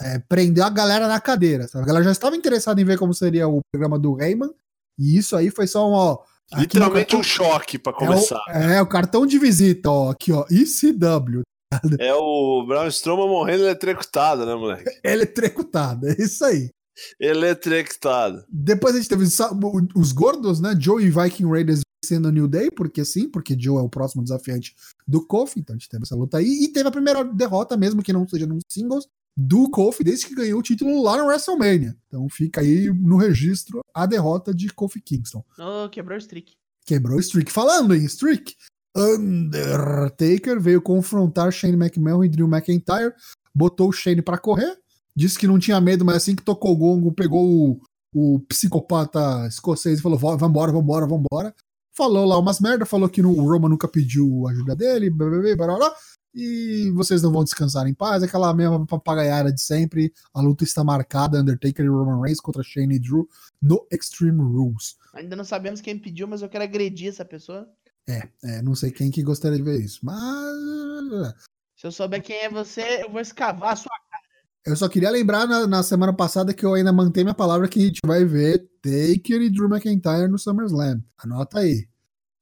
é, 0.00 0.18
prendeu 0.20 0.64
a 0.64 0.70
galera 0.70 1.06
na 1.06 1.20
cadeira. 1.20 1.68
sabe? 1.68 1.84
A 1.84 1.86
galera 1.86 2.04
já 2.06 2.12
estava 2.12 2.36
interessada 2.36 2.80
em 2.80 2.84
ver 2.84 2.98
como 2.98 3.12
seria 3.12 3.46
o 3.46 3.60
programa 3.72 3.98
do 3.98 4.14
Rayman, 4.14 4.50
e 4.98 5.16
isso 5.18 5.36
aí 5.36 5.50
foi 5.50 5.66
só 5.66 5.88
um, 5.88 5.92
ó, 5.92 6.18
Literalmente 6.54 7.14
no 7.14 7.20
um 7.20 7.22
choque 7.22 7.78
pra 7.78 7.92
cartão- 7.92 8.08
começar. 8.14 8.42
É 8.48 8.58
o, 8.58 8.70
é 8.72 8.82
o 8.82 8.86
cartão 8.86 9.26
de 9.26 9.38
visita, 9.38 9.90
ó, 9.90 10.10
aqui, 10.10 10.32
ó, 10.32 10.44
ICW, 10.50 11.42
É 11.98 12.14
o 12.14 12.64
Braun 12.66 12.88
Strowman 12.88 13.28
morrendo 13.28 13.64
eletrocutado, 13.64 14.46
né, 14.46 14.54
moleque? 14.54 14.90
eletrecutado, 15.04 16.08
é 16.08 16.16
isso 16.18 16.44
aí. 16.44 16.70
Eletrocutado. 17.18 18.44
Depois 18.48 18.94
a 18.94 18.98
gente 18.98 19.08
teve 19.08 19.24
os 19.94 20.12
gordos, 20.12 20.60
né? 20.60 20.76
Joe 20.78 21.02
e 21.02 21.10
Viking 21.10 21.48
Raiders 21.48 21.80
sendo 22.04 22.30
New 22.32 22.48
Day, 22.48 22.70
porque 22.70 23.04
sim, 23.04 23.28
porque 23.28 23.56
Joe 23.58 23.78
é 23.78 23.82
o 23.82 23.88
próximo 23.88 24.22
desafiante 24.22 24.74
do 25.06 25.24
Kofi, 25.24 25.60
então 25.60 25.74
a 25.74 25.78
gente 25.78 25.88
teve 25.88 26.02
essa 26.02 26.16
luta 26.16 26.38
aí. 26.38 26.64
E 26.64 26.68
teve 26.68 26.88
a 26.88 26.92
primeira 26.92 27.24
derrota, 27.24 27.76
mesmo 27.76 28.02
que 28.02 28.12
não 28.12 28.28
seja 28.28 28.46
num 28.46 28.58
singles, 28.68 29.06
do 29.36 29.70
Kofi, 29.70 30.04
desde 30.04 30.26
que 30.26 30.34
ganhou 30.34 30.60
o 30.60 30.62
título 30.62 31.02
lá 31.02 31.16
no 31.16 31.26
WrestleMania. 31.26 31.96
Então 32.06 32.28
fica 32.28 32.60
aí 32.60 32.92
no 32.92 33.16
registro 33.16 33.80
a 33.94 34.04
derrota 34.04 34.52
de 34.54 34.68
Kofi 34.68 35.00
Kingston. 35.00 35.44
Oh, 35.58 35.88
quebrou 35.88 36.16
o 36.16 36.20
streak. 36.20 36.52
Quebrou 36.84 37.16
o 37.16 37.20
streak. 37.20 37.50
Falando 37.50 37.94
em 37.94 38.04
streak, 38.04 38.54
Undertaker 38.96 40.60
veio 40.60 40.82
confrontar 40.82 41.52
Shane 41.52 41.76
McMahon 41.76 42.24
e 42.24 42.28
Drew 42.28 42.46
McIntyre, 42.46 43.12
botou 43.54 43.88
o 43.88 43.92
Shane 43.92 44.22
pra 44.22 44.38
correr, 44.38 44.76
disse 45.16 45.38
que 45.38 45.46
não 45.46 45.58
tinha 45.58 45.80
medo, 45.80 46.04
mas 46.04 46.16
assim 46.16 46.36
que 46.36 46.42
tocou 46.42 46.72
o 46.72 46.76
gongo, 46.76 47.12
pegou 47.12 47.44
o, 47.44 47.80
o 48.14 48.40
psicopata 48.40 49.46
escocês 49.46 49.98
e 49.98 50.02
falou: 50.02 50.18
"Vó, 50.18 50.36
vambora, 50.36 50.72
vambora, 50.72 51.06
vambora. 51.06 51.54
Falou 51.94 52.24
lá 52.24 52.38
umas 52.38 52.58
merda, 52.58 52.86
falou 52.86 53.08
que 53.08 53.20
o 53.20 53.44
Roman 53.44 53.68
nunca 53.68 53.86
pediu 53.86 54.48
ajuda 54.48 54.74
dele, 54.74 55.10
blá, 55.10 55.28
blá, 55.28 55.40
blá, 55.40 55.56
blá, 55.56 55.76
blá, 55.76 55.94
e 56.34 56.90
vocês 56.94 57.22
não 57.22 57.30
vão 57.30 57.44
descansar 57.44 57.86
em 57.86 57.92
paz, 57.92 58.22
aquela 58.22 58.54
mesma 58.54 58.86
papagaiada 58.86 59.52
de 59.52 59.60
sempre. 59.60 60.12
A 60.32 60.40
luta 60.40 60.64
está 60.64 60.82
marcada: 60.82 61.40
Undertaker 61.40 61.84
e 61.84 61.88
Roman 61.88 62.22
Reigns 62.22 62.40
contra 62.40 62.62
Shane 62.62 62.96
e 62.96 62.98
Drew 62.98 63.28
no 63.60 63.86
Extreme 63.90 64.40
Rules. 64.40 64.96
Ainda 65.14 65.36
não 65.36 65.44
sabemos 65.44 65.80
quem 65.80 65.98
pediu, 65.98 66.26
mas 66.26 66.40
eu 66.40 66.48
quero 66.48 66.64
agredir 66.64 67.08
essa 67.08 67.24
pessoa. 67.24 67.68
É, 68.08 68.28
é, 68.44 68.62
não 68.62 68.74
sei 68.74 68.90
quem 68.90 69.10
que 69.10 69.22
gostaria 69.22 69.58
de 69.58 69.62
ver 69.62 69.80
isso, 69.80 70.00
mas 70.02 70.16
Se 71.76 71.86
eu 71.86 71.92
souber 71.92 72.22
quem 72.22 72.36
é 72.36 72.50
você, 72.50 73.04
eu 73.04 73.10
vou 73.10 73.20
escavar 73.20 73.72
a 73.72 73.76
sua 73.76 73.92
eu 74.64 74.76
só 74.76 74.88
queria 74.88 75.10
lembrar 75.10 75.46
na, 75.46 75.66
na 75.66 75.82
semana 75.82 76.12
passada 76.12 76.54
que 76.54 76.64
eu 76.64 76.74
ainda 76.74 76.92
mantenho 76.92 77.26
minha 77.26 77.34
palavra 77.34 77.66
que 77.66 77.80
a 77.80 77.82
gente 77.82 77.98
vai 78.06 78.24
ver 78.24 78.58
Taker 78.80 79.42
e 79.42 79.50
Drew 79.50 79.68
McIntyre 79.68 80.28
no 80.28 80.38
SummerSlam. 80.38 81.02
Anota 81.18 81.58
aí. 81.58 81.88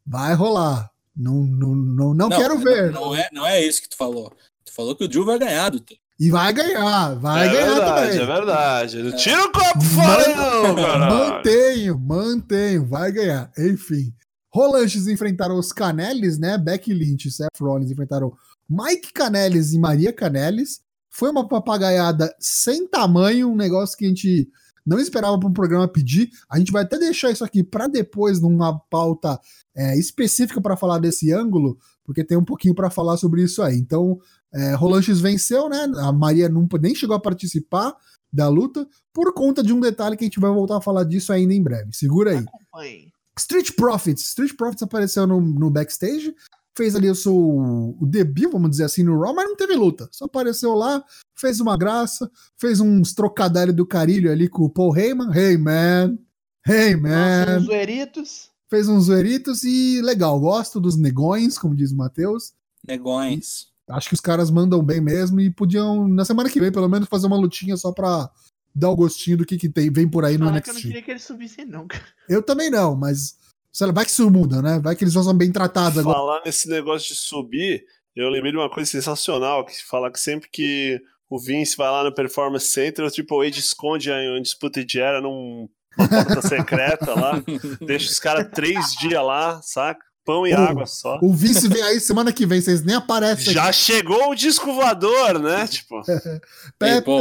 Vai 0.06 0.34
rolar. 0.34 0.90
Não, 1.16 1.42
não, 1.42 1.74
não, 1.74 2.14
não, 2.14 2.28
quero 2.28 2.58
ver. 2.58 2.92
Não, 2.92 3.14
é, 3.14 3.26
não 3.32 3.46
é 3.46 3.64
isso 3.64 3.80
que 3.80 3.88
tu 3.88 3.96
falou. 3.96 4.30
Tu 4.66 4.72
falou 4.72 4.94
que 4.94 5.04
o 5.04 5.08
Drew 5.08 5.24
vai 5.24 5.38
ganhar 5.38 5.70
do 5.70 5.80
Taker. 5.80 5.98
E 6.18 6.30
vai 6.30 6.52
ganhar, 6.52 7.14
vai 7.14 7.48
é 7.48 7.50
ganhar 7.50 7.74
verdade, 7.74 8.10
também. 8.10 8.20
é 8.20 8.26
verdade. 8.26 9.02
Não 9.02 9.16
tira 9.16 9.42
o 9.42 9.52
copo 9.52 9.80
fora, 9.80 10.36
não, 10.36 10.76
caralho. 10.76 11.14
Mantenho, 11.14 11.98
mantenho, 11.98 12.86
vai 12.86 13.10
ganhar. 13.10 13.50
Enfim. 13.56 14.12
Rolanches 14.52 15.06
enfrentaram 15.06 15.58
os 15.58 15.72
Canelis, 15.72 16.38
né? 16.38 16.58
Becky 16.58 16.92
Lynch 16.92 17.28
e 17.28 17.30
Seth 17.30 17.60
Rollins 17.60 17.90
enfrentaram 17.90 18.32
Mike 18.68 19.12
Canelis 19.12 19.72
e 19.72 19.78
Maria 19.78 20.12
Canelis. 20.12 20.80
Foi 21.08 21.30
uma 21.30 21.46
papagaiada 21.46 22.34
sem 22.38 22.86
tamanho, 22.86 23.50
um 23.50 23.56
negócio 23.56 23.96
que 23.96 24.04
a 24.04 24.08
gente 24.08 24.48
não 24.86 24.98
esperava 24.98 25.38
para 25.38 25.48
um 25.48 25.52
programa 25.52 25.86
pedir. 25.86 26.30
A 26.48 26.58
gente 26.58 26.72
vai 26.72 26.82
até 26.82 26.98
deixar 26.98 27.30
isso 27.30 27.44
aqui 27.44 27.62
para 27.62 27.86
depois, 27.86 28.40
numa 28.40 28.78
pauta 28.78 29.38
é, 29.74 29.98
específica 29.98 30.60
para 30.60 30.76
falar 30.76 30.98
desse 30.98 31.32
ângulo, 31.32 31.78
porque 32.04 32.24
tem 32.24 32.36
um 32.36 32.44
pouquinho 32.44 32.74
para 32.74 32.90
falar 32.90 33.16
sobre 33.16 33.42
isso 33.42 33.62
aí. 33.62 33.76
Então, 33.76 34.18
é, 34.52 34.74
Rolanches 34.74 35.20
venceu, 35.20 35.68
né? 35.68 35.88
A 35.98 36.12
Maria 36.12 36.48
não, 36.48 36.66
nem 36.80 36.94
chegou 36.94 37.14
a 37.14 37.20
participar 37.20 37.94
da 38.32 38.48
luta, 38.48 38.86
por 39.12 39.34
conta 39.34 39.62
de 39.62 39.72
um 39.72 39.80
detalhe 39.80 40.16
que 40.16 40.24
a 40.24 40.26
gente 40.26 40.38
vai 40.38 40.52
voltar 40.52 40.76
a 40.76 40.80
falar 40.80 41.04
disso 41.04 41.32
ainda 41.32 41.52
em 41.52 41.62
breve. 41.62 41.92
Segura 41.92 42.30
aí. 42.30 42.38
acompanhe. 42.38 43.12
Street 43.40 43.72
Profits. 43.74 44.22
Street 44.28 44.54
Profits 44.56 44.82
apareceu 44.82 45.26
no, 45.26 45.40
no 45.40 45.70
backstage, 45.70 46.34
fez 46.76 46.94
ali 46.94 47.08
o 47.08 47.14
seu 47.14 47.34
o 47.34 48.06
debut, 48.06 48.50
vamos 48.52 48.70
dizer 48.70 48.84
assim, 48.84 49.02
no 49.02 49.18
Raw, 49.18 49.34
mas 49.34 49.48
não 49.48 49.56
teve 49.56 49.74
luta. 49.74 50.08
Só 50.12 50.26
apareceu 50.26 50.74
lá, 50.74 51.02
fez 51.34 51.60
uma 51.60 51.76
graça, 51.76 52.30
fez 52.58 52.80
uns 52.80 53.14
trocadilhos 53.14 53.74
do 53.74 53.86
carilho 53.86 54.30
ali 54.30 54.48
com 54.48 54.64
o 54.64 54.70
Paul 54.70 54.96
Heyman. 54.96 55.30
Hey, 55.34 55.56
man. 55.56 56.18
Hey, 56.66 56.94
Nossa, 56.94 57.08
man. 57.08 57.58
os 57.58 57.64
zoeritos. 57.64 58.50
Fez 58.68 58.88
uns 58.88 59.04
zoeritos 59.04 59.64
e 59.64 60.00
legal. 60.02 60.38
Gosto 60.38 60.78
dos 60.78 60.96
negões, 60.96 61.58
como 61.58 61.74
diz 61.74 61.90
o 61.92 61.96
Matheus. 61.96 62.52
Negões. 62.86 63.68
Acho 63.88 64.08
que 64.08 64.14
os 64.14 64.20
caras 64.20 64.50
mandam 64.50 64.82
bem 64.82 65.00
mesmo 65.00 65.40
e 65.40 65.50
podiam, 65.50 66.06
na 66.06 66.24
semana 66.24 66.48
que 66.48 66.60
vem, 66.60 66.70
pelo 66.70 66.88
menos, 66.88 67.08
fazer 67.08 67.26
uma 67.26 67.36
lutinha 67.36 67.76
só 67.76 67.90
pra 67.90 68.30
dar 68.74 68.90
o 68.90 68.96
gostinho 68.96 69.36
do 69.38 69.44
que, 69.44 69.56
que 69.56 69.68
tem, 69.68 69.90
vem 69.90 70.08
por 70.08 70.24
aí 70.24 70.38
no 70.38 70.46
Falar 70.46 70.60
que 70.60 70.70
eu 70.70 70.74
não 70.74 70.78
NXT. 70.80 70.88
queria 70.88 71.02
que 71.02 71.10
eles 71.10 71.22
subissem, 71.24 71.64
não, 71.64 71.86
cara. 71.86 72.04
Eu 72.28 72.42
também 72.42 72.70
não, 72.70 72.94
mas 72.94 73.36
sei 73.72 73.86
lá, 73.86 73.92
vai 73.92 74.04
que 74.04 74.10
isso 74.10 74.30
muda, 74.30 74.60
né? 74.62 74.78
Vai 74.78 74.96
que 74.96 75.04
eles 75.04 75.14
são 75.14 75.36
bem 75.36 75.52
tratados 75.52 75.98
agora. 75.98 76.16
Falar 76.16 76.42
nesse 76.44 76.68
negócio 76.68 77.08
de 77.08 77.14
subir, 77.20 77.84
eu 78.14 78.28
lembrei 78.28 78.52
de 78.52 78.58
uma 78.58 78.70
coisa 78.70 78.90
sensacional, 78.90 79.64
que 79.64 79.84
fala 79.84 80.10
que 80.10 80.20
sempre 80.20 80.48
que 80.50 81.00
o 81.28 81.38
Vince 81.38 81.76
vai 81.76 81.88
lá 81.90 82.02
no 82.02 82.14
Performance 82.14 82.66
Center, 82.66 83.04
o 83.04 83.10
Triple 83.10 83.46
H 83.46 83.58
esconde 83.58 84.10
a 84.10 84.16
Undisputed 84.36 84.98
Era 84.98 85.20
numa 85.20 85.68
porta 85.96 86.42
secreta 86.42 87.14
lá, 87.14 87.42
deixa 87.86 88.10
os 88.10 88.18
caras 88.18 88.48
três 88.52 88.92
dias 89.00 89.22
lá, 89.24 89.60
saca? 89.62 90.04
Pão 90.24 90.46
e 90.46 90.52
Oh, 90.52 90.56
água 90.58 90.86
só. 90.86 91.18
O 91.22 91.32
vice 91.32 91.66
vem 91.66 91.82
aí 91.82 91.98
semana 91.98 92.30
que 92.32 92.44
vem, 92.44 92.60
vocês 92.60 92.82
nem 92.82 92.94
aparecem 92.94 93.54
Já 93.54 93.72
chegou 93.72 94.30
o 94.30 94.34
disco 94.34 94.72
voador, 94.74 95.38
né? 95.38 95.66
Tipo, 95.66 95.98
aqui. 96.04 96.10
Ei, 96.12 96.40
Pepe, 96.78 97.04
pô, 97.06 97.20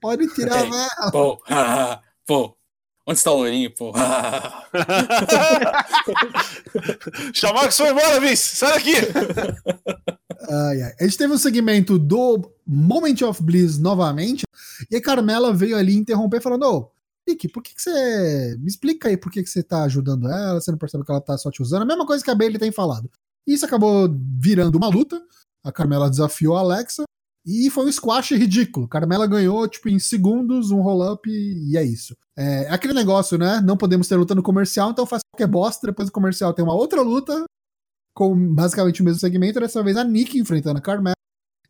pode 0.00 0.32
tirar 0.34 0.58
a 0.58 0.64
Ei. 0.64 0.70
vela. 0.70 1.10
pô, 1.10 1.42
pô. 2.26 2.56
Onde 3.04 3.18
está 3.18 3.32
o 3.32 3.38
loirinho, 3.38 3.74
pô? 3.74 3.92
Chamar 7.34 7.66
que 7.66 7.74
foi 7.74 7.90
embora, 7.90 8.20
Vince! 8.20 8.56
Sai 8.56 8.74
daqui! 8.74 8.94
Ai, 10.48 10.82
ai. 10.82 10.94
A 11.00 11.04
gente 11.04 11.16
teve 11.16 11.32
um 11.32 11.38
segmento 11.38 11.98
do 11.98 12.50
Moment 12.66 13.22
of 13.22 13.42
Bliss 13.42 13.78
novamente, 13.78 14.42
e 14.90 14.96
a 14.96 15.00
Carmela 15.00 15.54
veio 15.54 15.76
ali 15.76 15.94
interromper 15.94 16.40
falando, 16.40 16.64
ô, 16.64 16.90
Nick, 17.26 17.48
por 17.48 17.62
que, 17.62 17.74
que 17.74 17.80
você... 17.80 18.56
Me 18.58 18.66
explica 18.66 19.08
aí 19.08 19.16
por 19.16 19.30
que, 19.30 19.42
que 19.42 19.48
você 19.48 19.62
tá 19.62 19.84
ajudando 19.84 20.28
ela, 20.28 20.60
você 20.60 20.70
não 20.70 20.78
percebe 20.78 21.04
que 21.04 21.10
ela 21.10 21.20
tá 21.20 21.38
só 21.38 21.50
te 21.50 21.62
usando, 21.62 21.82
a 21.82 21.86
mesma 21.86 22.04
coisa 22.04 22.24
que 22.24 22.30
a 22.30 22.34
Bailey 22.34 22.58
tem 22.58 22.72
falado. 22.72 23.08
E 23.46 23.54
isso 23.54 23.64
acabou 23.64 24.08
virando 24.38 24.76
uma 24.76 24.88
luta, 24.88 25.22
a 25.64 25.70
Carmela 25.70 26.10
desafiou 26.10 26.56
a 26.56 26.60
Alexa, 26.60 27.04
e 27.44 27.68
foi 27.70 27.86
um 27.86 27.92
squash 27.92 28.32
ridículo. 28.32 28.88
Carmela 28.88 29.26
ganhou, 29.26 29.66
tipo, 29.66 29.88
em 29.88 29.98
segundos, 29.98 30.70
um 30.70 30.80
roll-up 30.80 31.28
e 31.28 31.76
é 31.76 31.82
isso. 31.82 32.16
É 32.36 32.68
aquele 32.70 32.94
negócio, 32.94 33.36
né? 33.36 33.60
Não 33.60 33.76
podemos 33.76 34.06
ter 34.06 34.16
luta 34.16 34.34
no 34.34 34.42
comercial, 34.42 34.90
então 34.90 35.04
faz 35.04 35.22
qualquer 35.30 35.48
bosta. 35.48 35.86
Depois 35.86 36.08
do 36.08 36.12
comercial 36.12 36.54
tem 36.54 36.64
uma 36.64 36.74
outra 36.74 37.02
luta 37.02 37.44
com 38.14 38.54
basicamente 38.54 39.02
o 39.02 39.04
mesmo 39.04 39.20
segmento. 39.20 39.58
Dessa 39.58 39.82
vez 39.82 39.96
a 39.96 40.04
Nick 40.04 40.38
enfrentando 40.38 40.78
a 40.78 40.82
Carmela. 40.82 41.16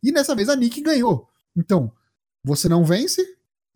E 0.03 0.11
dessa 0.11 0.35
vez 0.35 0.49
a 0.49 0.55
Nick 0.55 0.81
ganhou. 0.81 1.27
Então, 1.57 1.91
você 2.45 2.69
não 2.69 2.85
vence, 2.85 3.21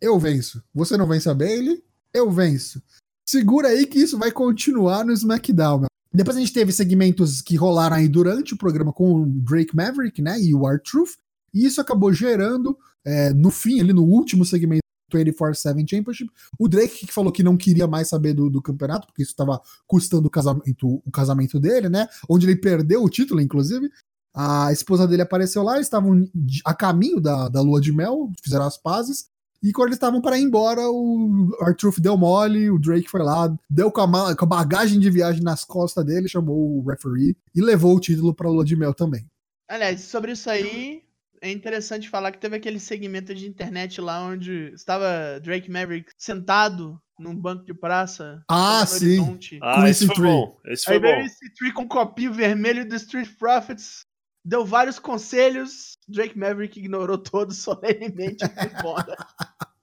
eu 0.00 0.18
venço. 0.18 0.62
Você 0.74 0.96
não 0.96 1.06
vence 1.06 1.28
a 1.28 1.34
Bailey, 1.34 1.82
eu 2.14 2.30
venço. 2.30 2.82
Segura 3.28 3.68
aí 3.68 3.86
que 3.86 3.98
isso 3.98 4.18
vai 4.18 4.30
continuar 4.30 5.04
no 5.04 5.12
SmackDown. 5.12 5.80
Meu. 5.80 5.88
Depois 6.12 6.36
a 6.36 6.40
gente 6.40 6.52
teve 6.52 6.72
segmentos 6.72 7.42
que 7.42 7.56
rolaram 7.56 7.96
aí 7.96 8.08
durante 8.08 8.54
o 8.54 8.58
programa 8.58 8.92
com 8.92 9.22
o 9.22 9.26
Drake 9.26 9.74
Maverick, 9.74 10.22
né? 10.22 10.40
E 10.40 10.54
o 10.54 10.68
R-Truth. 10.68 11.16
E 11.52 11.64
isso 11.64 11.80
acabou 11.80 12.12
gerando, 12.12 12.76
é, 13.04 13.32
no 13.32 13.50
fim, 13.50 13.80
ali 13.80 13.92
no 13.92 14.04
último 14.04 14.44
segmento 14.44 14.82
do 15.10 15.18
24-7 15.18 15.88
Championship, 15.88 16.30
o 16.58 16.68
Drake 16.68 17.06
que 17.06 17.12
falou 17.12 17.32
que 17.32 17.42
não 17.42 17.56
queria 17.56 17.86
mais 17.86 18.08
saber 18.08 18.34
do, 18.34 18.50
do 18.50 18.62
campeonato, 18.62 19.06
porque 19.06 19.22
isso 19.22 19.32
estava 19.32 19.60
custando 19.86 20.28
o 20.28 20.30
casamento, 20.30 21.02
o 21.04 21.10
casamento 21.10 21.58
dele, 21.58 21.88
né? 21.88 22.06
Onde 22.28 22.46
ele 22.46 22.56
perdeu 22.56 23.02
o 23.02 23.08
título, 23.08 23.40
inclusive. 23.40 23.90
A 24.34 24.72
esposa 24.72 25.06
dele 25.06 25.22
apareceu 25.22 25.62
lá, 25.62 25.74
eles 25.74 25.86
estavam 25.86 26.28
a 26.64 26.74
caminho 26.74 27.20
da, 27.20 27.48
da 27.48 27.60
lua 27.60 27.80
de 27.80 27.92
mel, 27.92 28.30
fizeram 28.42 28.66
as 28.66 28.76
pazes. 28.76 29.26
E 29.60 29.72
quando 29.72 29.88
eles 29.88 29.96
estavam 29.96 30.20
para 30.20 30.38
ir 30.38 30.42
embora, 30.42 30.82
o 30.88 31.56
Arthur 31.60 31.92
deu 31.98 32.16
mole, 32.16 32.70
o 32.70 32.78
Drake 32.78 33.10
foi 33.10 33.22
lá, 33.22 33.52
deu 33.68 33.90
com 33.90 34.02
a, 34.02 34.36
com 34.36 34.44
a 34.44 34.48
bagagem 34.48 35.00
de 35.00 35.10
viagem 35.10 35.42
nas 35.42 35.64
costas 35.64 36.04
dele, 36.04 36.28
chamou 36.28 36.78
o 36.78 36.88
referee 36.88 37.36
e 37.52 37.60
levou 37.60 37.96
o 37.96 38.00
título 38.00 38.32
para 38.32 38.46
a 38.46 38.50
lua 38.50 38.64
de 38.64 38.76
mel 38.76 38.94
também. 38.94 39.26
Aliás, 39.68 40.02
sobre 40.02 40.32
isso 40.32 40.48
aí, 40.48 41.02
é 41.42 41.50
interessante 41.50 42.08
falar 42.08 42.32
que 42.32 42.38
teve 42.38 42.56
aquele 42.56 42.80
segmento 42.80 43.34
de 43.34 43.46
internet 43.48 44.00
lá 44.00 44.20
onde 44.22 44.72
estava 44.74 45.38
Drake 45.42 45.70
Maverick 45.70 46.10
sentado 46.16 47.00
num 47.18 47.34
banco 47.34 47.64
de 47.64 47.74
praça. 47.74 48.42
Ah, 48.48 48.84
sim. 48.86 49.18
Horizonte. 49.20 49.58
Ah, 49.62 49.76
Com 49.80 49.86
esse 49.86 50.06
foi 50.06 50.14
tree. 50.14 50.26
bom. 50.26 50.60
Esse 50.66 50.84
foi 50.84 50.94
Aí 50.94 51.00
bom. 51.00 51.20
esse 51.20 51.52
tree 51.54 51.72
com 51.72 51.82
um 51.82 51.88
copinho 51.88 52.32
vermelho 52.32 52.88
do 52.88 52.94
Street 52.96 53.28
Profits, 53.38 54.00
deu 54.44 54.64
vários 54.64 54.98
conselhos, 54.98 55.96
Drake 56.08 56.38
Maverick 56.38 56.78
ignorou 56.78 57.18
todos 57.18 57.58
solenemente 57.62 58.44
e 58.44 58.48
foi 58.48 58.78
embora. 58.78 59.16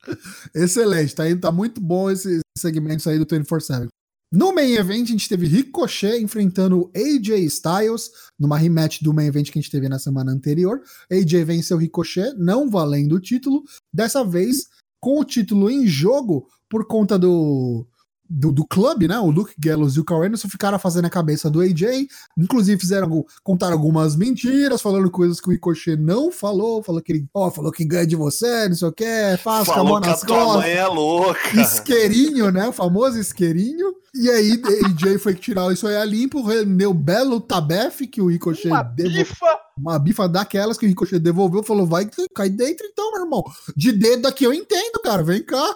Excelente, 0.53 1.16
tá, 1.16 1.28
indo- 1.30 1.41
tá 1.41 1.51
muito 1.51 1.82
bom 1.82 2.10
esse 2.12 2.39
segmento 2.58 3.10
aí 3.10 3.18
do 3.18 3.26
24-7. 3.26 3.88
No 4.36 4.53
main 4.53 4.73
event, 4.73 5.07
a 5.07 5.11
gente 5.13 5.29
teve 5.29 5.47
Ricochet 5.47 6.21
enfrentando 6.21 6.91
AJ 6.93 7.45
Styles, 7.45 8.11
numa 8.38 8.57
rematch 8.57 9.01
do 9.01 9.13
main 9.13 9.27
event 9.27 9.49
que 9.49 9.57
a 9.57 9.61
gente 9.61 9.71
teve 9.71 9.88
na 9.88 9.97
semana 9.97 10.29
anterior. 10.29 10.81
AJ 11.09 11.45
venceu 11.45 11.77
Ricochet, 11.77 12.33
não 12.38 12.69
valendo 12.69 13.15
o 13.15 13.19
título, 13.21 13.63
dessa 13.93 14.25
vez 14.25 14.67
com 14.99 15.21
o 15.21 15.23
título 15.23 15.71
em 15.71 15.88
jogo 15.88 16.49
por 16.69 16.86
conta 16.86 17.17
do. 17.17 17.88
Do, 18.28 18.51
do 18.51 18.65
clube, 18.65 19.07
né? 19.07 19.19
O 19.19 19.30
Luke 19.30 19.53
Gallows 19.59 19.95
e 19.95 19.99
o 19.99 20.03
Carl 20.03 20.23
Anderson 20.23 20.49
ficaram 20.49 20.80
fazendo 20.80 21.05
a 21.05 21.09
cabeça 21.09 21.49
do 21.49 21.61
AJ. 21.61 22.07
Inclusive, 22.38 22.80
fizeram 22.80 23.26
contaram 23.43 23.73
algumas 23.73 24.15
mentiras, 24.15 24.82
falando 24.82 25.11
coisas 25.11 25.39
que 25.39 25.47
o 25.47 25.51
Ricochet 25.51 25.95
não 25.95 26.32
falou. 26.32 26.82
Falou 26.82 27.01
que 27.01 27.11
ele, 27.11 27.26
ó, 27.34 27.51
falou 27.51 27.71
que 27.71 27.86
ganha 27.86 28.07
de 28.07 28.15
você, 28.15 28.67
não 28.67 28.76
sei 28.76 28.88
o 28.88 28.91
que, 28.91 29.38
faz 29.43 29.67
com 29.67 29.73
a 29.73 29.84
mão 29.84 29.86
Falou 29.86 30.01
que 30.01 30.07
a 30.07 30.11
nas 30.11 30.23
costas 30.23 30.55
mãe 30.61 30.71
é 30.71 30.88
louca. 30.88 31.61
isqueirinho, 31.61 32.51
né? 32.51 32.67
O 32.67 32.71
famoso 32.73 33.17
isqueirinho. 33.19 33.93
E 34.13 34.30
aí, 34.30 34.61
AJ 34.86 35.19
foi 35.19 35.36
tirar 35.36 35.71
isso 35.71 35.86
aí 35.88 35.95
a 35.97 36.05
limpo, 36.05 36.41
rendeu 36.41 36.93
belo 36.93 37.39
tabef 37.39 38.07
que 38.07 38.21
o 38.21 38.28
Ricochet 38.28 38.69
Uma 38.69 38.82
devolveu. 38.82 39.23
bifa! 39.26 39.59
Uma 39.78 39.99
bifa 39.99 40.28
daquelas 40.30 40.78
que 40.78 40.86
o 40.86 40.89
Ricochet 40.89 41.19
devolveu 41.19 41.61
falou: 41.61 41.86
vai 41.86 42.09
cai 42.34 42.49
dentro 42.49 42.88
então, 42.88 43.11
meu 43.11 43.23
irmão. 43.23 43.43
De 43.76 43.91
dedo 43.91 44.26
aqui 44.28 44.45
eu 44.45 44.53
entendo, 44.53 44.99
cara. 45.03 45.21
Vem 45.21 45.43
cá. 45.43 45.76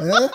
É, 0.00 0.30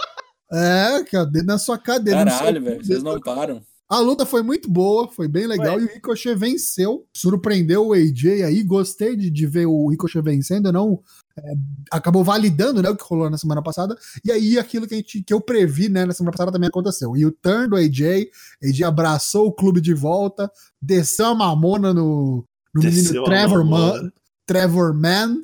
é, 0.54 1.04
cara, 1.04 1.26
dedo 1.26 1.45
na 1.45 1.58
sua 1.58 1.78
cadeira. 1.78 2.26
Caralho, 2.26 2.64
velho, 2.64 2.86
vocês 2.86 3.01
não 3.01 3.20
param. 3.20 3.62
A 3.89 3.99
luta 3.99 4.26
foi 4.26 4.41
muito 4.41 4.70
boa, 4.72 5.08
foi 5.08 5.28
bem 5.28 5.45
legal 5.45 5.80
e 5.80 5.84
o 5.84 5.88
Ricochet 5.88 6.34
venceu. 6.34 7.06
Surpreendeu 7.16 7.88
o 7.88 7.93
AJ 7.93 8.43
aí, 8.43 8.64
gostei 8.64 9.16
de, 9.16 9.30
de 9.30 9.45
ver 9.45 9.68
o 9.68 9.88
Ricochet 9.88 10.22
vencendo, 10.22 10.72
não 10.72 10.99
é, 11.38 11.54
acabou 11.91 12.24
validando 12.24 12.82
né, 12.82 12.89
o 12.89 12.95
que 12.95 13.04
rolou 13.04 13.30
na 13.30 13.38
semana 13.38 13.62
passada. 13.62 13.95
E 14.26 14.32
aí 14.32 14.58
aquilo 14.58 14.88
que, 14.88 14.95
a 14.95 14.97
gente, 14.97 15.22
que 15.22 15.34
eu 15.34 15.41
previ 15.41 15.89
né, 15.89 16.06
na 16.06 16.14
semana 16.14 16.32
passada 16.32 16.51
também 16.51 16.70
aconteceu. 16.70 17.16
E 17.16 17.26
o 17.26 17.32
turn 17.32 17.70
do 17.70 17.76
AJ, 17.76 18.30
AJ 18.64 18.84
abraçou 18.84 19.47
o 19.47 19.54
clube 19.54 19.80
de 19.80 19.93
volta, 19.93 20.51
desceu 20.82 21.28
a 21.28 21.36
mamona 21.36 21.93
no, 21.93 22.43
no 22.74 22.82
menino 22.82 23.24
Trevor. 23.26 23.66
Man, 23.66 24.12
Trevor 24.45 24.93
Man. 24.93 25.38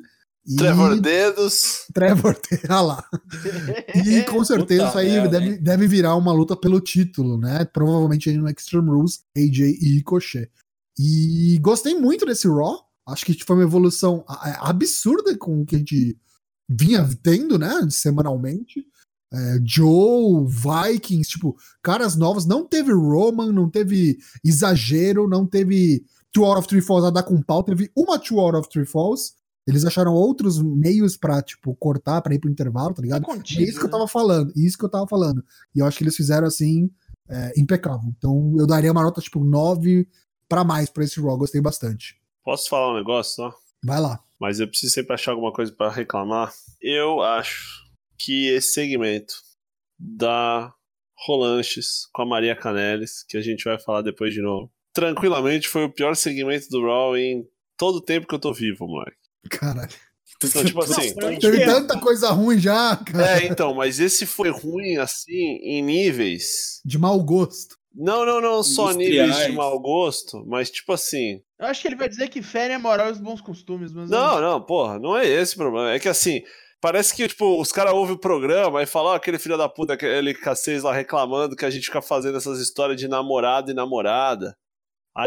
E 0.46 0.56
Trevor 0.56 1.00
Dedos. 1.00 1.84
Trevor, 1.92 2.36
olha 2.68 2.80
lá. 2.80 3.04
E 3.94 4.22
com 4.22 4.44
certeza 4.44 4.86
Puta 4.86 5.04
isso 5.04 5.16
aí 5.16 5.28
deve, 5.28 5.58
deve 5.58 5.86
virar 5.86 6.16
uma 6.16 6.32
luta 6.32 6.56
pelo 6.56 6.80
título, 6.80 7.38
né? 7.38 7.64
Provavelmente 7.66 8.30
aí 8.30 8.36
no 8.36 8.48
Extreme 8.48 8.88
Rules, 8.88 9.22
AJ 9.36 9.76
e 9.80 9.94
Ricochet. 9.96 10.50
E 10.98 11.58
gostei 11.60 11.94
muito 11.94 12.26
desse 12.26 12.48
Raw. 12.48 12.80
Acho 13.06 13.24
que 13.24 13.44
foi 13.44 13.56
uma 13.56 13.64
evolução 13.64 14.24
absurda 14.60 15.36
com 15.36 15.62
o 15.62 15.66
que 15.66 15.76
a 15.76 15.78
gente 15.78 16.18
vinha 16.68 17.08
tendo, 17.22 17.58
né? 17.58 17.88
Semanalmente. 17.90 18.86
É, 19.32 19.58
Joe, 19.64 20.46
Vikings, 20.46 21.30
tipo, 21.30 21.56
caras 21.82 22.16
novos. 22.16 22.46
Não 22.46 22.64
teve 22.66 22.92
Roman, 22.92 23.52
não 23.52 23.68
teve 23.68 24.18
exagero, 24.44 25.28
não 25.28 25.46
teve 25.46 26.04
Two 26.32 26.44
Out 26.44 26.60
of 26.60 26.68
Three 26.68 26.80
Falls 26.80 27.06
a 27.06 27.10
dar 27.10 27.22
com 27.22 27.42
pau. 27.42 27.62
Teve 27.62 27.90
uma 27.96 28.18
Two 28.18 28.38
Out 28.40 28.56
of 28.56 28.68
Three 28.68 28.86
Falls. 28.86 29.34
Eles 29.70 29.84
acharam 29.84 30.12
outros 30.12 30.60
meios 30.62 31.16
pra, 31.16 31.40
tipo, 31.42 31.74
cortar, 31.76 32.20
pra 32.22 32.34
ir 32.34 32.38
pro 32.38 32.50
intervalo, 32.50 32.94
tá 32.94 33.00
ligado? 33.02 33.24
Tá 33.24 33.32
É 33.32 33.36
contido, 33.36 33.62
isso 33.62 33.78
que 33.78 33.84
eu 33.84 33.88
né? 33.88 33.92
tava 33.92 34.08
falando, 34.08 34.52
isso 34.56 34.76
que 34.76 34.84
eu 34.84 34.88
tava 34.90 35.06
falando. 35.06 35.44
E 35.74 35.78
eu 35.78 35.86
acho 35.86 35.96
que 35.98 36.04
eles 36.04 36.16
fizeram 36.16 36.46
assim, 36.46 36.90
é, 37.28 37.52
impecável. 37.56 38.12
Então 38.18 38.54
eu 38.58 38.66
daria 38.66 38.92
uma 38.92 39.02
nota, 39.02 39.20
tipo, 39.20 39.42
9 39.44 40.06
pra 40.48 40.64
mais 40.64 40.90
pra 40.90 41.04
esse 41.04 41.20
Raw, 41.20 41.38
gostei 41.38 41.60
bastante. 41.60 42.16
Posso 42.44 42.68
falar 42.68 42.92
um 42.92 42.96
negócio 42.96 43.34
só? 43.36 43.54
Vai 43.84 44.00
lá. 44.00 44.18
Mas 44.40 44.58
eu 44.58 44.66
preciso 44.68 44.92
sempre 44.92 45.14
achar 45.14 45.32
alguma 45.32 45.52
coisa 45.52 45.70
pra 45.72 45.90
reclamar. 45.90 46.52
Eu 46.80 47.20
acho 47.22 47.84
que 48.18 48.48
esse 48.48 48.72
segmento 48.72 49.34
da 49.98 50.72
Rolanches 51.26 52.08
com 52.12 52.22
a 52.22 52.26
Maria 52.26 52.56
Canelis, 52.56 53.22
que 53.28 53.36
a 53.36 53.42
gente 53.42 53.64
vai 53.64 53.78
falar 53.78 54.02
depois 54.02 54.32
de 54.32 54.40
novo, 54.40 54.70
tranquilamente 54.92 55.68
foi 55.68 55.84
o 55.84 55.92
pior 55.92 56.16
segmento 56.16 56.68
do 56.70 56.82
Raw 56.82 57.16
em 57.16 57.46
todo 57.76 57.96
o 57.96 58.00
tempo 58.02 58.26
que 58.26 58.34
eu 58.34 58.38
tô 58.38 58.52
vivo, 58.52 58.86
moleque. 58.86 59.16
Caralho. 59.48 59.90
Então, 60.42 60.64
tipo 60.64 60.82
assim, 60.82 61.14
Teve 61.38 61.64
tanta 61.66 62.00
coisa 62.00 62.30
ruim 62.30 62.58
já, 62.58 62.96
cara. 62.96 63.40
É, 63.40 63.46
então, 63.46 63.74
mas 63.74 64.00
esse 64.00 64.24
foi 64.24 64.48
ruim 64.48 64.96
assim 64.96 65.58
em 65.62 65.82
níveis. 65.82 66.80
De 66.84 66.98
mau 66.98 67.22
gosto. 67.22 67.76
Não, 67.94 68.24
não, 68.24 68.40
não 68.40 68.62
só 68.62 68.92
níveis 68.92 69.36
de 69.36 69.52
mau 69.52 69.78
gosto, 69.78 70.42
mas 70.46 70.70
tipo 70.70 70.92
assim. 70.92 71.42
Eu 71.58 71.66
acho 71.66 71.82
que 71.82 71.88
ele 71.88 71.96
vai 71.96 72.08
dizer 72.08 72.28
que 72.28 72.40
fere 72.40 72.72
a 72.72 72.78
moral 72.78 73.08
e 73.08 73.12
os 73.12 73.20
bons 73.20 73.40
costumes, 73.40 73.92
mas. 73.92 74.08
Não, 74.08 74.40
não, 74.40 74.60
porra, 74.62 74.98
não 74.98 75.16
é 75.16 75.26
esse 75.26 75.54
o 75.54 75.58
problema. 75.58 75.92
É 75.92 75.98
que 75.98 76.08
assim, 76.08 76.40
parece 76.80 77.14
que, 77.14 77.28
tipo, 77.28 77.60
os 77.60 77.70
caras 77.70 77.92
ouvem 77.92 78.14
o 78.14 78.18
programa 78.18 78.82
e 78.82 78.86
falam, 78.86 79.12
ó, 79.12 79.16
aquele 79.16 79.38
filho 79.38 79.58
da 79.58 79.68
puta, 79.68 79.92
aquele 79.92 80.32
cacês 80.32 80.82
lá 80.82 80.94
reclamando 80.94 81.54
que 81.54 81.64
a 81.64 81.70
gente 81.70 81.86
fica 81.86 82.00
fazendo 82.00 82.38
essas 82.38 82.60
histórias 82.60 82.98
de 82.98 83.08
namorado 83.08 83.70
e 83.70 83.74
namorada. 83.74 84.56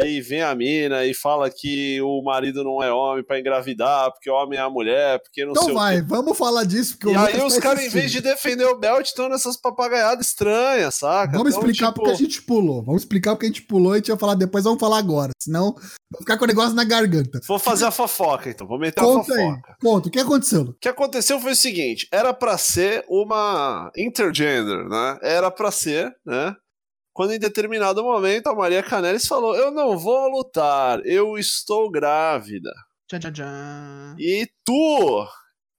Aí 0.02 0.22
vem 0.22 0.42
a 0.42 0.54
mina 0.56 1.06
e 1.06 1.14
fala 1.14 1.50
que 1.50 2.02
o 2.02 2.22
marido 2.24 2.64
não 2.64 2.82
é 2.82 2.92
homem 2.92 3.24
pra 3.24 3.40
engravidar, 3.40 4.12
porque 4.12 4.30
homem 4.30 4.58
é 4.58 4.62
a 4.62 4.70
mulher, 4.70 5.20
porque 5.22 5.44
não 5.46 5.52
Então 5.52 5.64
sei 5.66 5.74
o 5.74 5.78
vai, 5.78 5.96
quê. 5.98 6.06
vamos 6.08 6.38
falar 6.38 6.64
disso. 6.64 6.98
Porque 6.98 7.14
E 7.14 7.18
o 7.18 7.20
aí 7.20 7.42
os 7.42 7.58
caras, 7.58 7.84
em 7.84 7.90
vez 7.90 8.12
de 8.12 8.22
defender 8.22 8.66
o 8.66 8.78
Belt, 8.78 9.06
estão 9.06 9.30
nessas 9.30 9.56
papagaiadas 9.58 10.28
estranhas, 10.28 10.96
saca? 10.96 11.38
Vamos 11.38 11.54
Então, 11.54 11.62
explicar 11.70 11.88
tipo, 11.90 11.96
porque 12.02 12.12
a 12.12 12.16
gente 12.18 12.42
pulou. 12.42 12.84
Vamos 12.84 13.02
explicar 13.04 13.32
porque 13.36 13.46
a 13.46 13.50
gente 13.50 13.62
pulou 13.64 13.94
e 13.94 13.96
a 13.96 13.98
gente 13.98 14.08
ia 14.10 14.18
falar 14.18 14.36
depois, 14.36 14.64
vamos 14.64 14.80
falar 14.80 14.98
agora. 14.98 15.32
Senão 15.42 15.74
vai 15.74 16.20
ficar 16.22 16.38
com 16.38 16.46
o 16.46 16.48
negócio 16.48 16.74
na 16.76 16.84
garganta. 16.84 17.40
Vou 17.48 17.60
fazer 17.60 17.86
a 17.86 17.92
fofoca, 17.92 18.50
então. 18.50 18.66
Vou 18.68 18.80
meter 18.80 19.00
a 19.00 19.04
Conta 19.04 19.26
fofoca. 19.34 19.42
aí. 19.70 19.76
Conta, 19.82 20.08
o 20.08 20.12
que 20.12 20.20
aconteceu? 20.20 20.62
O 20.62 20.74
que 20.80 20.90
aconteceu 20.90 21.40
foi 21.40 21.52
o 21.52 21.56
seguinte: 21.56 22.08
era 22.12 22.34
pra 22.34 22.58
ser 22.58 23.04
uma 23.10 23.92
intergender, 23.98 24.88
né? 24.88 25.18
Era 25.22 25.52
pra 25.52 25.72
ser, 25.72 26.12
né? 26.26 26.56
Quando 27.14 27.34
em 27.34 27.40
determinado 27.40 28.04
momento 28.04 28.48
a 28.48 28.56
Maria 28.56 28.82
Canelis 28.82 29.28
falou: 29.28 29.56
Eu 29.56 29.72
não 29.72 29.98
vou 29.98 30.28
lutar, 30.30 31.00
eu 31.06 31.38
estou 31.38 31.90
grávida. 31.92 32.72
Tchan, 33.08 33.20
tchan, 33.20 33.34
tchan. 33.34 34.16
E 34.18 34.50
tu, 34.66 35.28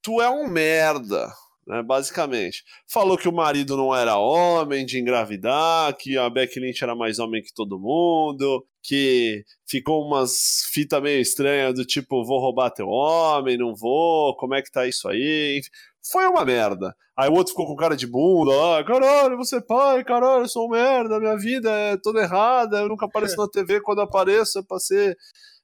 tu 0.00 0.22
é 0.22 0.30
um 0.30 0.46
merda. 0.46 1.28
né, 1.66 1.82
basicamente. 1.82 2.62
Falou 2.86 3.16
que 3.16 3.28
o 3.28 3.32
marido 3.32 3.76
não 3.76 3.94
era 3.94 4.16
homem 4.18 4.84
de 4.86 4.98
engravidar, 5.00 5.96
que 5.96 6.16
a 6.16 6.28
Becky 6.30 6.60
Lynch 6.60 6.82
era 6.84 6.94
mais 6.94 7.18
homem 7.18 7.42
que 7.42 7.52
todo 7.54 7.80
mundo, 7.80 8.64
que 8.82 9.44
ficou 9.66 10.06
umas 10.06 10.68
fitas 10.70 11.02
meio 11.02 11.20
estranhas 11.20 11.74
do 11.74 11.84
tipo, 11.84 12.24
vou 12.24 12.38
roubar 12.38 12.70
teu 12.70 12.86
homem, 12.88 13.56
não 13.56 13.74
vou, 13.74 14.36
como 14.36 14.54
é 14.54 14.62
que 14.62 14.70
tá 14.70 14.86
isso 14.86 15.08
aí? 15.08 15.62
Foi 16.10 16.26
uma 16.26 16.44
merda. 16.44 16.94
Aí 17.16 17.30
o 17.30 17.34
outro 17.34 17.52
ficou 17.52 17.66
com 17.66 17.76
cara 17.76 17.96
de 17.96 18.06
bunda, 18.06 18.50
ah, 18.52 18.84
caralho, 18.84 19.36
você 19.36 19.56
é 19.56 19.60
pai, 19.60 20.02
caralho, 20.02 20.42
eu 20.42 20.48
sou 20.48 20.66
um 20.66 20.70
merda, 20.70 21.20
minha 21.20 21.36
vida 21.36 21.70
é 21.70 21.96
toda 21.96 22.20
errada, 22.20 22.78
eu 22.78 22.88
nunca 22.88 23.06
apareço 23.06 23.36
na 23.36 23.48
TV, 23.48 23.80
quando 23.80 24.00
apareço 24.00 24.58
é 24.58 24.62
pra 24.62 24.78
ser 24.80 25.16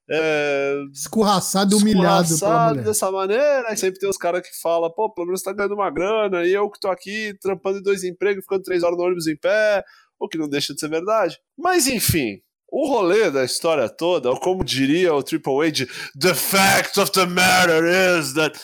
é, 0.08 0.76
escorraçado, 0.92 1.76
humilhado 1.76 2.32
escorraçado 2.32 2.82
dessa 2.82 3.10
maneira. 3.10 3.64
Aí 3.68 3.76
sempre 3.76 3.98
tem 3.98 4.08
os 4.08 4.16
caras 4.16 4.42
que 4.42 4.60
falam, 4.60 4.90
pô, 4.92 5.12
pelo 5.12 5.26
menos 5.26 5.42
tá 5.42 5.52
ganhando 5.52 5.74
uma 5.74 5.90
grana, 5.90 6.44
e 6.44 6.52
eu 6.52 6.70
que 6.70 6.80
tô 6.80 6.88
aqui 6.88 7.34
trampando 7.40 7.78
em 7.78 7.82
dois 7.82 8.04
empregos, 8.04 8.44
ficando 8.44 8.62
três 8.62 8.82
horas 8.82 8.96
no 8.96 9.04
ônibus 9.04 9.26
em 9.26 9.36
pé, 9.36 9.84
o 10.20 10.28
que 10.28 10.38
não 10.38 10.48
deixa 10.48 10.72
de 10.72 10.80
ser 10.80 10.88
verdade. 10.88 11.38
Mas 11.58 11.88
enfim, 11.88 12.40
o 12.70 12.88
rolê 12.88 13.30
da 13.30 13.44
história 13.44 13.88
toda, 13.88 14.30
ou 14.30 14.38
como 14.38 14.64
diria 14.64 15.12
o 15.12 15.22
Triple 15.22 15.66
H, 15.66 15.70
de, 15.70 15.86
The 16.18 16.34
fact 16.34 17.00
of 17.00 17.10
the 17.10 17.26
matter 17.26 17.84
is 18.18 18.34
that. 18.34 18.58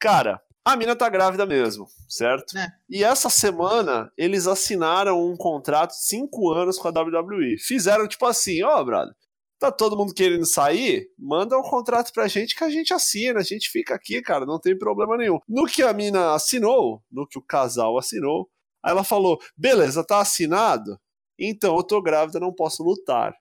Cara, 0.00 0.40
a 0.64 0.76
mina 0.76 0.96
tá 0.96 1.08
grávida 1.08 1.44
mesmo, 1.44 1.86
certo? 2.08 2.56
É. 2.56 2.68
E 2.88 3.04
essa 3.04 3.28
semana 3.28 4.10
eles 4.16 4.46
assinaram 4.46 5.24
um 5.24 5.36
contrato 5.36 5.90
de 5.90 6.04
cinco 6.04 6.50
anos 6.50 6.78
com 6.78 6.88
a 6.88 6.90
WWE. 6.90 7.58
Fizeram 7.58 8.08
tipo 8.08 8.24
assim, 8.26 8.62
ó, 8.62 8.80
oh, 8.80 8.84
brother, 8.84 9.14
Tá 9.58 9.70
todo 9.70 9.96
mundo 9.96 10.12
querendo 10.12 10.44
sair? 10.44 11.08
Manda 11.18 11.56
um 11.56 11.62
contrato 11.62 12.12
pra 12.12 12.28
gente 12.28 12.54
que 12.54 12.64
a 12.64 12.68
gente 12.68 12.92
assina, 12.92 13.40
a 13.40 13.42
gente 13.42 13.70
fica 13.70 13.94
aqui, 13.94 14.20
cara, 14.20 14.44
não 14.44 14.58
tem 14.58 14.76
problema 14.76 15.16
nenhum. 15.16 15.38
No 15.48 15.64
que 15.66 15.82
a 15.82 15.92
mina 15.92 16.34
assinou, 16.34 17.02
no 17.10 17.26
que 17.26 17.38
o 17.38 17.42
casal 17.42 17.96
assinou, 17.96 18.50
aí 18.82 18.90
ela 18.90 19.04
falou: 19.04 19.40
beleza, 19.56 20.04
tá 20.04 20.20
assinado? 20.20 21.00
Então 21.38 21.76
eu 21.76 21.82
tô 21.82 22.02
grávida, 22.02 22.40
não 22.40 22.52
posso 22.52 22.82
lutar. 22.82 23.34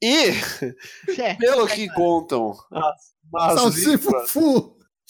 e, 0.00 0.32
pelo 1.38 1.66
que 1.66 1.88
contam 1.94 2.52
as, 2.70 3.56
as 3.56 3.74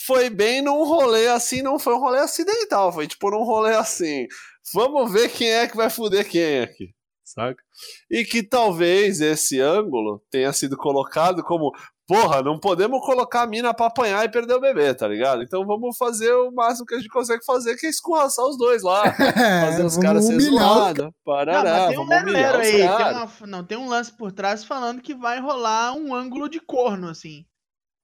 foi 0.07 0.31
bem 0.31 0.63
num 0.63 0.85
rolê 0.85 1.29
assim, 1.29 1.63
não 1.63 1.79
foi 1.79 1.95
um 1.95 2.01
rolê 2.01 2.19
acidental, 2.19 2.93
foi 2.93 3.07
tipo 3.07 3.31
num 3.31 3.45
rolê 3.45 3.75
assim. 3.75 4.27
Vamos 4.75 5.13
ver 5.13 5.29
quem 5.31 5.49
é 5.49 5.69
que 5.69 5.77
vai 5.77 5.91
fuder 5.91 6.29
quem 6.29 6.61
aqui 6.61 6.95
saca? 7.33 7.63
E 8.11 8.25
que 8.25 8.43
talvez 8.43 9.21
esse 9.21 9.61
ângulo 9.61 10.23
tenha 10.31 10.53
sido 10.53 10.77
colocado 10.77 11.43
como 11.43 11.73
porra, 12.07 12.43
não 12.43 12.59
podemos 12.59 13.01
colocar 13.01 13.43
a 13.43 13.47
mina 13.47 13.73
pra 13.73 13.87
apanhar 13.87 14.25
e 14.25 14.29
perder 14.29 14.55
o 14.55 14.61
bebê, 14.61 14.93
tá 14.93 15.09
ligado? 15.09 15.43
Então 15.43 15.65
vamos 15.65 15.97
fazer 15.97 16.33
o 16.35 16.51
máximo 16.51 16.85
que 16.85 16.95
a 16.95 16.99
gente 16.99 17.09
consegue 17.09 17.45
fazer, 17.45 17.77
que 17.77 17.87
é 17.87 17.91
escorraçar 17.91 18.45
os 18.45 18.59
dois 18.59 18.83
lá. 18.83 19.03
Fazer 19.65 19.85
os 19.85 19.97
caras 19.97 20.27
ser 20.27 20.39
zoados. 20.39 21.11
Parará, 21.25 21.87
não, 21.87 21.89
tem 21.89 21.99
um 21.99 22.13
aí, 22.13 22.73
tem 22.73 22.89
uma, 22.89 23.31
não, 23.47 23.65
tem 23.65 23.79
um 23.79 23.89
lance 23.89 24.13
por 24.13 24.31
trás 24.31 24.63
falando 24.63 25.01
que 25.01 25.15
vai 25.15 25.41
rolar 25.41 25.95
um 25.95 26.15
ângulo 26.15 26.49
de 26.49 26.61
corno, 26.61 27.09
assim. 27.09 27.47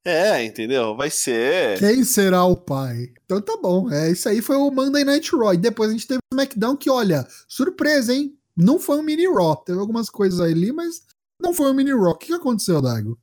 É, 0.05 0.43
entendeu? 0.45 0.97
Vai 0.97 1.11
ser. 1.11 1.79
Quem 1.79 2.05
será 2.05 2.45
o 2.45 2.57
pai? 2.57 3.13
Então 3.25 3.41
tá 3.41 3.59
bom. 3.61 3.91
É, 3.93 4.11
isso 4.11 4.29
aí 4.29 4.41
foi 4.41 4.57
o 4.57 4.71
Monday 4.71 5.05
Night 5.05 5.31
Raw. 5.35 5.53
E 5.53 5.59
depois 5.59 5.91
a 5.91 5.93
gente 5.93 6.07
teve 6.07 6.19
o 6.19 6.35
SmackDown 6.35 6.77
que, 6.77 6.89
olha, 6.89 7.27
surpresa, 7.47 8.15
hein? 8.15 8.35
Não 8.57 8.79
foi 8.79 8.99
um 8.99 9.03
mini 9.03 9.27
Raw. 9.27 9.57
Teve 9.57 9.79
algumas 9.79 10.09
coisas 10.09 10.41
ali, 10.41 10.73
mas 10.73 11.03
não 11.41 11.53
foi 11.53 11.71
um 11.71 11.75
mini 11.75 11.93
Raw. 11.93 12.13
O 12.13 12.19
que 12.19 12.33
aconteceu, 12.33 12.81
Dago? 12.81 13.19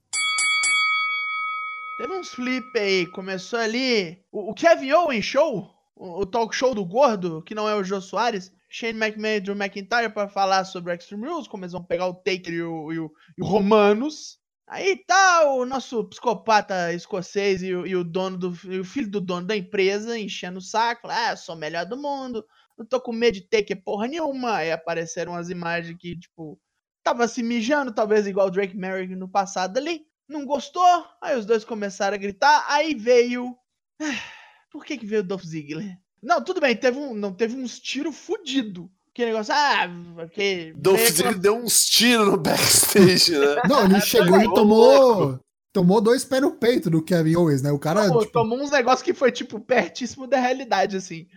Teve 1.98 2.14
uns 2.14 2.30
flip 2.30 2.78
aí. 2.78 3.08
Começou 3.08 3.60
ali. 3.60 4.20
O, 4.32 4.54
Kevin 4.54 4.92
Owen 4.92 5.22
Show, 5.22 5.70
o, 5.96 6.26
talk 6.26 6.56
show 6.56 6.76
do 6.76 6.86
gordo, 6.86 7.42
que 7.42 7.56
não 7.56 7.68
é 7.68 7.76
o 7.76 7.84
Jô 7.84 8.02
Soares. 8.02 8.52
Shane 8.70 9.00
McMahon 9.00 9.36
e 9.36 9.40
Drew 9.40 9.56
McIntyre 9.56 10.10
para 10.10 10.28
falar 10.28 10.66
sobre 10.66 10.92
o 10.92 10.96
Extreme 10.96 11.28
Rules, 11.28 11.48
como 11.48 11.64
eles 11.64 11.72
vão 11.72 11.84
pegar 11.84 12.08
o 12.08 12.14
Taker 12.14 12.54
e 12.54 12.62
o, 12.62 12.92
e 12.92 13.00
o, 13.00 13.12
e 13.38 13.42
o 13.42 13.46
Romanos. 13.46 14.38
Aí 14.68 14.98
tá 15.06 15.52
o 15.54 15.64
nosso 15.66 16.04
psicopata 16.06 16.92
escocês 16.94 17.62
e 17.62 17.74
o, 17.74 17.86
e 17.86 17.96
o 17.96 18.04
dono 18.04 18.38
do 18.38 18.50
o 18.50 18.84
filho 18.84 19.10
do 19.10 19.22
dono 19.22 19.46
da 19.46 19.56
empresa 19.56 20.18
enchendo 20.18 20.58
o 20.58 20.62
saco, 20.62 21.08
ah, 21.08 21.36
sou 21.36 21.56
o 21.56 21.58
melhor 21.58 21.86
do 21.86 21.96
mundo, 21.96 22.44
não 22.78 22.86
tô 22.86 23.00
com 23.00 23.12
medo 23.14 23.36
de 23.36 23.42
ter 23.42 23.64
que 23.64 23.76
porra 23.76 24.08
nenhuma. 24.08 24.56
Aí 24.58 24.72
apareceram 24.72 25.36
as 25.36 25.50
imagens 25.50 25.98
que, 26.00 26.18
tipo, 26.18 26.60
tava 27.04 27.28
se 27.28 27.44
mijando, 27.44 27.94
talvez 27.94 28.26
igual 28.28 28.48
o 28.48 28.52
Drake 28.52 28.76
Merrick 28.76 29.16
no 29.16 29.30
passado 29.30 29.78
ali. 29.78 30.06
Não 30.28 30.46
gostou, 30.46 30.84
aí 31.22 31.38
os 31.38 31.46
dois 31.46 31.64
começaram 31.64 32.16
a 32.16 32.20
gritar, 32.20 32.66
aí 32.68 32.96
veio. 32.96 33.56
Por 34.72 34.84
que 34.84 34.98
que 34.98 35.06
veio 35.06 35.22
o 35.22 35.26
Dolph 35.26 35.44
Ziggler? 35.44 35.98
Não, 36.22 36.44
tudo 36.44 36.60
bem, 36.60 36.76
teve 36.76 36.98
um, 36.98 37.14
não 37.14 37.34
teve 37.34 37.56
uns 37.56 37.80
tiros 37.80 38.18
fudido. 38.18 38.92
Que 39.16 39.26
negócio, 39.26 39.54
ah, 39.56 39.88
porque. 40.14 40.74
Dolph 40.76 41.00
Ziggler 41.00 41.40
deu 41.40 41.56
uns 41.56 41.86
tiros 41.86 42.28
no 42.28 42.38
backstage, 42.38 43.32
né? 43.32 43.62
Não, 43.68 43.86
ele 43.86 44.02
chegou 44.02 44.40
e 44.40 44.54
tomou. 44.54 45.40
Tomou 45.74 46.00
dois 46.00 46.24
pés 46.24 46.42
no 46.42 46.52
peito 46.52 46.90
do 46.90 47.02
Kevin 47.02 47.36
Owens, 47.38 47.62
né? 47.62 47.72
O 47.72 47.80
cara. 47.80 48.06
Tomou, 48.08 48.22
tipo... 48.22 48.34
tomou 48.34 48.60
uns 48.60 48.72
negócios 48.72 49.02
que 49.02 49.14
foi, 49.14 49.32
tipo, 49.32 49.60
pertíssimo 49.60 50.28
da 50.28 50.38
realidade, 50.38 50.98
assim 50.98 51.28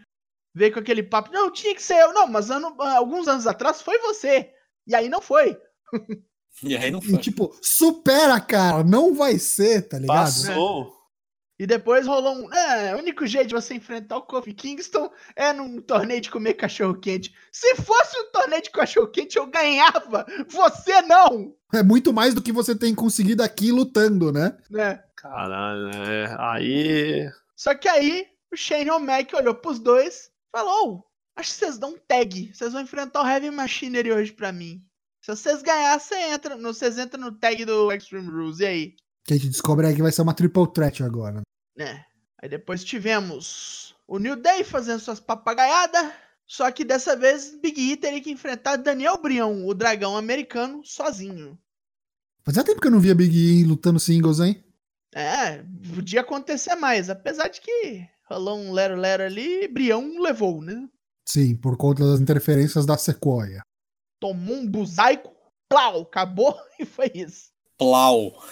veio 0.59 0.73
com 0.73 0.81
aquele 0.81 1.03
papo, 1.05 1.31
não, 1.33 1.53
tinha 1.53 1.75
que 1.75 1.83
ser 1.83 2.01
eu. 2.01 2.13
Não, 2.13 2.27
mas 2.27 2.51
ano, 2.51 2.75
alguns 2.81 3.29
anos 3.29 3.47
atrás 3.47 3.81
foi 3.81 3.99
você. 3.99 4.51
E 4.87 4.95
aí 4.95 5.09
não 5.09 5.23
foi. 5.23 5.57
E 6.63 6.77
aí 6.77 6.91
não 6.91 7.01
foi. 7.01 7.15
E, 7.15 7.19
tipo, 7.19 7.57
supera, 7.63 8.41
cara, 8.41 8.83
não 8.83 9.15
vai 9.15 9.39
ser, 9.39 9.83
tá 9.83 9.99
ligado? 9.99 10.25
Passou. 10.25 10.98
E 11.59 11.67
depois 11.67 12.07
rolou 12.07 12.35
um. 12.37 12.53
É, 12.53 12.95
o 12.95 12.99
único 12.99 13.27
jeito 13.27 13.49
de 13.49 13.55
você 13.55 13.75
enfrentar 13.75 14.17
o 14.17 14.23
Kofi 14.23 14.55
Kingston 14.55 15.11
é 15.35 15.53
num 15.53 15.81
torneio 15.81 16.21
de 16.21 16.31
comer 16.31 16.55
cachorro-quente. 16.55 17.35
Se 17.51 17.75
fosse 17.77 18.17
um 18.19 18.31
torneio 18.31 18.63
de 18.63 18.71
cachorro-quente, 18.71 19.37
eu 19.37 19.47
ganhava! 19.47 20.25
Você 20.49 21.03
não! 21.03 21.55
É 21.75 21.83
muito 21.83 22.13
mais 22.13 22.33
do 22.33 22.43
que 22.43 22.53
você 22.53 22.75
tem 22.75 22.95
conseguido 22.95 23.43
aqui 23.43 23.73
lutando, 23.73 24.33
né? 24.33 24.57
É. 24.75 25.01
Caralho, 25.17 25.91
é. 25.97 26.37
Aí. 26.39 27.31
Só 27.57 27.75
que 27.75 27.89
aí, 27.89 28.27
o 28.53 28.57
Shane 28.57 28.91
O'Mac 28.91 29.35
olhou 29.35 29.55
pros 29.55 29.81
dois 29.81 30.31
Falou, 30.51 31.05
acho 31.37 31.53
que 31.53 31.59
vocês 31.59 31.79
dão 31.79 31.91
um 31.91 31.99
tag. 31.99 32.53
Vocês 32.55 32.73
vão 32.73 32.83
enfrentar 32.83 33.23
o 33.23 33.29
Heavy 33.29 33.51
Machinery 33.51 34.13
hoje 34.13 34.33
pra 34.33 34.51
mim. 34.51 34.83
Se 35.21 35.31
vocês 35.35 35.63
ganhar, 35.63 35.99
você 35.99 36.15
entra, 36.17 36.57
vocês 36.57 36.99
entram 36.99 37.21
no 37.21 37.33
tag 37.33 37.65
do 37.65 37.93
Extreme 37.93 38.31
Rules. 38.31 38.61
E 38.61 38.67
aí? 38.67 38.97
Que 39.29 39.35
a 39.35 39.37
gente 39.37 39.51
descobre 39.51 39.87
aí 39.87 39.95
que 39.95 40.01
vai 40.01 40.11
ser 40.11 40.23
uma 40.23 40.33
triple 40.33 40.73
threat 40.73 41.03
agora. 41.03 41.43
É. 41.79 42.03
Aí 42.43 42.49
depois 42.49 42.83
tivemos 42.83 43.95
o 44.07 44.19
New 44.19 44.37
Day 44.37 44.65
fazendo 44.65 45.01
suas 45.01 45.21
papagaiadas. 45.21 46.13
Só 46.47 46.71
que 46.73 46.83
dessa 46.83 47.15
vez 47.15 47.55
Big 47.61 47.79
E 47.79 47.97
teria 47.97 48.23
que 48.23 48.31
enfrentar 48.31 48.77
Daniel 48.77 49.21
Brion, 49.21 49.67
o 49.67 49.75
dragão 49.75 50.17
americano, 50.17 50.81
sozinho. 50.83 51.59
Fazia 52.43 52.65
tempo 52.65 52.81
que 52.81 52.87
eu 52.87 52.91
não 52.91 53.01
via 53.01 53.15
Big 53.15 53.37
E 53.37 53.65
lutando 53.65 54.01
singles, 54.01 54.41
hein? 54.41 54.65
É, 55.15 55.63
podia 55.95 56.23
acontecer 56.23 56.75
mais. 56.77 57.11
Apesar 57.11 57.49
de 57.49 57.61
que 57.61 58.09
Rolou 58.31 58.59
um 58.59 58.73
lero-lero 58.73 59.23
ali 59.23 59.65
e 59.65 59.69
Brião 59.69 60.21
levou, 60.21 60.61
né? 60.61 60.87
Sim, 61.27 61.57
por 61.57 61.79
conta 61.79 62.05
das 62.05 62.21
interferências 62.21 62.85
da 62.85 62.99
Sequoia. 62.99 63.63
Tomou 64.21 64.57
um 64.57 64.71
buzaico, 64.71 65.35
plau, 65.67 66.03
acabou 66.03 66.55
e 66.79 66.85
foi 66.85 67.11
isso. 67.15 67.51
Plau. 67.79 68.43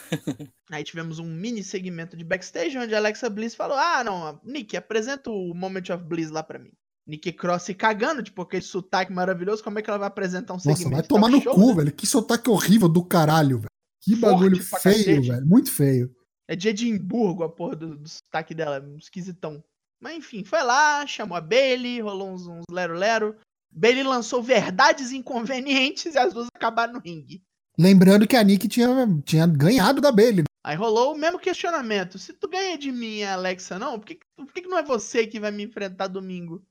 Aí 0.71 0.85
tivemos 0.85 1.19
um 1.19 1.27
mini 1.27 1.63
segmento 1.63 2.17
de 2.17 2.25
backstage 2.25 2.79
onde 2.79 2.95
a 2.95 2.99
Alexa 2.99 3.29
Bliss 3.29 3.55
falou: 3.55 3.77
Ah, 3.77 4.03
não, 4.05 4.41
Nick, 4.45 4.77
apresenta 4.77 5.31
o 5.31 5.53
Moment 5.55 5.91
of 5.93 6.05
Bliss 6.05 6.31
lá 6.31 6.43
pra 6.43 6.59
mim. 6.59 6.71
Nick 7.07 7.33
Cross 7.33 7.65
se 7.65 7.75
cagando, 7.75 8.23
tipo, 8.23 8.43
aquele 8.43 8.63
sotaque 8.63 9.13
maravilhoso, 9.13 9.63
como 9.63 9.79
é 9.79 9.83
que 9.83 9.89
ela 9.89 9.99
vai 9.99 10.09
apresentar 10.09 10.55
um 10.55 10.59
segmento? 10.59 10.91
Nossa, 10.91 10.97
vai 10.97 11.03
tomar 11.03 11.29
no 11.29 11.41
show, 11.41 11.55
cu, 11.55 11.69
né? 11.69 11.75
velho. 11.75 11.93
Que 11.93 12.07
sotaque 12.07 12.51
horrível 12.51 12.89
do 12.89 13.05
caralho, 13.05 13.59
velho. 13.59 13.71
Que 14.03 14.17
Forte 14.17 14.35
bagulho 14.35 14.63
feio, 14.63 15.23
velho. 15.23 15.47
Muito 15.47 15.71
feio. 15.71 16.15
É 16.49 16.57
de 16.57 16.69
Edimburgo 16.69 17.45
a 17.45 17.49
porra 17.49 17.77
do, 17.77 17.97
do 17.97 18.09
sotaque 18.09 18.55
dela, 18.55 18.81
um 18.81 18.97
esquisitão. 18.97 19.63
Mas 20.01 20.17
enfim, 20.17 20.45
foi 20.45 20.63
lá, 20.63 21.07
chamou 21.07 21.37
a 21.37 21.41
Bailey, 21.41 22.01
rolou 22.01 22.33
uns, 22.33 22.47
uns 22.47 22.65
lero-lero. 22.71 23.37
Bailey 23.71 24.03
lançou 24.03 24.43
verdades 24.43 25.13
inconvenientes 25.13 26.15
e 26.15 26.19
as 26.19 26.33
duas 26.33 26.49
acabaram 26.55 26.95
no 26.95 27.01
ringue. 27.01 27.43
Lembrando 27.79 28.27
que 28.27 28.37
a 28.37 28.43
Nick 28.43 28.69
tinha, 28.69 28.89
tinha 29.25 29.47
ganhado 29.47 30.01
da 30.01 30.11
Bailey. 30.11 30.45
Aí 30.65 30.77
rolou 30.77 31.15
o 31.15 31.19
mesmo 31.19 31.39
questionamento. 31.39 32.19
Se 32.19 32.33
tu 32.33 32.49
ganha 32.49 32.77
de 32.77 32.91
mim, 32.91 33.23
Alexa, 33.23 33.79
não, 33.79 33.99
por 33.99 34.07
que, 34.07 34.19
por 34.37 34.53
que 34.53 34.63
não 34.63 34.79
é 34.79 34.83
você 34.83 35.27
que 35.27 35.39
vai 35.39 35.51
me 35.51 35.65
enfrentar 35.65 36.09
domingo? 36.09 36.65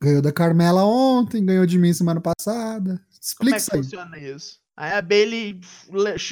Ganhou 0.00 0.20
da 0.20 0.32
Carmela 0.32 0.84
ontem, 0.84 1.44
ganhou 1.44 1.64
de 1.64 1.78
mim 1.78 1.92
semana 1.92 2.20
passada. 2.20 3.00
Explica 3.20 3.56
Como 3.56 3.56
é 3.56 3.60
que 3.60 3.84
funciona 3.84 4.18
isso? 4.18 4.60
Aí 4.76 4.92
a 4.92 5.02
Bailey 5.02 5.60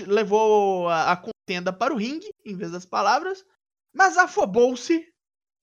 levou 0.06 0.88
a, 0.88 1.12
a 1.12 1.16
contenda 1.16 1.72
para 1.72 1.94
o 1.94 1.96
ringue, 1.96 2.32
em 2.44 2.56
vez 2.56 2.70
das 2.70 2.84
palavras, 2.84 3.44
mas 3.94 4.16
afobou-se 4.16 5.04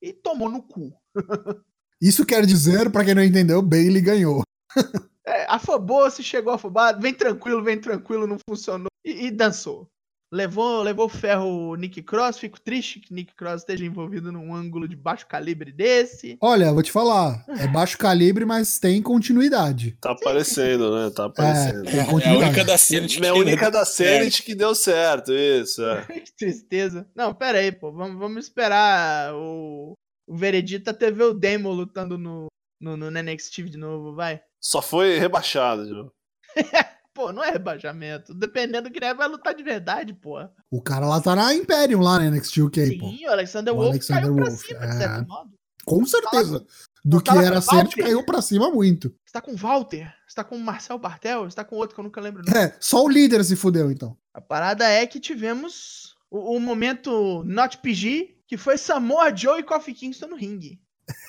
e 0.01 0.11
tomou 0.11 0.49
no 0.49 0.61
cu. 0.61 0.91
Isso 2.01 2.26
quer 2.26 2.45
dizer, 2.45 2.91
para 2.91 3.05
quem 3.05 3.16
não 3.16 3.24
entendeu, 3.24 3.61
Bailey 3.61 4.01
ganhou. 4.01 4.43
é, 5.26 5.45
afobou-se, 5.49 6.21
chegou 6.24 6.53
afobado, 6.53 7.01
vem 7.01 7.13
tranquilo, 7.13 7.63
vem 7.63 7.80
tranquilo, 7.80 8.28
não 8.28 8.38
funcionou 8.49 8.88
e, 9.05 9.28
e 9.28 9.32
dançou. 9.32 9.88
Levou, 10.34 10.82
levou 10.82 11.07
ferro 11.07 11.45
o 11.45 11.76
Nick 11.76 12.01
Cross. 12.01 12.39
Fico 12.39 12.59
triste 12.59 12.99
que 12.99 13.13
Nick 13.13 13.36
Cross 13.36 13.61
esteja 13.61 13.86
envolvido 13.86 14.32
num 14.32 14.51
ângulo 14.55 14.88
de 14.88 14.95
baixo 14.95 15.28
calibre 15.28 15.71
desse. 15.71 16.39
Olha, 16.41 16.74
vou 16.74 16.82
te 16.82 16.91
falar, 16.91 17.45
é 17.49 17.67
baixo 17.67 17.99
calibre, 17.99 18.43
mas 18.43 18.80
tem 18.80 18.99
continuidade. 18.99 19.95
Tá 20.01 20.09
aparecendo, 20.13 20.95
né? 20.95 21.11
Tá 21.11 21.26
aparecendo. 21.26 21.88
É, 21.88 21.97
É 21.97 22.01
a 22.01 22.07
única 22.07 22.63
da 22.65 22.74
É 22.74 22.76
a 22.76 23.34
que- 23.34 23.39
única 23.39 23.69
da 23.69 23.84
Zenit 23.84 24.41
que 24.41 24.55
deu 24.55 24.74
certo, 24.74 25.32
isso. 25.32 25.84
é. 25.84 26.01
que 26.26 26.36
tristeza. 26.36 27.07
Não, 27.15 27.32
pera 27.32 27.59
aí, 27.59 27.71
pô. 27.71 27.91
Vamos, 27.91 28.17
vamos 28.17 28.43
esperar 28.45 29.36
o, 29.36 29.93
o 30.28 30.36
Veredito 30.36 30.89
até 30.89 31.11
ver 31.11 31.26
o 31.26 31.34
Demo 31.36 31.69
lutando 31.71 32.17
no, 32.17 32.47
no, 32.82 32.97
no 32.97 33.11
NXT 33.11 33.61
de 33.69 33.78
novo, 33.78 34.15
vai. 34.15 34.41
Só 34.64 34.82
foi 34.82 35.20
rebaixado 35.20 35.86
de 35.86 35.91
novo. 35.91 36.14
Pô, 37.14 37.34
não 37.34 37.43
é 37.43 37.51
rebaixamento. 37.51 38.34
Dependendo 38.34 38.89
do 38.89 38.91
que 38.91 39.03
é, 39.03 39.14
vai 39.14 39.28
lutar 39.28 39.53
de 39.53 39.61
verdade, 39.61 40.14
pô. 40.14 40.39
O 40.72 40.82
cara 40.82 41.05
lá 41.05 41.22
tá 41.22 41.36
na 41.36 41.53
Imperium, 41.53 42.01
lá 42.01 42.18
na 42.18 42.32
NXT 42.32 42.57
UK, 42.61 42.97
pô. 42.97 43.07
Sim, 43.07 43.28
o 43.28 43.32
Alexander 43.32 43.72
Wolf 43.72 43.89
Alexander 43.89 44.24
caiu 44.24 44.36
pra 44.36 44.45
Wolf, 44.45 44.66
cima, 44.66 44.84
é. 44.84 44.88
de 44.88 44.95
certo 44.95 45.28
modo. 45.28 45.51
Com 45.86 46.05
certeza. 46.07 46.66
Do 47.05 47.22
que 47.22 47.30
era 47.30 47.59
Walter? 47.59 48.03
caiu 48.03 48.26
pra 48.26 48.41
cima 48.41 48.72
muito. 48.72 49.09
Você 49.24 49.32
tá 49.32 49.41
com 49.41 49.51
o 49.51 49.55
Walter, 49.55 50.11
você 50.28 50.36
tá 50.36 50.43
com 50.43 50.55
o 50.55 50.59
Marcel 50.59 50.97
Bartel, 50.97 51.43
você 51.43 51.55
tá 51.55 51.64
com 51.64 51.76
outro 51.76 51.93
que 51.93 51.99
eu 51.99 52.05
nunca 52.05 52.20
lembro. 52.20 52.41
É, 52.49 52.76
só 52.80 53.03
o 53.03 53.09
líder 53.09 53.43
se 53.43 53.55
fudeu, 53.55 53.91
então. 53.91 54.18
A 54.34 54.41
parada 54.41 54.89
é 54.89 55.05
que 55.05 55.20
tivemos 55.20 56.16
o, 56.32 56.55
o 56.55 56.59
momento 56.59 57.43
Not 57.43 57.78
PG, 57.78 58.39
que 58.47 58.57
foi 58.57 58.76
Samoa 58.80 59.36
Joe 59.36 59.59
e 59.59 59.64
Kofi 59.64 59.93
Kingston 59.93 60.30
no 60.30 60.36
ringue. 60.36 60.82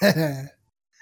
É. 0.03 0.51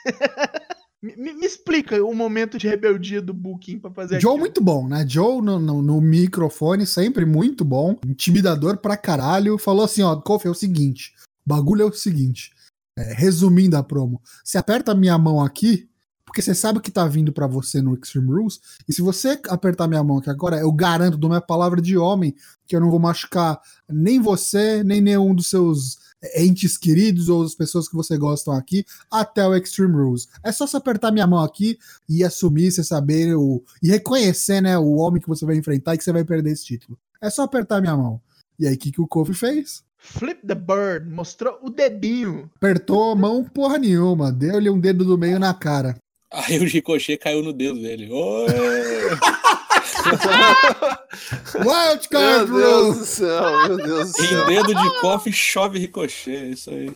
Me, 1.02 1.16
me- 1.16 1.44
explica 1.46 2.02
o 2.04 2.14
momento 2.14 2.56
de 2.58 2.68
rebeldia 2.68 3.20
do 3.20 3.34
Booking 3.34 3.78
pra 3.80 3.90
fazer 3.90 4.20
Joe 4.20 4.30
aquilo. 4.30 4.38
muito 4.38 4.62
bom, 4.62 4.86
né? 4.86 5.04
Joe 5.08 5.42
no, 5.42 5.58
no- 5.58 5.82
no 5.82 6.00
microfone, 6.00 6.86
sempre 6.86 7.24
muito 7.26 7.64
bom. 7.64 7.98
Intimidador 8.06 8.76
pra 8.78 8.96
caralho. 8.96 9.58
Falou 9.58 9.84
assim, 9.84 10.02
ó, 10.02 10.14
Kofi, 10.16 10.46
é 10.46 10.50
o 10.50 10.54
seguinte. 10.54 11.12
O 11.44 11.48
bagulho 11.48 11.82
é 11.82 11.86
o 11.86 11.92
seguinte. 11.92 12.52
é, 12.96 13.14
resumindo 13.14 13.74
a 13.76 13.82
promo. 13.82 14.20
Você 14.44 14.58
aperta 14.58 14.92
a 14.92 14.94
minha 14.94 15.16
mão 15.16 15.40
aqui, 15.42 15.88
porque 16.26 16.42
você 16.42 16.54
sabe 16.54 16.78
o 16.78 16.80
que 16.82 16.90
tá 16.90 17.06
vindo 17.08 17.32
pra 17.32 17.46
você 17.46 17.80
no 17.80 17.94
Extreme 17.94 18.28
Rules. 18.28 18.60
E 18.86 18.92
se 18.92 19.00
você 19.00 19.40
apertar 19.48 19.88
minha 19.88 20.04
mão 20.04 20.18
aqui 20.18 20.28
agora, 20.28 20.58
eu 20.58 20.70
garanto, 20.70 21.16
dou 21.16 21.30
minha 21.30 21.40
palavra 21.40 21.80
de 21.80 21.96
homem, 21.96 22.34
que 22.66 22.76
eu 22.76 22.80
não 22.80 22.90
vou 22.90 23.00
machucar 23.00 23.58
nem 23.90 24.20
você, 24.20 24.84
nem 24.84 25.00
nenhum 25.00 25.34
dos 25.34 25.48
seus 25.48 25.98
entes 26.36 26.76
queridos 26.76 27.28
ou 27.28 27.42
as 27.42 27.54
pessoas 27.54 27.88
que 27.88 27.94
você 27.94 28.16
gostam 28.16 28.54
aqui 28.54 28.84
até 29.10 29.46
o 29.46 29.54
Extreme 29.54 29.94
Rules. 29.94 30.28
É 30.44 30.52
só 30.52 30.66
você 30.66 30.76
apertar 30.76 31.10
minha 31.10 31.26
mão 31.26 31.42
aqui 31.42 31.78
e 32.08 32.22
assumir, 32.24 32.70
você 32.70 32.84
saber 32.84 33.34
o, 33.34 33.62
e 33.82 33.88
reconhecer, 33.88 34.60
né, 34.60 34.78
o 34.78 34.96
homem 34.96 35.20
que 35.20 35.28
você 35.28 35.44
vai 35.44 35.56
enfrentar 35.56 35.94
e 35.94 35.98
que 35.98 36.04
você 36.04 36.12
vai 36.12 36.24
perder 36.24 36.52
esse 36.52 36.64
título. 36.64 36.98
É 37.20 37.30
só 37.30 37.42
apertar 37.42 37.80
minha 37.80 37.96
mão. 37.96 38.20
E 38.58 38.66
aí, 38.66 38.74
o 38.74 38.78
que, 38.78 38.92
que 38.92 39.00
o 39.00 39.06
Kofi 39.06 39.34
fez? 39.34 39.82
Flip 39.98 40.44
the 40.46 40.54
Bird, 40.54 41.08
mostrou 41.08 41.58
o 41.62 41.70
dedinho. 41.70 42.50
Apertou 42.56 43.12
a 43.12 43.14
mão 43.14 43.44
porra 43.44 43.78
nenhuma, 43.78 44.32
deu-lhe 44.32 44.68
um 44.68 44.78
dedo 44.78 45.04
do 45.04 45.16
meio 45.16 45.38
na 45.38 45.54
cara. 45.54 45.96
Aí 46.32 46.58
o 46.58 46.64
Ricochet 46.64 47.18
caiu 47.18 47.42
no 47.42 47.52
dedo 47.52 47.80
dele. 47.80 48.10
Oi! 48.10 48.48
Wild 51.58 52.08
Meu 52.10 52.46
Deus 52.46 52.98
do 52.98 53.04
céu, 53.04 53.68
meu 53.68 53.76
Deus 53.76 54.12
do 54.12 54.22
em 54.22 54.28
céu. 54.28 54.46
dedo 54.46 54.74
de 54.74 55.00
coffee 55.00 55.32
chove 55.32 55.78
Ricochet. 55.78 56.36
é 56.36 56.48
Isso 56.48 56.70
aí. 56.70 56.94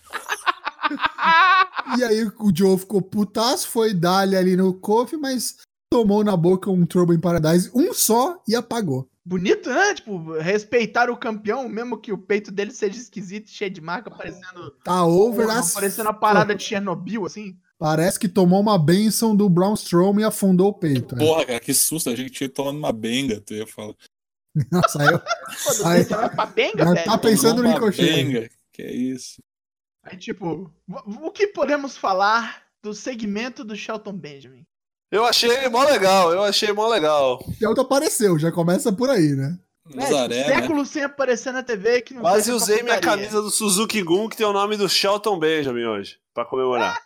E 1.99 2.05
aí 2.05 2.25
o 2.39 2.55
Joe 2.55 2.79
ficou 2.79 3.03
putaço, 3.03 3.69
foi 3.69 3.93
dar-lhe 3.95 4.37
ali 4.37 4.57
no 4.57 4.73
Kofi, 4.75 5.17
mas 5.17 5.57
tomou 5.91 6.23
na 6.25 6.37
boca 6.37 6.71
um 6.71 6.85
Trouble 6.87 7.17
in 7.17 7.21
Paradise, 7.21 7.71
um 7.75 7.93
só, 7.93 8.41
e 8.47 8.55
apagou. 8.55 9.09
Bonito, 9.25 9.69
né? 9.69 9.95
Tipo, 9.95 10.39
respeitar 10.39 11.11
o 11.11 11.17
campeão, 11.17 11.69
mesmo 11.69 11.99
que 11.99 12.13
o 12.13 12.19
peito 12.19 12.53
dele 12.53 12.71
seja 12.71 12.97
esquisito, 12.97 13.51
cheio 13.51 13.71
de 13.71 13.81
marca, 13.81 14.09
parecendo, 14.11 14.71
Tá 14.85 15.05
over 15.05 15.51
as... 15.51 15.75
parecendo 15.75 16.09
a 16.09 16.13
parada 16.15 16.55
de 16.55 16.63
Chernobyl, 16.63 17.27
assim. 17.27 17.57
Parece 17.79 18.19
que 18.19 18.29
tomou 18.29 18.61
uma 18.61 18.79
benção 18.79 19.37
do 19.37 19.49
Braun 19.51 19.75
Strowman 19.75 20.23
e 20.23 20.25
afundou 20.27 20.69
o 20.69 20.73
peito. 20.75 21.15
né? 21.15 21.25
Porra, 21.25 21.45
cara, 21.45 21.61
que 21.61 21.75
susto. 21.75 22.09
A 22.11 22.15
gente 22.17 22.31
tinha 22.31 22.49
tomado 22.49 22.77
uma 22.79 22.93
benga, 22.93 23.41
tu 23.41 23.53
ia 23.55 23.67
falar. 23.67 23.95
Nossa, 24.73 25.03
aí 25.03 25.09
eu... 25.13 25.19
Pô, 25.19 25.87
Aí- 25.89 26.05
você 26.05 26.15
vai 26.17 26.31
pra 26.35 26.47
benga, 26.47 26.85
velho. 26.95 27.05
tá 27.05 27.19
pensando 27.19 27.63
no 27.63 27.69
Uma 27.69 27.75
Ricochet. 27.75 28.07
benga. 28.07 28.51
Que 28.73 28.83
é 28.83 28.93
isso. 28.93 29.43
Aí, 30.05 30.17
tipo, 30.17 30.73
o- 30.89 31.31
que 31.31 31.49
podemos 31.49 31.97
falar 31.97 32.63
do 32.83 32.95
segmento 32.95 33.63
do 33.65 33.77
Shelton 33.77 34.15
Benjamin? 34.15 34.65
Eu 35.11 35.25
achei 35.27 35.69
mó 35.69 35.85
legal, 35.85 36.33
eu 36.33 36.43
achei 36.43 36.73
mó 36.73 36.89
legal. 36.89 37.45
Shelton 37.59 37.83
apareceu, 37.83 38.39
já 38.39 38.51
começa 38.51 38.91
por 38.93 39.11
aí, 39.11 39.35
né? 39.35 39.59
Nazaré, 39.95 40.39
tipo, 40.43 40.49
né? 40.51 40.61
séculos 40.61 40.89
sem 40.89 41.03
aparecer 41.05 41.53
na 41.53 41.63
TV 41.63 42.03
que 42.03 42.15
não 42.15 42.23
Quase 42.23 42.51
usei 42.51 42.83
minha 42.83 42.99
camisa 43.01 43.41
do 43.41 43.51
Suzuki 43.51 44.03
Gun, 44.03 44.29
que 44.29 44.37
tem 44.37 44.47
o 44.47 44.53
nome 44.53 44.77
do 44.77 44.89
Shelton 44.89 45.39
Benjamin 45.39 45.85
hoje, 45.85 46.19
pra 46.35 46.45
comemorar. 46.45 46.99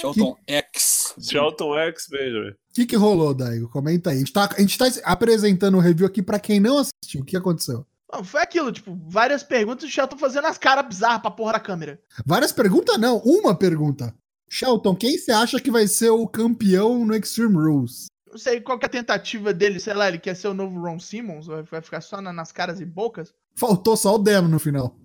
Shelton 0.00 0.36
X. 0.46 1.14
Shelton 1.20 1.76
X 1.78 2.06
Benjamin. 2.10 2.50
O 2.50 2.54
que, 2.74 2.86
que 2.86 2.96
rolou, 2.96 3.34
Daigo? 3.34 3.68
Comenta 3.68 4.10
aí. 4.10 4.16
A 4.16 4.18
gente, 4.20 4.32
tá, 4.32 4.48
a 4.56 4.60
gente 4.60 4.78
tá 4.78 4.86
apresentando 5.04 5.76
o 5.76 5.80
review 5.80 6.06
aqui 6.06 6.22
pra 6.22 6.38
quem 6.38 6.60
não 6.60 6.78
assistiu. 6.78 7.20
O 7.22 7.24
que 7.24 7.36
aconteceu? 7.36 7.86
Não, 8.12 8.24
foi 8.24 8.40
aquilo, 8.42 8.72
tipo, 8.72 8.98
várias 9.08 9.42
perguntas 9.42 9.84
e 9.84 9.86
o 9.86 9.90
Shelton 9.90 10.16
fazendo 10.18 10.46
as 10.46 10.58
caras 10.58 10.86
bizarras 10.86 11.20
pra 11.22 11.30
porra 11.30 11.52
da 11.54 11.60
câmera. 11.60 12.00
Várias 12.26 12.50
perguntas, 12.52 12.98
não. 12.98 13.18
Uma 13.18 13.54
pergunta. 13.54 14.14
Shelton, 14.48 14.96
quem 14.96 15.16
você 15.16 15.30
acha 15.30 15.60
que 15.60 15.70
vai 15.70 15.86
ser 15.86 16.10
o 16.10 16.26
campeão 16.26 17.04
no 17.04 17.14
Extreme 17.14 17.54
Rules? 17.56 18.06
Não 18.28 18.38
sei 18.38 18.60
qual 18.60 18.78
que 18.78 18.84
é 18.84 18.88
a 18.88 18.90
tentativa 18.90 19.52
dele, 19.52 19.78
sei 19.80 19.94
lá, 19.94 20.08
ele 20.08 20.18
quer 20.18 20.34
ser 20.34 20.48
o 20.48 20.54
novo 20.54 20.80
Ron 20.80 20.98
Simmons, 21.00 21.46
vai 21.46 21.62
vai 21.62 21.80
ficar 21.82 22.00
só 22.00 22.20
na- 22.20 22.32
nas 22.32 22.50
caras 22.52 22.80
e 22.80 22.84
bocas. 22.84 23.32
Faltou 23.56 23.96
só 23.96 24.14
o 24.14 24.18
Demo 24.18 24.48
no 24.48 24.58
final. 24.60 24.96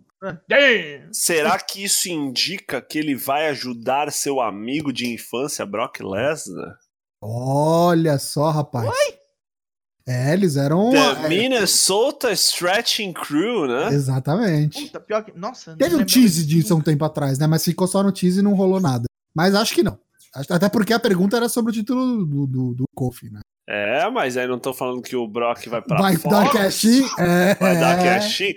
Damn! 0.48 1.14
Será 1.14 1.60
que 1.60 1.84
isso 1.84 2.10
indica 2.10 2.82
que 2.82 2.98
ele 2.98 3.16
vai 3.16 3.48
ajudar 3.50 4.12
seu 4.12 4.42
amigo 4.42 4.92
de 4.92 5.08
infância, 5.08 5.66
Brock 5.66 6.00
Lesnar? 6.02 6.78
Olha 7.22 8.20
só, 8.20 8.52
rapaz. 8.52 8.90
É, 10.08 10.34
eles 10.34 10.56
eram. 10.56 10.92
The 10.92 11.26
é, 11.26 11.30
Minnesota 11.30 12.32
Stretching 12.32 13.12
Crew, 13.12 13.68
né? 13.68 13.88
exatamente. 13.92 14.86
Puta, 14.86 15.00
pior 15.00 15.24
que. 15.24 15.38
Nossa, 15.38 15.72
não 15.72 15.78
Teve 15.78 15.96
um 15.96 16.06
tease 16.06 16.46
disso 16.46 16.74
há 16.74 16.78
um 16.78 16.82
tempo 16.82 17.04
atrás, 17.04 17.40
né? 17.40 17.48
Mas 17.48 17.66
ficou 17.66 17.88
só 17.88 18.04
no 18.04 18.12
tease 18.12 18.40
e 18.40 18.44
não 18.44 18.54
rolou 18.54 18.80
nada. 18.80 19.06
Mas 19.36 19.56
acho 19.56 19.74
que 19.74 19.82
não. 19.82 19.98
Até 20.50 20.70
porque 20.70 20.94
a 20.94 21.00
pergunta 21.00 21.38
era 21.38 21.48
sobre 21.48 21.72
o 21.72 21.74
título 21.74 22.26
do, 22.26 22.48
do, 22.48 22.74
do 22.74 22.84
Kofi, 22.94 23.30
né? 23.30 23.40
É, 23.68 24.10
mas 24.12 24.38
aí 24.38 24.48
não 24.48 24.60
tô 24.60 24.74
falando 24.74 25.02
que 25.02 25.16
o 25.16 25.28
Brock 25.28 25.68
vai 25.68 25.82
pra 25.82 25.98
Vai 25.98 26.16
Fox, 26.18 26.36
dar 26.36 26.52
cash? 26.52 26.86
É. 27.18 27.56
Vai 27.56 27.80
dar 27.80 27.98
cash 27.98 28.42
in. 28.42 28.54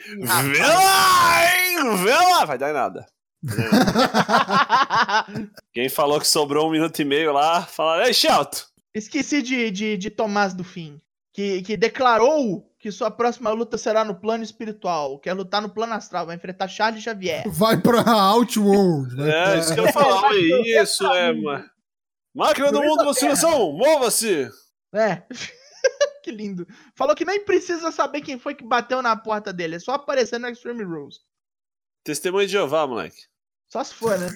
Vê 0.53 0.62
lá, 0.62 1.45
hein? 1.45 1.97
Vê 2.05 2.12
lá. 2.12 2.45
Vai 2.45 2.59
dar 2.59 2.70
em 2.70 2.74
nada. 2.74 3.07
Quem 5.72 5.89
falou 5.89 6.20
que 6.20 6.26
sobrou 6.26 6.68
um 6.68 6.72
minuto 6.72 7.01
e 7.01 7.05
meio 7.05 7.33
lá, 7.33 7.62
fala, 7.62 8.07
ei, 8.07 8.12
Shelton. 8.12 8.62
Esqueci 8.95 9.41
de, 9.41 9.70
de, 9.70 9.97
de 9.97 10.11
Tomás 10.11 10.53
do 10.53 10.64
Fim, 10.64 10.99
que, 11.33 11.62
que 11.62 11.76
declarou 11.76 12.68
que 12.79 12.93
sua 12.93 13.11
próxima 13.11 13.51
luta 13.51 13.76
será 13.76 14.05
no 14.05 14.14
plano 14.14 14.45
espiritual, 14.45 15.18
quer 15.18 15.33
lutar 15.33 15.61
no 15.61 15.68
plano 15.68 15.95
astral, 15.95 16.26
vai 16.26 16.37
enfrentar 16.37 16.68
Charles 16.68 17.03
Xavier. 17.03 17.43
Vai 17.51 17.81
pra 17.81 18.03
Outworld. 18.09 19.16
vai 19.16 19.29
É, 19.31 19.45
pra- 19.45 19.57
isso 19.59 19.74
que 19.74 19.81
eu 19.81 19.87
ia 19.87 19.93
falar. 19.93 20.35
Isso, 20.37 21.07
é, 21.07 21.33
mano. 21.33 21.70
Máquina 22.35 22.70
do 22.70 22.81
mundo, 22.83 23.05
vacinação, 23.05 23.72
mova-se. 23.72 24.49
É. 24.95 25.22
que 26.22 26.31
lindo. 26.31 26.66
Falou 26.95 27.16
que 27.16 27.24
nem 27.24 27.45
precisa 27.45 27.91
saber 27.91 28.20
quem 28.20 28.39
foi 28.39 28.55
que 28.55 28.64
bateu 28.64 29.03
na 29.03 29.16
porta 29.16 29.53
dele, 29.53 29.76
é 29.76 29.79
só 29.81 29.93
aparecer 29.95 30.39
no 30.39 30.49
Extreme 30.49 30.85
Rules. 30.85 31.16
Testemunho 32.05 32.47
de 32.47 32.53
Jeová, 32.53 32.87
moleque. 32.87 33.22
Só 33.68 33.83
se 33.83 33.93
for, 33.93 34.16
né? 34.18 34.29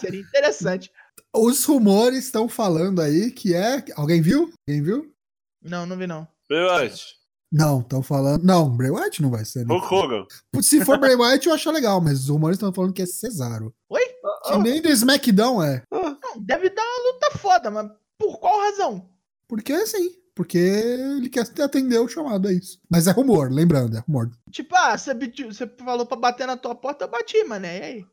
Seria 0.00 0.20
interessante. 0.20 0.90
Os 1.34 1.64
rumores 1.64 2.24
estão 2.24 2.48
falando 2.48 3.00
aí 3.02 3.30
que 3.30 3.54
é. 3.54 3.84
Alguém 3.94 4.20
viu? 4.22 4.50
Alguém 4.66 4.82
viu? 4.82 5.14
Não, 5.62 5.84
não 5.86 5.96
vi 5.96 6.06
não. 6.06 6.26
Verdade. 6.48 7.15
Não, 7.52 7.80
estão 7.80 8.02
falando. 8.02 8.42
Não, 8.42 8.68
Bray 8.76 8.90
Wyatt 8.90 9.22
não 9.22 9.30
vai 9.30 9.44
ser. 9.44 9.64
né? 9.64 9.72
Hulk 9.74 9.94
Hogan. 9.94 10.26
Se 10.62 10.84
for 10.84 10.98
Bray 10.98 11.14
Wyatt, 11.14 11.46
eu 11.46 11.54
acho 11.54 11.70
legal, 11.70 12.00
mas 12.00 12.20
os 12.20 12.28
rumores 12.28 12.56
estão 12.56 12.72
falando 12.72 12.92
que 12.92 13.02
é 13.02 13.06
Cesaro. 13.06 13.72
Oi? 13.88 14.02
Que 14.46 14.58
nem 14.58 14.82
do 14.82 14.88
SmackDown 14.88 15.62
é. 15.62 15.82
Não, 15.90 16.16
deve 16.40 16.70
dar 16.70 16.82
uma 16.82 17.12
luta 17.12 17.38
foda, 17.38 17.70
mas 17.70 17.88
por 18.18 18.38
qual 18.38 18.60
razão? 18.60 19.08
Porque 19.48 19.72
assim. 19.72 20.10
Porque 20.34 20.58
ele 20.58 21.30
quer 21.30 21.46
atender 21.62 21.98
o 21.98 22.08
chamado, 22.08 22.48
é 22.48 22.52
isso. 22.52 22.78
Mas 22.90 23.06
é 23.06 23.10
rumor, 23.10 23.50
lembrando, 23.50 23.96
é 23.96 24.00
rumor. 24.00 24.30
Tipo, 24.50 24.76
ah, 24.76 24.96
você, 24.98 25.14
você 25.14 25.66
falou 25.82 26.04
pra 26.04 26.16
bater 26.18 26.46
na 26.46 26.58
tua 26.58 26.74
porta, 26.74 27.04
eu 27.06 27.10
bati, 27.10 27.42
mano. 27.44 27.64
E 27.64 27.68
aí? 27.68 28.06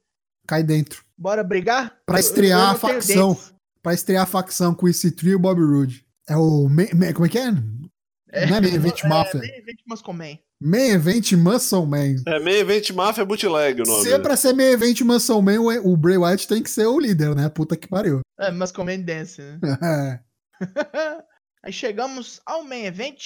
Cai 0.48 0.64
dentro. 0.64 1.04
Bora 1.18 1.44
brigar? 1.44 1.98
Pra 2.06 2.16
Eu- 2.18 2.22
estrear 2.22 2.60
eu 2.60 2.66
a 2.66 2.72
não 2.74 2.80
tenho 2.80 2.94
facção. 2.94 3.38
Pra 3.82 3.94
estrear 3.94 4.24
a 4.24 4.28
facção 4.28 4.74
com 4.74 4.88
esse 4.88 5.12
trio 5.12 5.38
Bobby 5.38 5.62
Roode. 5.64 6.06
É 6.30 6.38
o. 6.38 6.70
como 7.14 7.26
é 7.26 7.30
que 7.30 7.38
é? 7.40 7.52
Não 8.34 8.58
é 8.58 8.62
Main 8.62 8.74
Event 8.74 9.04
É, 9.04 9.08
Mafia. 9.08 9.40
nem 9.42 9.58
evento 9.58 9.84
Muscle 9.88 10.14
Man. 10.14 10.38
Main 10.60 10.90
Event 10.92 11.32
Muscle 11.34 11.86
Man. 11.86 12.16
É 12.28 12.40
meio 12.40 12.60
event 12.62 12.90
Mafia 12.92 13.26
Bootleg 13.26 13.82
o 13.82 13.86
nome. 13.86 14.04
Se 14.04 14.12
é 14.12 14.18
né? 14.18 14.24
pra 14.24 14.36
ser 14.36 14.54
Main 14.54 14.72
Event 14.72 15.02
Muscle 15.02 15.42
Man, 15.42 15.60
o 15.60 15.94
o 15.94 15.98
Bray 15.98 16.18
Wyatt 16.18 16.48
tem 16.48 16.64
que 16.64 16.70
ser 16.70 16.88
o 16.88 17.00
líder, 17.00 17.36
né? 17.36 17.50
Puta 17.50 17.76
que 17.78 17.88
pariu. 17.88 18.22
É, 18.40 18.52
Muscle 18.52 18.84
Man 18.84 19.00
Dance, 19.02 19.42
né? 19.42 19.60
É. 19.82 20.20
Aí 21.64 21.72
chegamos 21.72 22.42
ao 22.46 22.64
main 22.64 22.86
event. 22.86 23.22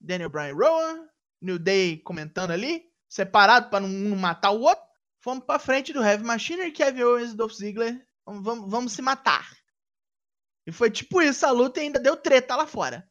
Daniel 0.00 0.28
Bryan 0.28 0.54
Rowan 0.54 1.06
New 1.40 1.58
Day 1.58 1.98
comentando 1.98 2.50
ali, 2.50 2.82
separado 3.08 3.70
pra 3.70 3.80
não, 3.80 3.88
não 3.88 4.16
matar 4.16 4.50
o 4.50 4.60
outro. 4.60 4.84
Fomos 5.22 5.44
pra 5.44 5.58
frente 5.58 5.92
do 5.92 6.02
Heavy 6.04 6.24
Machinery, 6.24 6.72
Kevin 6.72 7.02
Owens 7.02 7.32
e 7.32 7.36
Dolph 7.36 7.52
Ziggler. 7.52 7.98
Vamos, 8.26 8.44
vamos, 8.44 8.70
vamos 8.70 8.92
se 8.92 9.00
matar. 9.02 9.48
E 10.66 10.72
foi 10.72 10.90
tipo 10.90 11.22
isso 11.22 11.46
a 11.46 11.50
luta 11.50 11.80
e 11.80 11.84
ainda 11.84 11.98
deu 11.98 12.16
treta 12.16 12.54
lá 12.54 12.66
fora. 12.66 13.07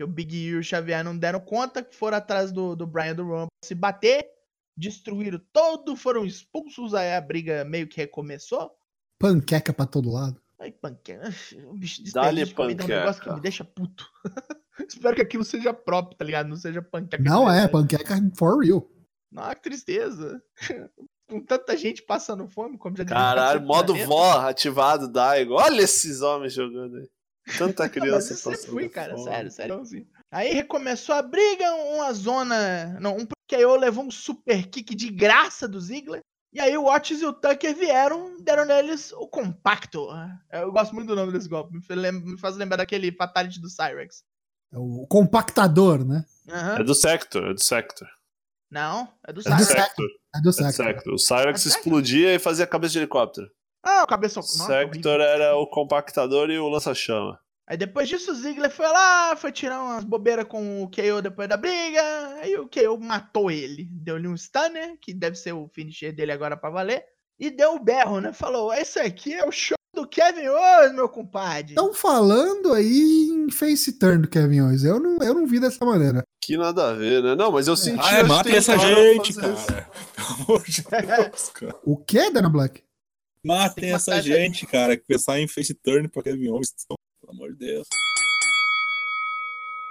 Que 0.00 0.04
o 0.04 0.06
Big 0.06 0.34
E 0.34 0.46
e 0.46 0.54
o 0.54 0.62
Xavier 0.64 1.04
não 1.04 1.14
deram 1.14 1.38
conta, 1.38 1.82
que 1.82 1.94
foram 1.94 2.16
atrás 2.16 2.50
do, 2.50 2.74
do 2.74 2.86
Brian 2.86 3.14
do 3.14 3.22
Rumble 3.22 3.48
se 3.62 3.74
bater, 3.74 4.26
destruíram 4.74 5.38
todo, 5.52 5.94
foram 5.94 6.24
expulsos, 6.24 6.94
aí 6.94 7.14
a 7.14 7.20
briga 7.20 7.66
meio 7.66 7.86
que 7.86 7.98
recomeçou. 7.98 8.70
Panqueca 9.18 9.74
pra 9.74 9.84
todo 9.84 10.10
lado. 10.10 10.40
Ai, 10.58 10.72
panqueca. 10.72 11.28
O 11.66 11.74
bicho 11.74 12.02
de 12.02 12.12
Dá-lhe 12.12 12.42
desperdício 12.42 12.46
de 12.46 12.54
comida 12.54 12.82
é 12.82 12.86
um 12.86 12.88
negócio 12.88 13.20
que 13.20 13.28
panqueca. 13.28 13.36
me 13.36 13.42
deixa 13.42 13.62
puto. 13.62 14.10
Espero 14.88 15.16
que 15.16 15.20
aquilo 15.20 15.44
seja 15.44 15.74
próprio, 15.74 16.16
tá 16.16 16.24
ligado? 16.24 16.48
Não 16.48 16.56
seja 16.56 16.80
panqueca. 16.80 17.22
Não 17.22 17.42
é, 17.42 17.66
verdade. 17.66 17.72
panqueca 17.72 18.30
for 18.38 18.64
real. 18.64 18.90
Não, 19.30 19.50
que 19.50 19.60
tristeza. 19.60 20.42
Com 21.28 21.44
tanta 21.44 21.76
gente 21.76 22.00
passando 22.04 22.48
fome, 22.48 22.78
como 22.78 22.96
já 22.96 23.04
Caralho, 23.04 23.60
devia 23.60 23.74
modo 23.74 23.92
planeta. 23.92 24.08
vó 24.08 24.32
ativado, 24.48 25.12
Daigo. 25.12 25.52
Olha 25.52 25.82
esses 25.82 26.22
homens 26.22 26.54
jogando 26.54 26.96
aí. 26.96 27.10
Tanta 27.58 27.88
criança 27.88 28.14
mas 28.14 28.30
eu 28.30 28.36
sempre 28.36 28.56
passando 28.58 28.70
fui, 28.72 28.88
cara, 28.88 29.12
fome. 29.16 29.24
sério, 29.24 29.50
sério. 29.50 29.82
Aí 30.30 30.52
recomeçou 30.52 31.14
a 31.14 31.22
briga, 31.22 31.72
uma 31.74 32.12
zona. 32.12 32.98
Não, 33.00 33.16
um 33.16 33.26
KO 33.26 33.76
levou 33.76 34.04
um 34.04 34.10
super 34.10 34.66
kick 34.68 34.94
de 34.94 35.10
graça 35.10 35.66
do 35.66 35.80
Ziggler. 35.80 36.20
E 36.52 36.60
aí 36.60 36.76
o 36.76 36.86
Otis 36.86 37.20
e 37.22 37.26
o 37.26 37.32
Tucker 37.32 37.74
vieram, 37.76 38.36
deram 38.42 38.64
neles 38.64 39.12
o 39.12 39.26
compacto. 39.28 40.08
Eu 40.52 40.72
gosto 40.72 40.94
muito 40.94 41.06
do 41.08 41.14
nome 41.16 41.32
desse 41.32 41.48
golpe, 41.48 41.72
me 41.76 42.38
faz 42.38 42.56
lembrar 42.56 42.76
daquele 42.78 43.12
Fatality 43.12 43.60
do 43.60 43.68
Cyrex. 43.70 44.22
É 44.72 44.78
o 44.78 45.06
compactador, 45.08 46.04
né? 46.04 46.24
Aham. 46.48 46.76
É 46.80 46.84
do 46.84 46.94
Sector, 46.94 47.50
é 47.50 47.54
do 47.54 47.62
Sector. 47.62 48.08
Não, 48.70 49.08
é 49.26 49.32
do 49.32 49.40
É 49.40 49.42
do 49.42 49.64
Cyrex. 49.64 49.66
Sector, 49.66 50.06
É 50.34 50.38
do 50.38 50.38
é 50.38 50.42
do 50.42 50.52
sexo. 50.52 50.72
Sector. 50.82 51.14
O 51.14 51.18
Cyrex 51.18 51.60
É 51.60 51.62
Sector? 51.70 51.78
explodia 51.80 52.34
e 52.34 52.38
fazia 52.38 52.66
cabeça 52.66 52.92
de 52.92 52.98
helicóptero. 53.00 53.48
Ah, 53.82 54.02
o 54.04 54.06
cabeção. 54.06 54.42
Sector 54.42 55.20
horrível. 55.20 55.22
era 55.22 55.56
o 55.56 55.66
compactador 55.66 56.50
e 56.50 56.58
o 56.58 56.68
lança-chama. 56.68 57.38
Aí 57.66 57.76
depois 57.76 58.08
disso 58.08 58.32
o 58.32 58.34
Ziggler 58.34 58.70
foi 58.70 58.88
lá, 58.88 59.36
foi 59.36 59.52
tirar 59.52 59.80
umas 59.80 60.02
bobeiras 60.02 60.44
com 60.44 60.82
o 60.82 60.90
KO 60.90 61.22
depois 61.22 61.48
da 61.48 61.56
briga. 61.56 62.02
Aí 62.42 62.56
o 62.56 62.68
KO 62.68 62.98
matou 62.98 63.48
ele. 63.48 63.86
Deu-lhe 63.88 64.26
um 64.26 64.36
stunner, 64.36 64.98
que 65.00 65.14
deve 65.14 65.36
ser 65.36 65.52
o 65.52 65.68
finisher 65.68 66.12
dele 66.12 66.32
agora 66.32 66.56
pra 66.56 66.68
valer. 66.68 67.04
E 67.38 67.48
deu 67.48 67.76
o 67.76 67.82
berro, 67.82 68.20
né? 68.20 68.32
Falou: 68.32 68.72
Esse 68.74 68.98
aqui 68.98 69.34
é 69.34 69.46
o 69.46 69.52
show 69.52 69.76
do 69.94 70.06
Kevin 70.06 70.48
Owens, 70.48 70.92
meu 70.92 71.08
compadre. 71.08 71.70
Estão 71.70 71.94
falando 71.94 72.72
aí 72.72 73.28
em 73.30 73.50
face 73.50 73.98
turn 73.98 74.22
do 74.22 74.28
Kevin 74.28 74.62
Owens. 74.62 74.82
Eu 74.82 74.98
não, 74.98 75.18
eu 75.18 75.32
não 75.32 75.46
vi 75.46 75.60
dessa 75.60 75.84
maneira. 75.84 76.24
Que 76.42 76.56
nada 76.56 76.90
a 76.90 76.92
ver, 76.92 77.22
né? 77.22 77.36
Não, 77.36 77.52
mas 77.52 77.68
eu 77.68 77.76
senti. 77.76 78.02
Ah, 78.02 78.18
é, 78.18 78.22
matem 78.24 78.56
essa 78.56 78.76
gente, 78.76 79.32
cara. 79.34 79.54
Pelo 80.16 80.44
amor 80.44 80.64
de 80.64 80.82
Deus, 80.82 81.48
cara. 81.54 81.76
O 81.84 81.96
que, 81.96 82.30
Dana 82.30 82.48
Black? 82.48 82.82
Tem 83.42 83.56
Matem 83.56 83.92
essa 83.92 84.20
gente, 84.20 84.66
cara. 84.66 84.96
Que 84.96 85.04
pensar 85.04 85.40
em 85.40 85.48
face 85.48 85.74
turn 85.74 86.08
pra 86.08 86.22
Kevin 86.22 86.48
Owens. 86.48 86.74
Pelo 86.86 87.32
amor 87.32 87.52
de 87.52 87.66
Deus. 87.66 87.86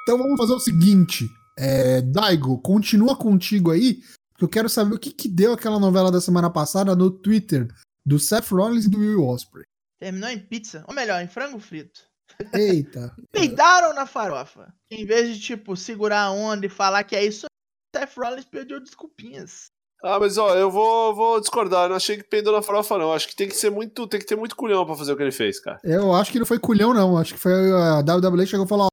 Então 0.03 0.17
vamos 0.17 0.37
fazer 0.37 0.53
o 0.53 0.59
seguinte. 0.59 1.29
É, 1.57 2.01
Daigo, 2.01 2.61
continua 2.61 3.15
contigo 3.15 3.71
aí, 3.71 4.01
porque 4.31 4.45
eu 4.45 4.49
quero 4.49 4.69
saber 4.69 4.95
o 4.95 4.99
que, 4.99 5.11
que 5.11 5.27
deu 5.27 5.53
aquela 5.53 5.79
novela 5.79 6.11
da 6.11 6.21
semana 6.21 6.49
passada 6.49 6.95
no 6.95 7.11
Twitter 7.11 7.67
do 8.05 8.17
Seth 8.17 8.49
Rollins 8.51 8.85
e 8.85 8.89
do 8.89 8.99
Will 8.99 9.27
Ospreay. 9.27 9.65
Terminou 9.99 10.29
em 10.29 10.39
pizza. 10.39 10.85
Ou 10.87 10.95
melhor, 10.95 11.21
em 11.21 11.27
frango 11.27 11.59
frito. 11.59 12.01
Eita. 12.53 13.13
Peidaram 13.31 13.93
na 13.93 14.05
farofa. 14.05 14.73
Em 14.89 15.05
vez 15.05 15.35
de, 15.35 15.41
tipo, 15.41 15.75
segurar 15.75 16.21
a 16.21 16.31
onda 16.31 16.65
e 16.65 16.69
falar 16.69 17.03
que 17.03 17.15
é 17.15 17.25
isso, 17.25 17.47
Seth 17.95 18.15
Rollins 18.15 18.45
pediu 18.45 18.79
desculpinhas. 18.79 19.67
Ah, 20.03 20.17
mas 20.19 20.37
ó, 20.37 20.55
eu 20.55 20.71
vou, 20.71 21.13
vou 21.13 21.39
discordar. 21.41 21.85
Eu 21.85 21.89
não 21.89 21.95
achei 21.97 22.15
que 22.17 22.23
pendeu 22.23 22.53
na 22.53 22.61
farofa, 22.61 22.97
não. 22.97 23.11
Acho 23.13 23.27
que 23.27 23.35
tem 23.35 23.47
que 23.49 23.55
ser 23.55 23.69
muito. 23.69 24.07
Tem 24.07 24.19
que 24.19 24.25
ter 24.25 24.37
muito 24.37 24.55
culhão 24.55 24.85
pra 24.85 24.95
fazer 24.95 25.11
o 25.11 25.17
que 25.17 25.23
ele 25.23 25.31
fez, 25.31 25.59
cara. 25.59 25.79
Eu 25.83 26.13
acho 26.13 26.31
que 26.31 26.39
não 26.39 26.45
foi 26.45 26.57
culhão, 26.59 26.93
não. 26.93 27.17
Acho 27.17 27.33
que 27.33 27.39
foi 27.39 27.51
a 27.71 27.99
WWE 27.99 28.47
chegou 28.47 28.65
e 28.65 28.69
falou: 28.69 28.85
ó, 28.85 28.89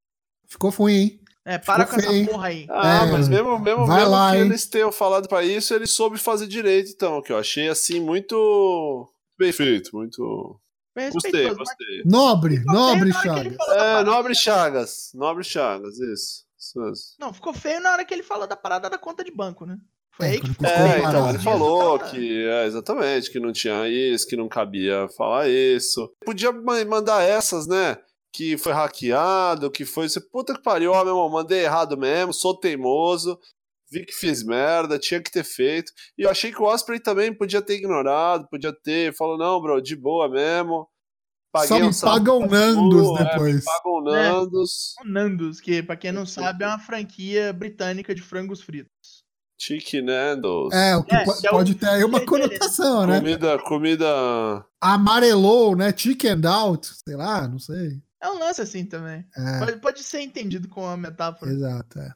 ficou 0.49 0.71
ruim, 0.71 0.93
hein? 0.95 1.21
É, 1.45 1.59
para 1.59 1.87
Ficou 1.87 1.95
com 1.95 2.01
essa 2.01 2.11
feio, 2.11 2.21
hein? 2.23 2.27
porra 2.27 2.49
aí. 2.49 2.67
Ah, 2.69 3.07
É, 3.07 3.13
mas 3.13 3.29
mesmo, 3.29 3.57
mesmo, 3.61 3.87
vai 3.87 3.99
mesmo 3.99 4.11
lá, 4.11 4.33
que 4.33 4.39
hein? 4.39 4.43
eles 4.47 4.67
tenham 4.67 4.91
falado 4.91 5.29
pra 5.29 5.45
isso, 5.45 5.73
ele 5.73 5.87
soube 5.87 6.19
fazer 6.19 6.49
direito, 6.49 6.91
então. 6.91 7.23
Que 7.23 7.33
eu 7.33 7.39
achei 7.39 7.69
assim 7.69 8.01
muito. 8.01 9.09
Bem 9.39 9.53
feito, 9.53 9.95
muito. 9.95 10.59
Gostei, 11.13 11.55
gostei. 11.55 12.03
Nobre, 12.07 12.65
nobre, 12.65 13.13
Chagas. 13.13 13.55
É. 13.69 14.03
Nobre 14.03 14.35
Chagas. 14.35 15.11
Nobre 15.15 15.45
Chagas, 15.45 15.99
isso. 15.99 16.45
Isso. 16.59 17.15
Não, 17.21 17.33
ficou 17.33 17.53
feio 17.55 17.81
na 17.81 17.93
hora 17.93 18.05
que 18.05 18.13
ele 18.13 18.23
falou 18.25 18.47
da 18.47 18.57
parada 18.57 18.91
da 18.91 18.99
conta 18.99 19.23
de 19.23 19.31
banco, 19.31 19.65
né? 19.67 19.77
Foi 20.17 20.27
É, 20.27 20.31
aí 20.31 20.41
que 20.41 20.49
ficou 20.49 20.67
É, 20.67 20.99
então, 20.99 21.29
ele 21.29 21.39
falou 21.39 21.99
que, 21.99 22.47
é, 22.47 22.67
exatamente, 22.67 23.31
que 23.31 23.39
não 23.39 23.53
tinha 23.53 23.87
isso, 23.89 24.27
que 24.27 24.37
não 24.37 24.49
cabia 24.49 25.07
falar 25.17 25.49
isso. 25.49 26.11
Podia 26.25 26.51
ma- 26.53 26.85
mandar 26.85 27.23
essas, 27.23 27.67
né? 27.67 27.99
Que 28.33 28.57
foi 28.57 28.73
hackeado, 28.73 29.71
que 29.71 29.85
foi. 29.85 30.09
Você, 30.09 30.21
puta 30.21 30.55
que 30.55 30.62
pariu, 30.62 30.93
ó, 30.93 31.05
meu 31.05 31.14
irmão, 31.14 31.29
mandei 31.29 31.64
errado 31.64 31.97
mesmo, 31.97 32.33
sou 32.33 32.59
teimoso, 32.59 33.39
vi 33.91 34.05
que 34.07 34.12
fiz 34.12 34.43
merda, 34.43 34.99
tinha 34.99 35.21
que 35.23 35.31
ter 35.31 35.45
feito. 35.45 35.93
E 36.19 36.23
eu 36.23 36.31
achei 36.31 36.51
que 36.51 36.61
o 36.61 36.64
Osprey 36.67 36.99
também 36.99 37.33
podia 37.33 37.61
ter 37.62 37.75
ignorado, 37.77 38.49
podia 38.51 38.73
ter, 38.73 39.14
falou, 39.14 39.37
não, 39.39 39.61
bro, 39.61 39.81
de 39.83 39.95
boa 39.97 40.29
mesmo. 40.31 40.89
Só 41.67 41.79
me 41.79 41.85
um 41.87 41.91
pagam 42.01 42.41
Nandos 42.41 43.07
full, 43.07 43.19
é, 43.19 43.25
depois. 43.25 43.64
Pagam 43.64 44.09
É. 44.14 44.31
Nandos. 44.31 44.95
O 45.03 45.09
Nandos, 45.09 45.61
que 45.61 45.83
pra 45.83 45.97
quem 45.97 46.12
não 46.12 46.27
sabe 46.27 46.64
é 46.64 46.67
uma 46.67 46.79
franquia 46.79 47.51
britânica 47.53 48.14
de 48.14 48.21
frangos 48.21 48.61
fritos. 48.61 49.25
Chicken 49.59 50.03
Nandos. 50.03 50.73
É, 50.73 50.97
o 50.97 51.03
que 51.03 51.15
É, 51.15 51.25
po- 51.25 51.41
que 51.41 51.47
é 51.47 51.51
o- 51.51 51.53
pode 51.55 51.75
ter 51.75 51.89
aí 51.89 52.05
uma 52.05 52.19
né? 52.21 52.27
conotação, 52.27 53.07
né? 53.07 53.19
Comida, 53.21 53.59
comida. 53.61 54.07
Amarelou, 54.81 55.75
né? 55.77 55.93
Chicken 55.97 56.41
out, 56.47 56.89
sei 57.07 57.17
lá, 57.17 57.49
não 57.49 57.59
sei. 57.59 58.01
É 58.23 58.29
um 58.31 58.39
lance 58.39 58.61
assim 58.61 58.85
também. 58.85 59.25
É. 59.37 59.59
Pode, 59.59 59.81
pode 59.81 60.03
ser 60.03 60.21
entendido 60.21 60.69
com 60.69 60.87
a 60.87 60.97
metáfora. 60.97 61.51
Exato, 61.51 61.99
é. 61.99 62.11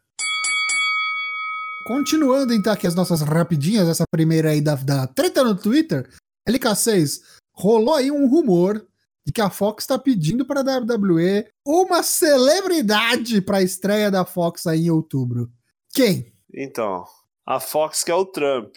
Continuando 1.87 2.53
então 2.53 2.73
aqui 2.73 2.87
as 2.87 2.95
nossas 2.95 3.21
rapidinhas, 3.23 3.89
essa 3.89 4.05
primeira 4.11 4.51
aí 4.51 4.61
da, 4.61 4.75
da 4.75 5.07
treta 5.07 5.43
no 5.43 5.55
Twitter, 5.55 6.09
LK6, 6.49 7.21
rolou 7.53 7.95
aí 7.95 8.11
um 8.11 8.29
rumor 8.29 8.87
de 9.27 9.33
que 9.33 9.41
a 9.41 9.51
Fox 9.51 9.85
está 9.85 9.99
pedindo 9.99 10.45
para 10.45 10.61
a 10.61 10.79
WWE 10.81 11.47
uma 11.67 12.03
celebridade 12.03 13.41
para 13.41 13.59
a 13.59 13.63
estreia 13.63 14.11
da 14.11 14.25
Fox 14.25 14.67
aí 14.67 14.87
em 14.87 14.91
outubro. 14.91 15.51
Quem? 15.93 16.33
Então, 16.53 17.05
a 17.47 17.61
Fox 17.61 18.05
que 18.05 18.11
é 18.11 18.15
o 18.15 18.25
Trump. 18.25 18.75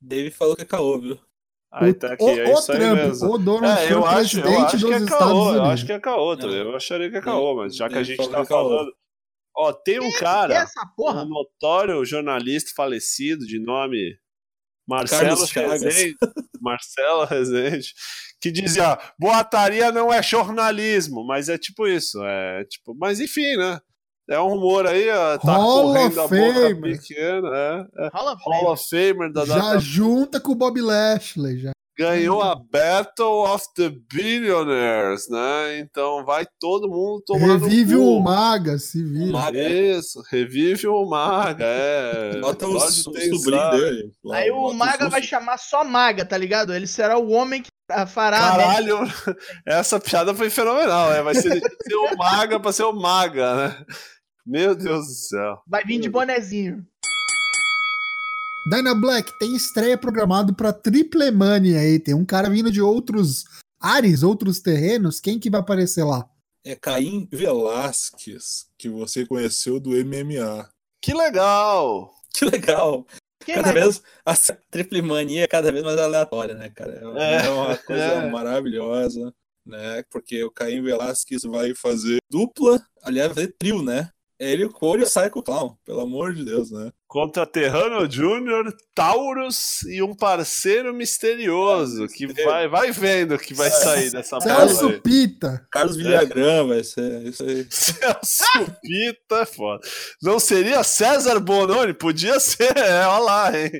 Dave 0.00 0.30
falou 0.30 0.56
que 0.56 0.62
é 0.62 0.66
caô, 0.66 0.98
viu? 1.00 1.18
Aí 1.72 1.90
o, 1.90 1.94
tá 1.94 2.12
aqui, 2.14 2.24
o, 2.24 2.28
é 2.28 2.44
o 2.48 2.58
isso 2.58 2.72
aí 2.72 2.78
Trump, 2.78 2.96
mesmo. 2.96 3.30
o 3.30 3.38
Donald 3.38 3.80
É, 3.80 3.84
eu 3.84 3.88
Trump, 3.88 4.06
acho, 4.06 4.38
eu 4.38 4.42
presidente 4.42 4.64
acho 4.64 4.78
dos 4.78 4.88
que 4.88 4.94
é 4.94 4.98
Estados 4.98 5.18
caô, 5.18 5.54
eu 5.54 5.64
acho 5.64 5.86
que 5.86 5.92
é 5.92 6.00
caô, 6.00 6.34
eu 6.34 6.76
acharia 6.76 7.10
que 7.10 7.16
é 7.16 7.20
caô, 7.20 7.56
mas 7.56 7.76
já 7.76 7.88
que 7.88 7.98
a 7.98 8.02
gente 8.02 8.28
tá 8.28 8.40
é 8.40 8.44
falando... 8.44 8.92
Ó, 9.56 9.72
tem 9.72 10.00
um 10.00 10.12
cara, 10.12 10.66
porra? 10.96 11.22
um 11.24 11.28
notório 11.28 12.04
jornalista 12.04 12.70
falecido 12.74 13.44
de 13.44 13.58
nome 13.58 14.16
Marcelo. 14.88 15.44
Rezende, 15.44 16.16
Marcelo 16.60 17.24
Rezende, 17.24 17.92
que 18.40 18.50
dizia, 18.50 18.98
boataria 19.18 19.92
não 19.92 20.12
é 20.12 20.22
jornalismo, 20.22 21.24
mas 21.24 21.48
é 21.48 21.58
tipo 21.58 21.86
isso, 21.86 22.20
é 22.24 22.64
tipo, 22.64 22.94
mas 22.96 23.20
enfim, 23.20 23.56
né? 23.56 23.80
É 24.30 24.40
um 24.40 24.48
rumor 24.48 24.86
aí, 24.86 25.10
ó, 25.10 25.38
tá 25.38 25.52
Hall 25.56 25.82
correndo 25.82 26.20
a 26.20 26.24
of 26.24 26.38
boca 26.38 26.54
Famer. 26.54 26.80
pequena, 26.80 27.48
é, 27.52 28.06
é. 28.06 28.10
Hall 28.12 28.72
of 28.72 28.84
Famer 28.88 29.32
da 29.32 29.44
Já 29.44 29.72
WWE. 29.72 29.80
junta 29.80 30.38
com 30.40 30.52
o 30.52 30.54
Bob 30.54 30.80
Lashley, 30.80 31.58
já. 31.58 31.72
ganhou 31.98 32.40
a 32.40 32.54
Battle 32.54 33.44
of 33.52 33.64
the 33.76 33.90
Billionaires, 34.10 35.28
né? 35.28 35.80
Então 35.80 36.24
vai 36.24 36.46
todo 36.58 36.88
mundo 36.88 37.22
tomar 37.26 37.58
Revive 37.58 37.96
o 37.96 38.20
Maga, 38.20 38.78
se 38.78 39.02
vira. 39.02 39.32
Maga. 39.32 39.68
Isso, 39.68 40.22
revive 40.30 40.86
o 40.86 41.04
Maga, 41.04 41.64
é. 41.66 42.40
Bota 42.40 42.68
o, 42.68 42.80
sobrinho 42.80 43.70
dele. 43.72 44.12
Aí 44.32 44.50
o 44.50 44.72
Maga 44.72 45.08
vai 45.08 45.22
chamar 45.22 45.58
só 45.58 45.82
Maga, 45.84 46.24
tá 46.24 46.38
ligado? 46.38 46.72
Ele 46.72 46.86
será 46.86 47.18
o 47.18 47.30
homem 47.32 47.62
que 47.62 47.68
fará 48.06 48.38
a 48.38 48.56
merda. 48.56 48.62
Caralho, 48.62 48.98
essa 49.66 49.98
piada 49.98 50.32
foi 50.32 50.48
fenomenal, 50.48 51.10
né? 51.10 51.22
Vai 51.22 51.34
ser, 51.34 51.60
ser 51.60 51.94
o 51.96 52.16
Maga 52.16 52.60
pra 52.60 52.72
ser 52.72 52.84
o 52.84 52.92
Maga, 52.92 53.56
né? 53.56 53.84
Meu 54.46 54.74
Deus 54.74 55.06
do 55.06 55.12
céu. 55.12 55.62
Vai 55.66 55.84
vir 55.84 56.00
de 56.00 56.08
bonezinho. 56.08 56.86
Dyna 58.70 58.94
Black 58.94 59.38
tem 59.38 59.54
estreia 59.56 59.96
programado 59.96 60.54
pra 60.54 60.72
Triple 60.72 61.30
Money 61.30 61.76
aí. 61.76 61.98
Tem 61.98 62.14
um 62.14 62.24
cara 62.24 62.48
vindo 62.50 62.70
de 62.70 62.80
outros 62.80 63.44
ares, 63.80 64.22
outros 64.22 64.60
terrenos. 64.60 65.20
Quem 65.20 65.38
que 65.38 65.50
vai 65.50 65.60
aparecer 65.60 66.04
lá? 66.04 66.28
É 66.64 66.76
Caim 66.76 67.26
Velasquez, 67.32 68.66
que 68.76 68.88
você 68.88 69.24
conheceu 69.24 69.80
do 69.80 69.90
MMA. 69.90 70.68
Que 71.00 71.14
legal! 71.14 72.14
Que 72.32 72.44
legal! 72.44 73.06
Quem 73.44 73.54
cada 73.54 73.72
vez 73.72 74.02
a 74.24 74.34
triple 74.70 75.00
mania 75.00 75.44
é 75.44 75.46
cada 75.48 75.72
vez 75.72 75.82
mais 75.82 75.98
aleatória, 75.98 76.54
né, 76.54 76.68
cara? 76.68 77.00
É, 77.16 77.34
É, 77.34 77.46
é 77.46 77.50
uma 77.50 77.76
coisa 77.76 78.02
é. 78.02 78.30
maravilhosa, 78.30 79.34
né? 79.66 80.04
Porque 80.10 80.44
o 80.44 80.50
Caim 80.50 80.82
Velasquez 80.82 81.42
vai 81.42 81.74
fazer 81.74 82.18
dupla, 82.30 82.80
aliás, 83.02 83.28
vai 83.28 83.34
fazer 83.36 83.56
trio, 83.58 83.82
né? 83.82 84.10
É 84.40 84.50
Ele, 84.50 84.64
o 84.64 84.70
Cole 84.70 85.02
e 85.02 85.04
o 85.04 85.06
Psycho 85.06 85.42
Clown, 85.42 85.76
pelo 85.84 86.00
amor 86.00 86.32
de 86.32 86.44
Deus, 86.44 86.70
né? 86.70 86.90
contra 87.10 87.44
Terrano 87.44 88.08
Júnior, 88.08 88.72
Taurus 88.94 89.82
e 89.82 90.00
um 90.00 90.14
parceiro 90.14 90.94
misterioso 90.94 92.06
que 92.06 92.28
vai, 92.44 92.68
vai 92.68 92.92
vendo 92.92 93.36
que 93.36 93.52
vai 93.52 93.68
sair 93.68 94.12
dessa 94.12 94.38
bola. 94.38 94.68
Celso 94.68 95.00
Pita. 95.00 95.66
Carlos 95.72 95.96
Villagrán 95.96 96.68
vai 96.68 96.84
ser 96.84 97.24
isso 97.24 97.42
aí. 97.42 97.66
Celso 97.68 98.76
Pita 98.80 99.40
é 99.40 99.44
foda. 99.44 99.80
Não 100.22 100.38
seria 100.38 100.84
César 100.84 101.40
Bononi? 101.40 101.92
Podia 101.92 102.38
ser, 102.38 102.78
é, 102.78 103.04
olha 103.04 103.24
lá, 103.24 103.58
hein? 103.58 103.72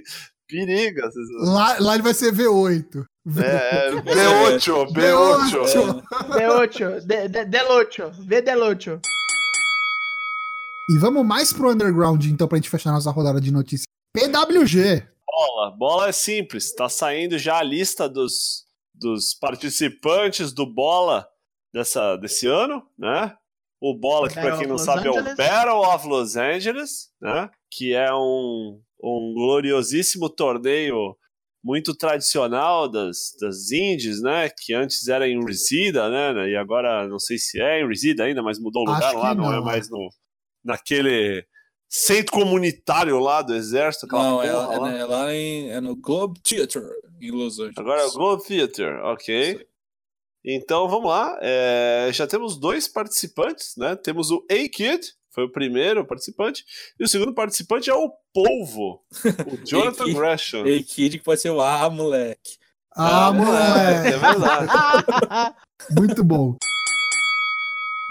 Periga. 0.48 1.08
Lá, 1.44 1.76
lá 1.78 1.94
ele 1.94 2.02
vai 2.02 2.12
ser 2.12 2.32
V8. 2.32 3.04
É, 3.38 3.90
B8, 3.92 4.92
B8. 4.92 6.02
B8, 6.30 7.00
de, 7.06 7.28
de, 7.28 7.44
Delocho, 7.44 8.10
V 8.26 8.42
Delocho. 8.42 9.00
E 10.90 10.98
vamos 10.98 11.24
mais 11.24 11.52
pro 11.52 11.70
underground, 11.70 12.24
então, 12.24 12.48
pra 12.48 12.58
gente 12.58 12.68
fechar 12.68 12.90
nossa 12.90 13.12
rodada 13.12 13.40
de 13.40 13.52
notícias. 13.52 13.86
PWG. 14.12 15.06
Bola, 15.24 15.70
bola 15.70 16.08
é 16.08 16.12
simples. 16.12 16.74
Tá 16.74 16.88
saindo 16.88 17.38
já 17.38 17.58
a 17.58 17.62
lista 17.62 18.08
dos, 18.08 18.64
dos 18.92 19.32
participantes 19.32 20.52
do 20.52 20.66
bola 20.66 21.28
dessa, 21.72 22.16
desse 22.16 22.48
ano, 22.48 22.82
né? 22.98 23.36
O 23.80 23.96
bola, 23.96 24.28
que 24.28 24.34
para 24.34 24.58
quem 24.58 24.66
não 24.66 24.76
sabe 24.76 25.08
Angeles. 25.08 25.28
é 25.28 25.32
o 25.32 25.36
Battle 25.36 25.94
of 25.94 26.08
Los 26.08 26.36
Angeles, 26.36 26.90
né? 27.22 27.48
Que 27.70 27.94
é 27.94 28.12
um, 28.12 28.82
um 29.00 29.32
gloriosíssimo 29.32 30.28
torneio 30.28 31.16
muito 31.62 31.94
tradicional 31.94 32.88
das, 32.88 33.36
das 33.40 33.70
indies, 33.70 34.20
né? 34.20 34.48
Que 34.48 34.74
antes 34.74 35.06
era 35.06 35.28
em 35.28 35.42
Resida, 35.44 36.08
né? 36.10 36.50
E 36.50 36.56
agora 36.56 37.06
não 37.06 37.20
sei 37.20 37.38
se 37.38 37.62
é 37.62 37.80
em 37.80 37.86
Resida 37.86 38.24
ainda, 38.24 38.42
mas 38.42 38.58
mudou 38.58 38.82
o 38.82 38.92
lugar 38.92 39.14
lá, 39.14 39.34
não, 39.36 39.44
não, 39.44 39.54
é 39.54 39.60
mais 39.60 39.88
no, 39.88 40.10
naquele 40.64 41.44
centro 41.88 42.32
comunitário 42.32 43.18
lá 43.18 43.42
do 43.42 43.54
exército. 43.54 44.06
Não, 44.06 44.42
é, 44.42 44.52
lá. 44.52 44.92
É, 44.92 44.98
é, 44.98 45.04
lá 45.04 45.34
em, 45.34 45.70
é 45.70 45.80
no 45.80 45.96
Globe 45.96 46.40
Theater, 46.40 46.88
em 47.20 47.30
Los 47.30 47.58
Angeles. 47.58 47.78
Agora 47.78 48.02
é 48.02 48.06
o 48.06 48.12
Globe 48.12 48.44
Theater, 48.44 49.04
ok. 49.04 49.66
Então 50.44 50.88
vamos 50.88 51.10
lá. 51.10 51.36
É, 51.42 52.10
já 52.12 52.26
temos 52.26 52.56
dois 52.56 52.86
participantes, 52.86 53.74
né? 53.76 53.96
Temos 53.96 54.30
o 54.30 54.44
A-Kid, 54.50 55.00
foi 55.30 55.44
o 55.44 55.52
primeiro 55.52 56.04
participante, 56.06 56.64
e 56.98 57.04
o 57.04 57.08
segundo 57.08 57.34
participante 57.34 57.90
é 57.90 57.94
o 57.94 58.12
Polvo, 58.32 59.02
o 59.04 59.56
Jonathan 59.66 60.12
Gresham. 60.12 60.62
A-Kid 60.62 61.18
que 61.18 61.24
pode 61.24 61.40
ser 61.40 61.50
o 61.50 61.60
Ah, 61.60 61.90
moleque. 61.90 62.58
Ah, 62.94 63.26
ah 63.26 63.32
moleque. 63.32 64.14
É 64.14 64.18
verdade. 64.18 65.54
Muito 65.90 66.22
bom. 66.22 66.56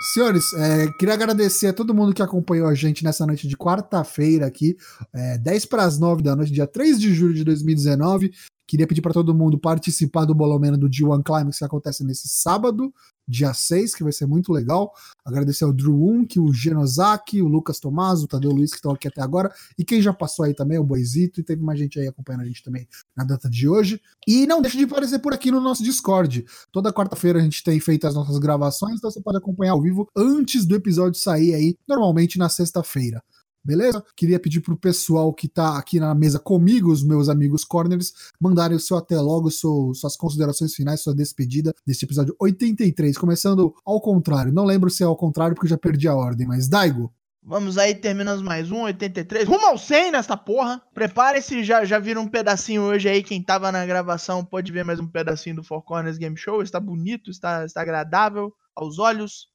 Senhores, 0.01 0.53
é, 0.53 0.87
queria 0.97 1.13
agradecer 1.13 1.67
a 1.67 1.73
todo 1.73 1.93
mundo 1.93 2.13
que 2.13 2.21
acompanhou 2.21 2.67
a 2.67 2.73
gente 2.73 3.03
nessa 3.03 3.25
noite 3.25 3.47
de 3.47 3.57
quarta-feira 3.57 4.45
aqui, 4.45 4.77
é, 5.13 5.37
10 5.37 5.65
para 5.65 5.83
as 5.83 5.99
9 5.99 6.23
da 6.23 6.35
noite, 6.35 6.53
dia 6.53 6.65
3 6.65 6.99
de 6.99 7.13
julho 7.13 7.33
de 7.33 7.43
2019. 7.43 8.31
Queria 8.69 8.85
pedir 8.85 9.01
para 9.01 9.13
todo 9.13 9.33
mundo 9.33 9.57
participar 9.57 10.25
do 10.25 10.35
Bolomena 10.35 10.77
do 10.77 10.87
G1 10.87 11.23
Climax 11.23 11.57
que 11.57 11.65
acontece 11.65 12.03
nesse 12.03 12.27
sábado, 12.27 12.93
dia 13.27 13.51
6, 13.51 13.95
que 13.95 14.03
vai 14.03 14.13
ser 14.13 14.27
muito 14.27 14.53
legal. 14.53 14.93
Agradecer 15.25 15.63
ao 15.63 15.73
Drew 15.73 16.07
Unk, 16.07 16.39
o 16.39 16.53
Genosaki, 16.53 17.41
o 17.41 17.47
Lucas 17.47 17.79
Tomás, 17.79 18.21
o 18.21 18.27
Tadeu 18.27 18.51
Luiz, 18.51 18.69
que 18.69 18.75
estão 18.75 18.91
aqui 18.91 19.07
até 19.07 19.23
agora, 19.23 19.51
e 19.75 19.83
quem 19.83 19.99
já 20.03 20.13
passou 20.13 20.45
aí 20.45 20.53
também, 20.53 20.77
o 20.77 20.83
Boizito, 20.83 21.39
e 21.39 21.43
teve 21.43 21.63
mais 21.63 21.79
gente 21.79 21.99
aí 21.99 22.05
acompanhando 22.05 22.41
a 22.41 22.45
gente 22.45 22.61
também 22.61 22.87
na 23.17 23.23
data 23.23 23.49
de 23.49 23.67
hoje. 23.67 23.99
E 24.27 24.45
não 24.45 24.61
deixe 24.61 24.77
de 24.77 24.83
aparecer 24.83 25.17
por 25.17 25.33
aqui 25.33 25.49
no 25.49 25.59
nosso 25.59 25.81
Discord. 25.81 26.45
Toda 26.71 26.93
quarta-feira 26.93 27.39
a 27.39 27.41
gente 27.41 27.63
tem 27.63 27.79
feito 27.79 28.05
as 28.05 28.13
nossas 28.13 28.37
gravações, 28.37 28.99
então 28.99 29.09
você 29.09 29.19
pode 29.19 29.39
acompanhar 29.39 29.71
ao 29.71 29.81
vivo 29.81 30.07
antes 30.15 30.63
do 30.63 30.75
episódio 30.75 31.19
sair 31.19 31.55
aí, 31.55 31.75
normalmente 31.87 32.37
na 32.37 32.49
sexta-feira. 32.49 33.19
Beleza? 33.63 34.03
Queria 34.15 34.39
pedir 34.39 34.61
pro 34.61 34.77
pessoal 34.77 35.33
que 35.33 35.47
tá 35.47 35.77
aqui 35.77 35.99
na 35.99 36.15
mesa 36.15 36.39
comigo, 36.39 36.91
os 36.91 37.03
meus 37.03 37.29
amigos 37.29 37.63
corners, 37.63 38.13
mandarem 38.39 38.77
o 38.77 38.79
seu 38.79 38.97
até 38.97 39.19
logo, 39.19 39.51
seu, 39.51 39.93
suas 39.93 40.15
considerações 40.15 40.73
finais, 40.73 41.01
sua 41.01 41.13
despedida 41.13 41.73
deste 41.85 42.05
episódio 42.05 42.35
83, 42.39 43.17
começando 43.17 43.75
ao 43.85 43.99
contrário. 43.99 44.53
Não 44.53 44.65
lembro 44.65 44.89
se 44.89 45.03
é 45.03 45.05
ao 45.05 45.15
contrário 45.15 45.55
porque 45.55 45.67
eu 45.67 45.71
já 45.71 45.77
perdi 45.77 46.07
a 46.07 46.15
ordem, 46.15 46.47
mas 46.47 46.67
Daigo. 46.67 47.11
Vamos 47.41 47.77
aí, 47.77 47.95
terminamos 47.95 48.41
mais 48.41 48.69
um, 48.69 48.81
83. 48.81 49.47
Rumo 49.47 49.65
ao 49.65 49.77
100 49.77 50.11
nessa 50.11 50.37
porra. 50.37 50.81
Prepare-se, 50.93 51.63
já, 51.63 51.85
já 51.85 51.97
viram 51.97 52.23
um 52.23 52.27
pedacinho 52.27 52.83
hoje 52.83 53.07
aí. 53.09 53.23
Quem 53.23 53.41
tava 53.41 53.71
na 53.71 53.85
gravação 53.85 54.43
pode 54.43 54.71
ver 54.71 54.83
mais 54.83 54.99
um 54.99 55.07
pedacinho 55.07 55.55
do 55.55 55.63
Four 55.63 55.81
Corners 55.81 56.17
Game 56.17 56.37
Show. 56.37 56.61
Está 56.61 56.79
bonito, 56.79 57.31
está, 57.31 57.65
está 57.65 57.81
agradável 57.81 58.53
aos 58.75 58.99
olhos. 58.99 59.47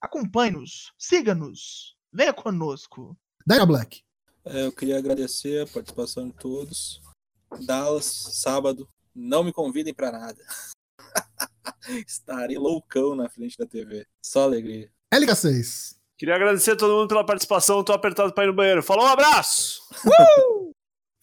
Acompanhe-nos, 0.00 0.92
siga-nos, 0.98 1.94
venha 2.12 2.32
conosco. 2.32 3.16
Dyna 3.46 3.64
Black. 3.64 4.02
É, 4.44 4.66
eu 4.66 4.72
queria 4.72 4.98
agradecer 4.98 5.62
a 5.62 5.66
participação 5.66 6.26
de 6.28 6.34
todos. 6.34 7.00
Dallas, 7.64 8.04
sábado. 8.04 8.88
Não 9.14 9.44
me 9.44 9.52
convidem 9.52 9.94
para 9.94 10.10
nada. 10.10 10.44
Estarei 12.06 12.58
loucão 12.58 13.14
na 13.14 13.28
frente 13.28 13.56
da 13.56 13.64
TV. 13.64 14.04
Só 14.20 14.42
alegria. 14.42 14.90
LK6. 15.14 15.96
Queria 16.18 16.34
agradecer 16.34 16.72
a 16.72 16.76
todo 16.76 16.94
mundo 16.94 17.08
pela 17.08 17.24
participação. 17.24 17.84
Tô 17.84 17.92
apertado 17.92 18.34
para 18.34 18.44
ir 18.44 18.48
no 18.48 18.54
banheiro. 18.54 18.82
Falou, 18.82 19.04
um 19.04 19.08
abraço! 19.08 19.80
Uh! 20.06 20.72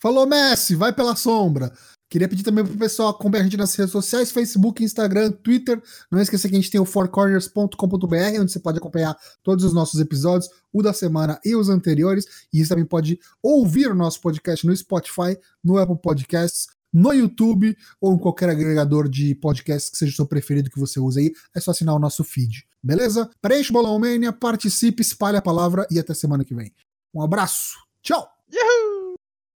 Falou, 0.02 0.26
Messi. 0.26 0.76
Vai 0.76 0.94
pela 0.94 1.16
sombra. 1.16 1.72
Queria 2.14 2.28
pedir 2.28 2.44
também 2.44 2.64
pro 2.64 2.78
pessoal 2.78 3.10
acompanhar 3.10 3.42
a 3.42 3.46
gente 3.46 3.58
nas 3.58 3.74
redes 3.74 3.92
sociais, 3.92 4.30
Facebook, 4.30 4.84
Instagram, 4.84 5.32
Twitter. 5.32 5.82
Não 6.12 6.22
esqueça 6.22 6.48
que 6.48 6.54
a 6.54 6.60
gente 6.60 6.70
tem 6.70 6.80
o 6.80 6.86
fourcorners.com.br, 6.86 8.40
onde 8.40 8.52
você 8.52 8.60
pode 8.60 8.78
acompanhar 8.78 9.18
todos 9.42 9.66
os 9.66 9.74
nossos 9.74 10.00
episódios, 10.00 10.48
o 10.72 10.84
da 10.84 10.94
semana 10.94 11.40
e 11.44 11.56
os 11.56 11.70
anteriores. 11.70 12.28
E 12.54 12.64
você 12.64 12.70
também 12.70 12.86
pode 12.86 13.20
ouvir 13.42 13.88
o 13.88 13.96
nosso 13.96 14.22
podcast 14.22 14.64
no 14.64 14.78
Spotify, 14.78 15.36
no 15.64 15.80
Apple 15.80 15.98
Podcasts, 15.98 16.68
no 16.94 17.12
YouTube 17.14 17.76
ou 18.00 18.14
em 18.14 18.20
qualquer 18.20 18.48
agregador 18.48 19.10
de 19.10 19.34
podcasts 19.34 19.90
que 19.90 19.98
seja 19.98 20.12
o 20.12 20.16
seu 20.16 20.28
preferido 20.28 20.70
que 20.70 20.80
você 20.80 21.00
use 21.00 21.20
aí. 21.20 21.34
É 21.56 21.60
só 21.60 21.72
assinar 21.72 21.96
o 21.96 22.00
nosso 22.00 22.24
feed. 22.24 22.64
Beleza? 22.84 23.28
Preenche 23.42 23.72
o 23.72 23.74
Bolão 23.74 23.98
Mania, 23.98 24.32
participe, 24.32 25.02
espalhe 25.02 25.38
a 25.38 25.42
palavra 25.42 25.88
e 25.90 25.98
até 25.98 26.14
semana 26.14 26.46
que 26.46 26.54
vem. 26.54 26.72
Um 27.12 27.24
abraço. 27.24 27.74
Tchau! 28.04 28.30
Uhul! 28.54 28.83